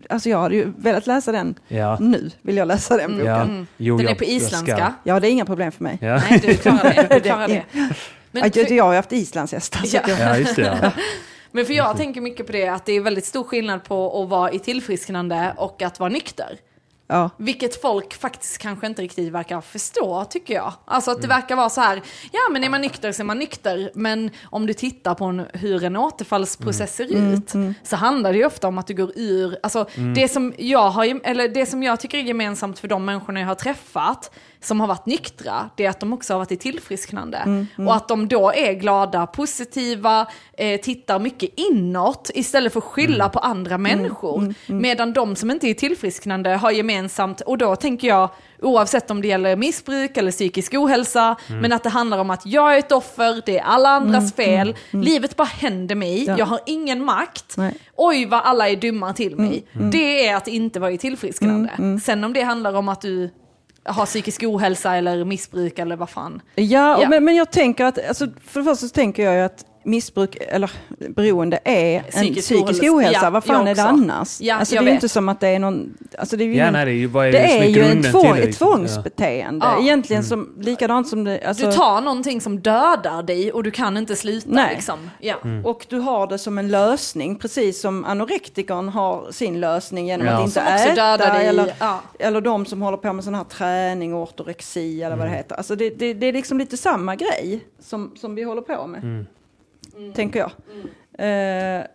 [0.10, 1.98] alltså jag hade ju velat läsa den Ja.
[2.00, 3.26] nu, vill jag läsa den boken.
[3.26, 3.42] Ja.
[3.42, 3.68] Mm.
[3.78, 4.46] Jo, Den är jag- på jag ska.
[4.48, 4.94] isländska.
[5.04, 5.98] Ja, det är inga problem för mig.
[6.02, 6.22] Ja.
[6.30, 7.08] Nej, du klarar det.
[7.16, 7.80] Du klarar Det det.
[7.80, 7.94] är-
[8.32, 9.82] Men Att jag, för, jag har ju haft islandshästar.
[9.86, 10.02] Ja.
[10.08, 10.80] ja, just det.
[10.82, 10.92] Ja.
[11.52, 14.30] men för jag tänker mycket på det, att det är väldigt stor skillnad på att
[14.30, 16.58] vara i tillfrisknande och att vara nykter.
[17.12, 17.30] Ja.
[17.38, 20.74] Vilket folk faktiskt kanske inte riktigt verkar förstå, tycker jag.
[20.86, 21.38] Alltså att det Mm.
[21.42, 22.02] verkar vara så här,
[22.32, 25.46] ja men är man nykter så är man nykter, men om du tittar på en,
[25.54, 29.12] hur en återfallsprocess ser Mm, ut, så handlar det ju ofta om att du går
[29.16, 30.14] ur, alltså Mm.
[30.14, 33.48] det som jag har, eller det som jag tycker är gemensamt för de människorna jag
[33.48, 34.32] har träffat,
[34.64, 37.38] som har varit nyktra, det är att de också har varit i tillfrisknande.
[37.38, 42.84] Mm, Och att de då är glada, positiva, eh, tittar mycket inåt istället för att
[42.86, 43.32] skylla Mm.
[43.32, 44.54] på andra människor.
[44.68, 48.30] Medan de som inte är tillfrisknande har gemensamt, och då tänker jag
[48.62, 51.62] oavsett om det gäller missbruk eller psykisk ohälsa, Mm.
[51.62, 54.76] men att det handlar om att jag är ett offer, det är alla andras fel,
[54.92, 56.36] livet bara händer mig, Ja.
[56.38, 57.58] jag har ingen makt.
[57.58, 57.76] Nej.
[57.96, 59.66] Oj vad alla är dumma till mig.
[59.92, 61.70] Det är att inte vara i tillfrisknande.
[61.78, 63.30] Mm, Sen om det handlar om att du
[63.84, 66.42] har psykisk ohälsa eller missbruk eller vad fan.
[66.56, 67.10] Ja, Ja.
[67.10, 70.38] Men, men jag tänker att, alltså, för det första så tänker jag ju att missbruk,
[70.50, 70.72] eller
[71.10, 72.96] beroende, är en Psykisk psykisk ohälsa.
[72.96, 73.20] ohälsa.
[73.24, 74.42] Ja, Vad fan är det annars?
[74.42, 75.98] Ja, alltså, det är ju inte som att det är någon...
[76.18, 78.38] Alltså, det är ju Ja, nej, det är ju, det är är ju en tvång,
[78.38, 78.68] ett liksom?
[78.68, 79.66] tvångsbeteende.
[79.66, 79.82] Ja.
[79.82, 81.42] Egentligen som, likadant som det...
[81.46, 84.48] Alltså, Du tar någonting som dödar dig och du kan inte sluta.
[84.52, 84.76] Nej.
[84.76, 85.10] Liksom.
[85.20, 85.36] Ja.
[85.44, 85.66] Mm.
[85.66, 90.34] Och du har det som en lösning, precis som anorektikern har sin lösning genom Ja.
[90.34, 90.96] att inte äta.
[90.96, 91.48] dödar dig.
[91.48, 92.02] Eller, Ja.
[92.20, 95.56] eller de som håller på med sån här träning, ortorexi eller vad det heter.
[95.56, 99.26] Alltså det, det, det är liksom lite samma grej som, som vi håller på med.
[100.02, 100.14] Mm.
[100.14, 100.52] Tänker jag.
[101.18, 101.86] Eh,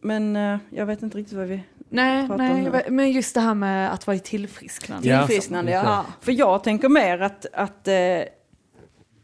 [0.00, 1.60] men eh, jag vet inte riktigt vad vi...
[1.90, 5.08] Nej, nej men just det här med att vara i tillfrisknande.
[5.08, 5.26] Ja.
[5.26, 5.82] Tillfrisknande, Ja.
[5.84, 6.04] ja.
[6.20, 7.94] För jag tänker mer att, att eh,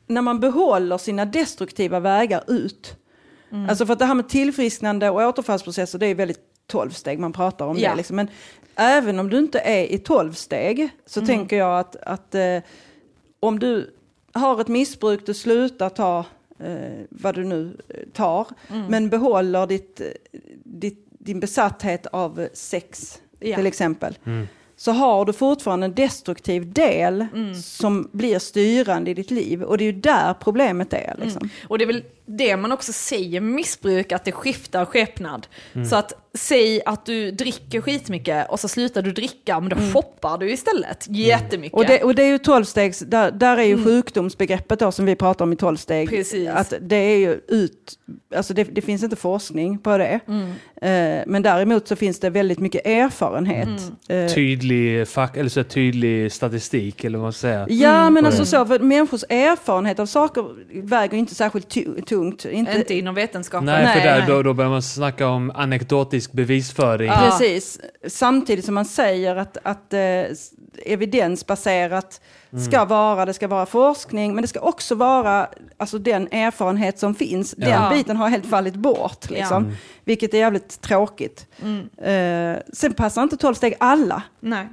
[0.06, 2.97] när man behåller sina destruktiva vägar ut.
[3.52, 3.69] Mm.
[3.69, 7.66] Alltså för att det här med tillfrisknande och återfallsprocesser det är väldigt tolvsteg man pratar
[7.66, 7.90] om Ja.
[7.90, 7.97] det.
[7.97, 8.16] Liksom.
[8.16, 8.28] Men
[8.77, 11.27] även om du inte är i tolvsteg så Mm.
[11.27, 12.59] tänker jag att, att eh,
[13.40, 13.94] om du
[14.32, 16.24] har ett missbruk, du slutar ta
[16.59, 18.87] eh, vad du nu eh, tar, Mm.
[18.87, 20.07] men behåller ditt, eh,
[20.65, 23.57] ditt, din besatthet av sex Ja.
[23.57, 24.19] till exempel.
[24.27, 24.47] Mm.
[24.77, 27.55] så har du fortfarande en destruktiv del Mm.
[27.55, 29.63] som blir styrande i ditt liv.
[29.63, 31.15] Och det är ju där problemet är.
[31.19, 31.39] Liksom.
[31.43, 31.51] Mm.
[31.69, 35.47] Och det är väl det man också säger missbruk, att det skiftar skepnad.
[35.73, 35.87] Mm.
[35.87, 40.39] Så att säg att du dricker skitmycket och så slutar du dricka, men då shoppar
[40.39, 41.77] du istället jättemycket.
[41.77, 41.85] Mm.
[41.85, 45.16] Och, det, och det är ju tolvstegs, där, där är ju sjukdomsbegreppet då som vi
[45.16, 46.09] pratar om i tolvsteg.
[46.09, 46.16] Mm.
[46.20, 46.48] Precis.
[46.48, 47.98] Att det är ju ut,
[48.36, 50.20] alltså det, det finns inte forskning på det.
[50.28, 50.51] Mm.
[50.82, 53.69] Eh, men däremot så finns det väldigt mycket erfarenhet.
[54.09, 54.27] Mm.
[54.27, 57.66] Eh, Tydlig, fack, eller så tydlig statistik, eller vad man ska säga.
[57.69, 58.48] Ja, men på alltså det.
[58.48, 60.44] så, för människors erfarenhet av saker
[60.82, 62.44] väger inte särskilt tu- tungt.
[62.44, 63.66] Inte, Inte inom vetenskapen.
[63.66, 64.28] Nej, för där, nej.
[64.28, 67.09] Då, då börjar man snacka om anekdotisk bevisföring.
[67.09, 67.17] Ja.
[67.31, 67.81] Precis.
[68.09, 70.25] Samtidigt som man säger att, att eh,
[70.87, 72.21] evidensbaserat
[72.71, 77.15] ska vara, det ska vara forskning, men det ska också vara alltså, den erfarenhet som
[77.15, 77.55] finns.
[77.59, 77.91] Den Ja.
[77.95, 79.77] biten har helt fallit bort, liksom, Mm.
[80.05, 81.47] vilket är jävligt tråkigt.
[82.03, 84.23] Eh, sen passar inte tolvsteg alla.
[84.41, 84.69] Nej,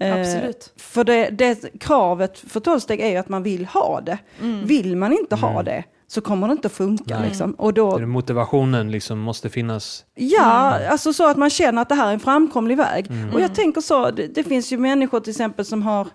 [0.00, 0.72] Eh, absolut.
[0.76, 4.18] För det, det kravet för tolvsteg är ju att man vill ha det.
[4.64, 7.18] Vill man inte ha det så kommer det inte att funka.
[7.18, 7.28] Nej.
[7.28, 7.52] Liksom.
[7.52, 10.04] Och då, Motivationen liksom måste finnas.
[10.14, 13.06] Ja, alltså så att man känner att det här är en framkomlig väg.
[13.10, 13.34] Mm.
[13.34, 16.06] Och jag tänker så, det, det finns ju människor till exempel som har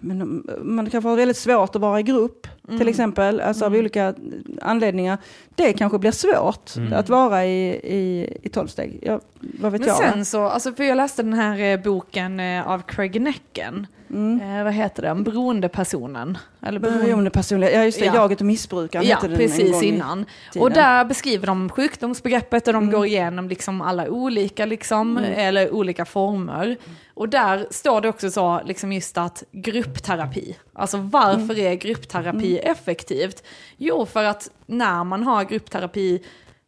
[0.00, 2.78] men man kanske har väldigt svårt att vara i grupp, Mm.
[2.78, 4.14] till exempel, alltså av olika
[4.62, 5.18] anledningar.
[5.54, 6.92] Det kanske blir svårt Mm.
[6.92, 8.98] att vara i, i, i tolvsteg.
[9.02, 9.20] Ja,
[9.60, 9.96] vad vet Men jag?
[9.98, 13.86] sen så, alltså för jag läste den här eh, boken eh, av Craig Necken.
[14.14, 14.58] Mm.
[14.58, 15.24] Eh, vad heter den?
[15.24, 16.38] Beroendepersonen.
[16.62, 17.04] Eller beroende...
[17.04, 18.14] Beroendepersonlighet, ja just det, Ja.
[18.14, 20.24] jaget och missbrukaren Ja, hette den en precis gång innan.
[20.58, 22.94] Och där beskriver de sjukdomsbegreppet och de Mm.
[22.94, 26.76] går igenom liksom alla olika, liksom, eller olika former.
[27.14, 31.66] Och där står det också så, liksom just att gruppterapi, alltså varför Mm.
[31.66, 33.42] är gruppterapi effektivt?
[33.76, 36.22] Jo, för att när man har gruppterapi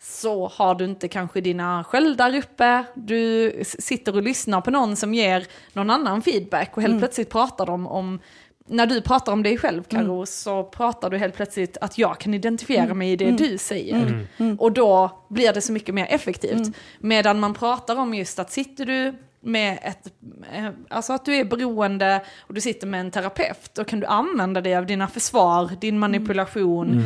[0.08, 4.96] så har du inte kanske dina själv där uppe, du sitter och lyssnar på någon
[4.96, 7.00] som ger någon annan feedback och helt Mm.
[7.00, 8.20] plötsligt pratar de om
[8.68, 12.34] när du pratar om dig själv Karo så pratar du helt plötsligt att jag kan
[12.34, 12.98] identifiera Mm.
[12.98, 14.26] mig i det du säger.
[14.58, 16.76] Och då blir det så mycket mer effektivt.
[16.98, 20.12] Medan man pratar om just att sitter du med ett,
[20.52, 24.06] eh, alltså att du är beroende och du sitter med en terapeut, då kan du
[24.06, 27.02] använda dig av dina försvar, din manipulation,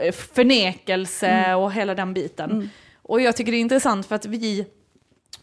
[0.00, 2.70] eh, förnekelse och hela den biten.
[3.02, 4.66] Och jag tycker det är intressant för att vi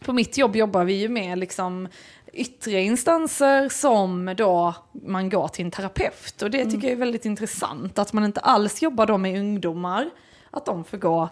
[0.04, 1.88] på mitt jobb jobbar vi ju med liksom
[2.32, 6.42] yttre instanser som då man går till en terapeut.
[6.42, 10.10] Och det tycker jag är väldigt intressant, att man inte alls jobbar då med ungdomar,
[10.50, 11.28] att de får gå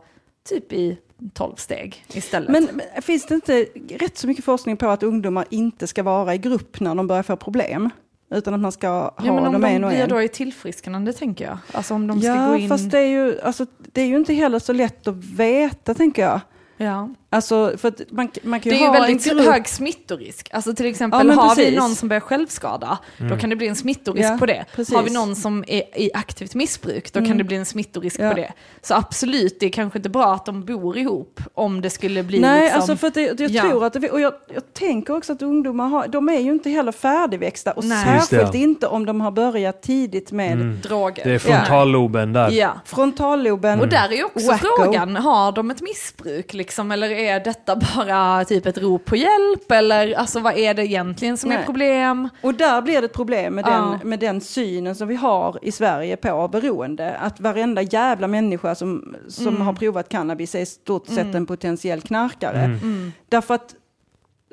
[0.49, 0.99] typ i
[1.33, 2.51] 12 steg istället.
[2.51, 6.35] Men, men finns det inte rätt så mycket forskning på att ungdomar inte ska vara
[6.35, 7.91] i grupp när de börjar få problem?
[8.31, 10.09] Utan att man ska ha ja, men om dem de en och blir en?
[10.09, 11.59] då i tillfrisknande tänker jag.
[11.73, 12.69] Alltså om de ska ja, gå in...
[12.69, 16.23] fast det är, ju, alltså, det är ju inte heller så lätt att veta, tänker
[16.23, 16.41] jag.
[16.77, 17.09] Ja.
[17.31, 20.49] Alltså, för att man, man kan Det ju är ju ha väldigt en hög smittorisk.
[20.53, 21.79] Alltså till exempel Ja, har vi precis.
[21.79, 22.99] någon som börjar självskada,
[23.31, 24.65] då kan det bli en smittorisk Ja, på det.
[24.75, 24.95] precis.
[24.95, 28.29] Har vi någon som är i aktivt missbruk, då kan det bli en smittorisk Ja.
[28.31, 28.53] på det.
[28.83, 32.41] Så absolut, det är kanske inte bra att de bor ihop om det skulle bli
[32.41, 32.81] Nej, liksom...
[32.81, 33.63] alltså för att det, jag Ja.
[33.63, 36.71] tror att det, och jag, jag tänker också att ungdomar har, de är ju inte
[36.71, 38.15] heller färdigväxta och Nej.
[38.21, 40.81] Det, särskilt inte om de har börjat tidigt med Mm.
[40.83, 41.25] droger.
[41.25, 42.51] Det är frontalloben där.
[42.51, 42.73] Ja.
[42.85, 43.81] frontalloben.
[43.81, 44.67] Och där är ju också Wacko.
[44.77, 49.71] frågan, har de ett missbruk liksom, eller är detta bara typ ett rop på hjälp,
[49.71, 51.65] eller alltså vad är det egentligen som är Nej.
[51.67, 52.29] problem?
[52.41, 53.99] Och där blir det ett problem med, Ja.
[54.01, 57.17] den, med den synen som vi har i Sverige på beroende.
[57.17, 59.61] Att varenda jävla människa som, som Mm.
[59.63, 62.63] har provat cannabis är i stort sett en potentiell knarkare.
[62.65, 63.13] Mm.
[63.29, 63.75] Därför att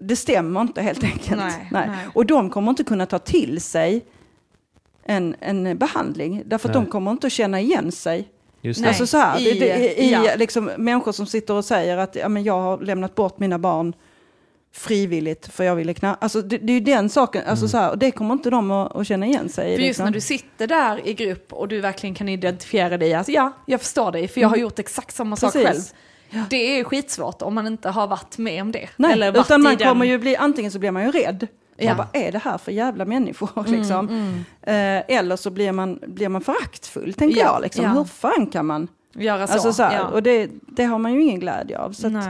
[0.02, 1.42] det stämmer inte helt enkelt.
[1.42, 1.90] Nej, nej.
[2.14, 4.06] Och de kommer inte kunna ta till sig
[5.06, 6.44] en, en behandling.
[6.46, 6.84] Därför att Nej.
[6.86, 8.28] de kommer inte att känna igen sig.
[8.62, 8.86] Just.
[8.86, 10.36] Alltså så här, I- det, det, i ja.
[10.36, 13.94] liksom, människor som sitter och säger att ja, men jag har lämnat bort mina barn
[14.74, 16.18] frivilligt för jag ville knarka.
[16.22, 18.72] Alltså det, det är ju den saken, alltså, så här, och det kommer inte de
[18.72, 19.76] att, att känna igen sig i.
[19.76, 20.06] För just liksom.
[20.06, 23.82] när du sitter där i grupp och du verkligen kan identifiera dig, att ja, jag
[23.82, 25.68] förstår dig, för jag har gjort exakt samma sak Mm.
[25.68, 25.94] Precis.
[26.32, 26.44] själv.
[26.50, 28.90] Det är skitsvårt om man inte har varit med om det.
[28.96, 31.48] Nej, eller varit utan man den- kommer ju bli, antingen så blir man ju rädd.
[31.82, 31.92] Ja.
[31.92, 33.50] Mm, Man bara, är det här för jävla människor?
[33.68, 34.10] Liksom.
[34.62, 34.74] Eh,
[35.18, 37.62] eller så blir man, blir man föraktfull, tänker Ja, jag.
[37.62, 37.84] Liksom.
[37.86, 37.90] ja.
[37.92, 38.88] Hur fan kan man?
[39.14, 39.54] göra så.
[39.54, 40.12] Alltså, så här.
[40.14, 41.92] Och det, det har man ju ingen glädje av.
[41.92, 42.26] Så att,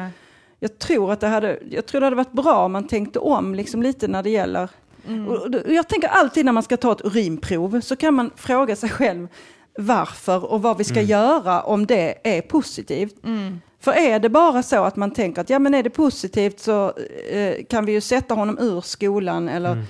[0.60, 3.56] jag, tror att det hade, jag tror det hade varit bra om man tänkte om
[3.56, 4.69] liksom, lite när det gäller...
[5.07, 5.53] Mm.
[5.68, 9.28] Jag tänker alltid när man ska ta ett urinprov så kan man fråga sig själv
[9.77, 13.23] varför och vad vi ska göra om det är positivt.
[13.26, 13.61] Mm.
[13.80, 16.93] För är det bara så att man tänker att ja men är det positivt så
[17.30, 19.84] eh, kan vi ju sätta honom ur skolan eller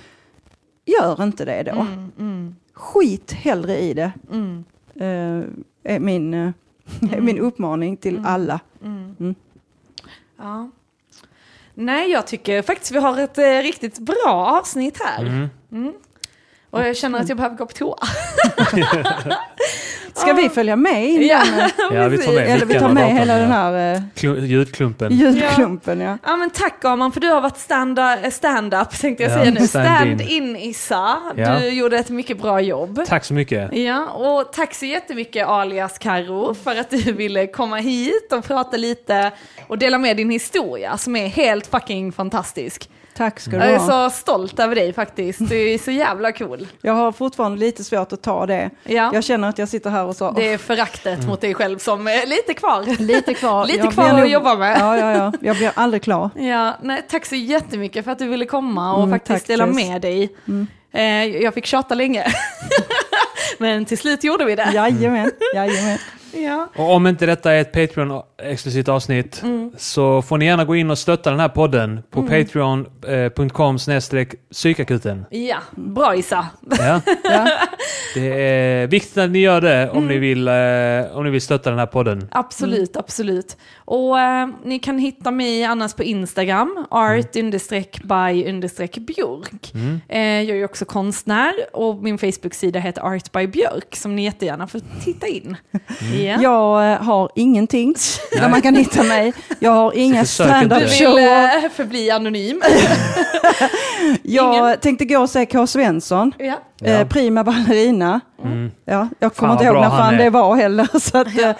[0.84, 1.86] gör inte det då.
[2.18, 4.12] Mm, Skit hellre i det.
[4.32, 4.64] mm,
[4.94, 5.42] Eh,
[5.94, 6.50] är min, eh,
[7.12, 8.60] är min uppmaning till alla.
[10.38, 10.70] Ja.
[11.74, 15.48] Nej, jag tycker faktiskt vi har ett eh, riktigt bra avsnitt här.
[16.72, 17.96] Och jag känner att jag behöver gå på toa.
[20.14, 23.12] Ska vi följa med in Ja, eh, Ja, vi tar med Eller vi tar med
[23.18, 23.38] hela ja.
[23.38, 25.12] den här eh, Klu- ljudklumpen.
[25.18, 26.00] ljudklumpen.
[26.00, 26.18] Ja.
[26.24, 29.66] Ja men tack Arman för du har varit stand- stand-up tänkte jag Ja, säga nu.
[29.66, 30.18] stand-in.
[30.18, 31.16] Stand-in Issa.
[31.36, 31.58] Ja.
[31.58, 33.00] Du gjorde ett mycket bra jobb.
[33.08, 33.76] Tack så mycket.
[33.76, 38.76] Ja, och tack så jättemycket alias Karo för att du ville komma hit och prata
[38.76, 39.30] lite
[39.66, 42.90] och dela med din historia som är helt fucking fantastisk.
[43.16, 44.10] Tack ska du Jag är ha.
[44.10, 46.66] så stolt över dig faktiskt, du är så jävla cool.
[46.82, 48.70] Jag har fortfarande lite svårt att ta det.
[48.84, 49.10] Ja.
[49.14, 52.06] Jag känner att jag sitter här och så, Det är föraktet mot dig själv som
[52.06, 53.02] är lite kvar.
[53.02, 53.66] lite kvar.
[53.66, 54.76] Lite Jag kvar att nog- jobba med.
[54.80, 55.32] Ja, ja, ja.
[55.40, 56.30] Jag blir aldrig klar.
[56.36, 59.66] Ja, nej, tack så jättemycket för att du ville komma och Mm, faktiskt tack, dela
[59.66, 60.36] med dig.
[60.92, 62.24] Eh, jag fick tjata länge,
[63.58, 64.70] men till slut gjorde vi det.
[64.74, 65.98] Jajamän, jajamän.
[66.32, 66.68] Ja.
[66.76, 69.72] Och om inte detta är ett Patreon-exklusivt avsnitt Mm.
[69.76, 73.78] så får ni gärna gå in och stötta den här podden på patreon.com
[74.52, 75.24] psykakuten.
[75.30, 76.46] ja, bra Issa.
[76.78, 77.00] Ja.
[77.24, 77.48] Ja.
[78.14, 80.08] Det är viktigt att ni gör det om, Mm.
[80.08, 82.28] ni vill, eh, om ni vill stötta den här podden.
[82.30, 83.56] Absolut, absolut.
[83.76, 88.44] Och eh, ni kan hitta mig annars på Instagram, art by
[89.00, 89.72] björk.
[90.08, 94.24] Eh, jag är ju också konstnär och min Facebook-sida heter art by björk som ni
[94.24, 95.56] jättegärna får titta in.
[96.22, 96.42] Ja.
[96.42, 97.94] Jag eh, har ingenting
[98.40, 99.32] där man kan hitta mig.
[99.58, 100.58] Jag har inga försök inte.
[100.58, 101.64] Du stand-up vill shower.
[101.64, 102.62] eh, förbli anonym.
[104.22, 105.66] Jag tänkte gå och se K.
[105.66, 106.32] Svensson.
[106.38, 106.54] ja.
[106.84, 108.20] Eh, prima ballerina.
[108.84, 110.18] Ja, jag kommer Fan, inte ihåg när fan är.
[110.18, 110.88] det var heller.
[111.00, 111.50] Så att, eh,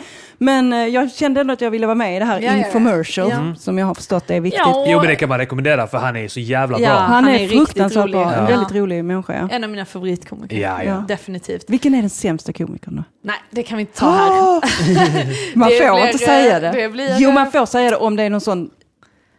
[0.44, 2.52] men eh, jag kände ändå att jag ville vara med i det här Ja, ja,
[2.58, 2.66] ja.
[2.66, 3.54] infomercial, Ja.
[3.58, 4.60] som jag har förstått är viktigt.
[4.64, 6.88] Ja, Jo men det kan man rekommendera för han är så jävla Ja.
[6.88, 6.98] bra.
[6.98, 8.12] Han, han är fruktansvärt rolig.
[8.12, 8.46] bra, en Ja.
[8.46, 9.32] väldigt rolig människa.
[9.32, 9.48] Ja.
[9.50, 10.56] En av mina favoritkomiker.
[10.56, 11.04] Ja, ja.
[11.08, 11.64] Definitivt.
[11.68, 13.04] Vilken är den sämsta komikern då?
[13.24, 14.34] Nej, det kan vi inte ta här.
[15.58, 16.70] Man Det får blir, inte säga det.
[16.70, 18.70] det blir- jo, man får säga det om det är någon sån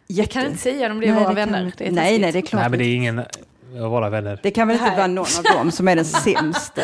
[0.06, 1.72] Jag kan inte säga om det är Nej, våra det vänner.
[1.78, 2.60] Det är nej, nej, det är klart.
[2.62, 3.18] Nej men det är ingen
[3.82, 4.38] av våra vänner.
[4.42, 4.96] Det kan väl inte Nej.
[4.96, 6.82] vara någon av dem som är den sämsta.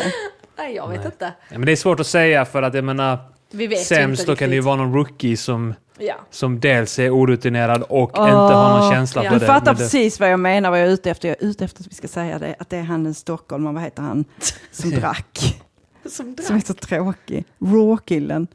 [0.57, 1.25] Nej, jag vet inte.
[1.49, 3.17] Ja, men det är svårt att säga för att jag menar
[3.51, 6.15] Vi vet sämst inte då kan det ju vara någon rookie som, Ja.
[6.29, 9.29] som dels är orutinerad och inte har någon känsla Ja.
[9.29, 9.45] för Du det.
[9.45, 9.79] fattar Men det.
[9.83, 11.27] precis vad jag menar, vad jag är ute efter.
[11.27, 13.73] Jag är ute efter att vi ska säga det, att det är han den Stockholm,
[13.73, 14.25] vad heter han,
[14.71, 15.61] som drack.
[16.09, 16.45] Som drack.
[16.47, 17.45] Som är så tråkig.
[17.59, 18.47] Raw-killen.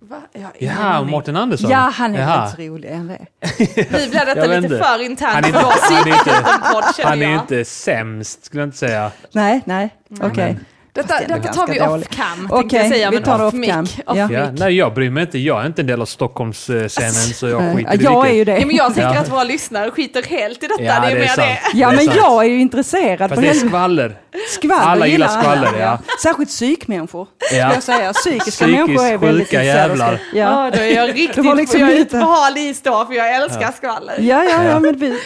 [0.00, 0.20] Va?
[0.58, 1.10] Jaha, aning.
[1.10, 1.70] Mårten Andersson?
[1.70, 2.40] Ja, han är Jaha.
[2.50, 2.88] väldigt rolig.
[2.88, 3.26] är han det?
[3.76, 4.68] Nu blir detta lite inte.
[4.78, 8.78] för internt Han är inte- han är inte- Han är inte sämst, skulle jag inte
[8.78, 9.10] säga.
[9.32, 10.58] Nej, nej, okej.
[10.94, 13.70] Detta, detta tar vi off cam, tänkte Okej, jag säga, vi tar off off mic.
[13.70, 13.84] cam.
[13.84, 14.26] Off Ja.
[14.28, 14.38] mic.
[14.38, 15.38] Ja, nej, jag bryr mig inte.
[15.38, 17.76] Jag är inte en del av Stockholmsscenen så jag Nej.
[17.76, 18.58] skiter i Jag är ju det.
[18.58, 19.20] Ja, men jag tänker Ja.
[19.20, 20.82] att våra lyssnare skiter helt i detta.
[20.82, 21.38] Ja, det är det är mer sant.
[21.72, 21.78] det.
[21.78, 23.30] Ja, men jag är ju intresserad.
[23.30, 24.16] Fast det är skvaller.
[24.50, 25.98] Skvaller Alla gillar skvaller, ja.
[26.22, 27.74] Särskilt psykmänniskor, skulle Ja.
[27.74, 28.12] jag säga.
[28.12, 30.18] Psykiska människor är väldigt sjuka jävlar.
[30.34, 30.70] Ja.
[30.74, 33.72] Då är jag riktigt var liksom jag är lite- hal is då, för jag älskar
[33.76, 34.14] skvaller.
[34.18, 35.18] Ja, ja, ja, men vi.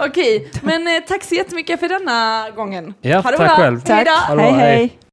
[0.00, 2.94] Okej, men eh, tack så jättemycket för denna gången.
[3.00, 3.80] Ja, tack själv.
[3.80, 4.08] Tack.
[4.28, 4.52] hej.
[4.52, 4.96] hej.